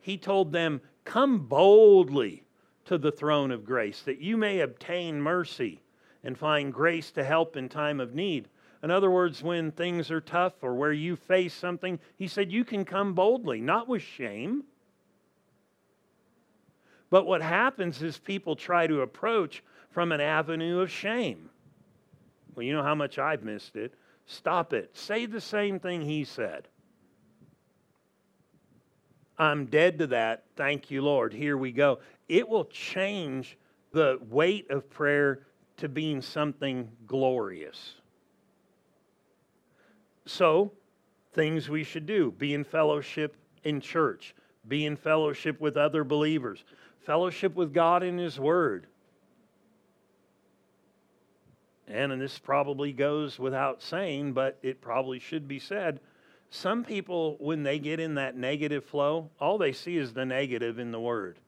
he 0.00 0.16
told 0.16 0.50
them, 0.50 0.80
Come 1.04 1.46
boldly 1.46 2.42
to 2.86 2.98
the 2.98 3.12
throne 3.12 3.50
of 3.50 3.64
grace 3.64 4.02
that 4.02 4.20
you 4.20 4.36
may 4.38 4.60
obtain 4.60 5.20
mercy 5.20 5.82
and 6.24 6.36
find 6.36 6.72
grace 6.72 7.10
to 7.12 7.22
help 7.22 7.56
in 7.56 7.68
time 7.68 8.00
of 8.00 8.14
need. 8.14 8.48
In 8.82 8.90
other 8.90 9.10
words, 9.10 9.42
when 9.42 9.70
things 9.70 10.10
are 10.10 10.20
tough 10.20 10.54
or 10.62 10.74
where 10.74 10.92
you 10.92 11.14
face 11.14 11.52
something, 11.52 12.00
he 12.16 12.26
said, 12.26 12.50
You 12.50 12.64
can 12.64 12.86
come 12.86 13.12
boldly, 13.12 13.60
not 13.60 13.86
with 13.86 14.02
shame. 14.02 14.64
But 17.10 17.26
what 17.26 17.42
happens 17.42 18.02
is 18.02 18.18
people 18.18 18.56
try 18.56 18.86
to 18.86 19.02
approach 19.02 19.62
from 19.90 20.10
an 20.12 20.20
avenue 20.22 20.80
of 20.80 20.90
shame. 20.90 21.50
Well, 22.54 22.64
you 22.64 22.72
know 22.72 22.82
how 22.82 22.94
much 22.94 23.18
I've 23.18 23.44
missed 23.44 23.76
it. 23.76 23.94
Stop 24.26 24.72
it. 24.72 24.96
Say 24.96 25.26
the 25.26 25.40
same 25.40 25.78
thing 25.78 26.00
he 26.00 26.24
said. 26.24 26.68
I'm 29.38 29.66
dead 29.66 29.98
to 30.00 30.08
that. 30.08 30.44
Thank 30.56 30.90
you, 30.90 31.02
Lord. 31.02 31.32
Here 31.32 31.56
we 31.56 31.70
go. 31.70 32.00
It 32.28 32.48
will 32.48 32.64
change 32.64 33.56
the 33.92 34.18
weight 34.28 34.70
of 34.70 34.90
prayer 34.90 35.46
to 35.76 35.88
being 35.88 36.20
something 36.20 36.90
glorious. 37.06 37.94
So, 40.26 40.72
things 41.32 41.68
we 41.68 41.84
should 41.84 42.04
do 42.04 42.32
be 42.32 42.52
in 42.52 42.64
fellowship 42.64 43.36
in 43.64 43.80
church, 43.80 44.34
be 44.66 44.86
in 44.86 44.96
fellowship 44.96 45.60
with 45.60 45.76
other 45.76 46.04
believers, 46.04 46.64
fellowship 47.00 47.54
with 47.54 47.72
God 47.72 48.02
in 48.02 48.18
His 48.18 48.38
Word. 48.40 48.86
And, 51.86 52.12
and 52.12 52.20
this 52.20 52.38
probably 52.38 52.92
goes 52.92 53.38
without 53.38 53.82
saying, 53.82 54.32
but 54.32 54.58
it 54.62 54.80
probably 54.80 55.20
should 55.20 55.48
be 55.48 55.58
said 55.58 56.00
some 56.50 56.82
people, 56.84 57.36
when 57.40 57.62
they 57.62 57.78
get 57.78 58.00
in 58.00 58.14
that 58.14 58.36
negative 58.36 58.84
flow, 58.84 59.30
all 59.38 59.58
they 59.58 59.72
see 59.72 59.96
is 59.96 60.14
the 60.14 60.24
negative 60.24 60.78
in 60.78 60.92
the 60.92 61.00
word. 61.00 61.38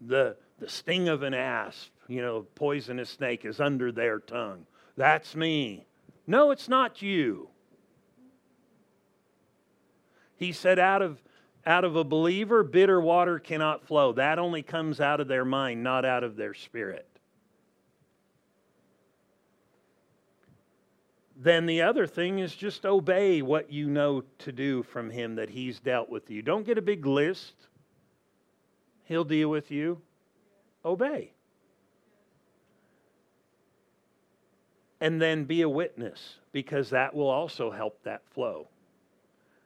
The, 0.00 0.36
the 0.58 0.68
sting 0.68 1.08
of 1.08 1.22
an 1.22 1.34
asp, 1.34 1.90
you 2.08 2.20
know, 2.20 2.46
poisonous 2.56 3.10
snake 3.10 3.44
is 3.44 3.60
under 3.60 3.92
their 3.92 4.18
tongue. 4.18 4.66
That's 4.96 5.36
me. 5.36 5.86
No, 6.26 6.50
it's 6.50 6.68
not 6.68 7.00
you. 7.00 7.48
He 10.36 10.52
said, 10.52 10.78
out 10.78 11.00
of, 11.00 11.22
out 11.64 11.84
of 11.84 11.94
a 11.94 12.04
believer, 12.04 12.64
bitter 12.64 13.00
water 13.00 13.38
cannot 13.38 13.86
flow. 13.86 14.12
That 14.12 14.38
only 14.38 14.62
comes 14.62 15.00
out 15.00 15.20
of 15.20 15.28
their 15.28 15.44
mind, 15.44 15.82
not 15.82 16.04
out 16.04 16.24
of 16.24 16.36
their 16.36 16.54
spirit. 16.54 17.08
Then 21.36 21.66
the 21.66 21.82
other 21.82 22.06
thing 22.06 22.38
is 22.38 22.54
just 22.54 22.86
obey 22.86 23.42
what 23.42 23.72
you 23.72 23.88
know 23.88 24.22
to 24.38 24.52
do 24.52 24.82
from 24.84 25.10
Him 25.10 25.34
that 25.36 25.50
He's 25.50 25.80
dealt 25.80 26.08
with 26.08 26.30
you. 26.30 26.42
Don't 26.42 26.64
get 26.64 26.78
a 26.78 26.82
big 26.82 27.06
list, 27.06 27.54
He'll 29.04 29.24
deal 29.24 29.48
with 29.48 29.70
you. 29.70 30.00
Obey. 30.84 31.32
And 35.00 35.20
then 35.20 35.44
be 35.44 35.62
a 35.62 35.68
witness 35.68 36.36
because 36.52 36.90
that 36.90 37.14
will 37.14 37.28
also 37.28 37.70
help 37.70 38.02
that 38.04 38.22
flow. 38.32 38.68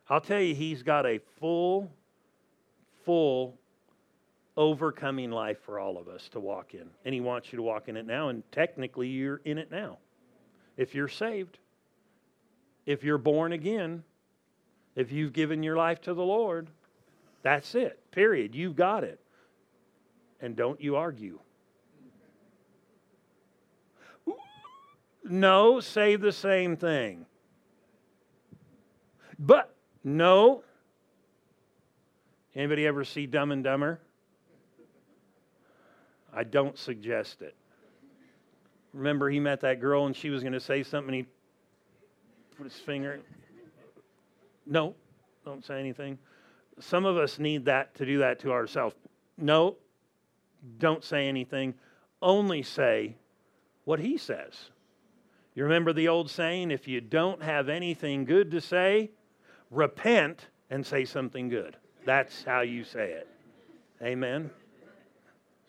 I'll 0.08 0.20
tell 0.20 0.40
you, 0.40 0.54
He's 0.54 0.82
got 0.82 1.06
a 1.06 1.20
full, 1.38 1.92
full 3.04 3.58
overcoming 4.56 5.30
life 5.30 5.58
for 5.64 5.78
all 5.78 5.98
of 5.98 6.08
us 6.08 6.28
to 6.30 6.40
walk 6.40 6.72
in. 6.72 6.88
And 7.04 7.14
He 7.14 7.20
wants 7.20 7.52
you 7.52 7.58
to 7.58 7.62
walk 7.62 7.88
in 7.88 7.96
it 7.96 8.06
now, 8.06 8.30
and 8.30 8.42
technically, 8.50 9.08
you're 9.08 9.42
in 9.44 9.58
it 9.58 9.70
now 9.70 9.98
if 10.78 10.94
you're 10.94 11.08
saved, 11.08 11.58
if 12.86 13.04
you're 13.04 13.18
born 13.18 13.52
again, 13.52 14.04
if 14.94 15.12
you've 15.12 15.34
given 15.34 15.62
your 15.62 15.76
life 15.76 16.00
to 16.02 16.14
the 16.14 16.22
Lord, 16.22 16.68
that's 17.42 17.74
it. 17.74 18.00
Period. 18.12 18.54
You've 18.54 18.76
got 18.76 19.04
it. 19.04 19.20
And 20.40 20.56
don't 20.56 20.80
you 20.80 20.96
argue. 20.96 21.40
No, 25.24 25.80
say 25.80 26.16
the 26.16 26.32
same 26.32 26.76
thing. 26.76 27.26
But 29.38 29.74
no. 30.02 30.62
Anybody 32.54 32.86
ever 32.86 33.04
see 33.04 33.26
Dumb 33.26 33.52
and 33.52 33.62
Dumber? 33.62 34.00
I 36.32 36.44
don't 36.44 36.78
suggest 36.78 37.42
it. 37.42 37.57
Remember, 38.98 39.30
he 39.30 39.38
met 39.38 39.60
that 39.60 39.80
girl 39.80 40.06
and 40.06 40.16
she 40.16 40.28
was 40.28 40.42
going 40.42 40.54
to 40.54 40.60
say 40.60 40.82
something 40.82 41.14
and 41.14 41.24
he 41.24 42.56
put 42.56 42.64
his 42.64 42.74
finger. 42.74 43.20
No, 44.66 44.96
don't 45.44 45.64
say 45.64 45.78
anything. 45.78 46.18
Some 46.80 47.04
of 47.04 47.16
us 47.16 47.38
need 47.38 47.64
that 47.66 47.94
to 47.94 48.04
do 48.04 48.18
that 48.18 48.40
to 48.40 48.50
ourselves. 48.50 48.96
No, 49.36 49.76
don't 50.78 51.04
say 51.04 51.28
anything. 51.28 51.74
Only 52.20 52.64
say 52.64 53.14
what 53.84 54.00
he 54.00 54.18
says. 54.18 54.70
You 55.54 55.62
remember 55.62 55.92
the 55.92 56.08
old 56.08 56.28
saying 56.28 56.72
if 56.72 56.88
you 56.88 57.00
don't 57.00 57.40
have 57.40 57.68
anything 57.68 58.24
good 58.24 58.50
to 58.50 58.60
say, 58.60 59.12
repent 59.70 60.48
and 60.70 60.84
say 60.84 61.04
something 61.04 61.48
good. 61.48 61.76
That's 62.04 62.42
how 62.42 62.62
you 62.62 62.82
say 62.82 63.12
it. 63.12 63.28
Amen. 64.02 64.50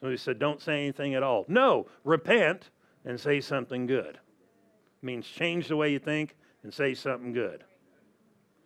So 0.01 0.09
he 0.09 0.17
said, 0.17 0.39
don't 0.39 0.61
say 0.61 0.81
anything 0.81 1.13
at 1.13 1.21
all. 1.21 1.45
No, 1.47 1.85
repent 2.03 2.71
and 3.09 3.19
say 3.19 3.41
something 3.41 3.87
good. 3.87 4.19
It 4.19 5.03
means 5.05 5.25
change 5.25 5.67
the 5.67 5.75
way 5.75 5.91
you 5.91 5.97
think 5.97 6.35
and 6.61 6.71
say 6.71 6.93
something 6.93 7.33
good. 7.33 7.63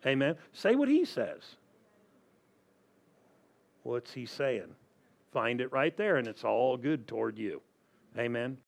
Amen. 0.06 0.36
Say 0.52 0.74
what 0.74 0.86
he 0.86 1.06
says. 1.06 1.56
What's 3.84 4.12
he 4.12 4.26
saying? 4.26 4.74
Find 5.32 5.62
it 5.62 5.72
right 5.72 5.96
there, 5.96 6.16
and 6.16 6.28
it's 6.28 6.44
all 6.44 6.76
good 6.76 7.08
toward 7.08 7.38
you. 7.38 7.62
Amen. 8.18 8.58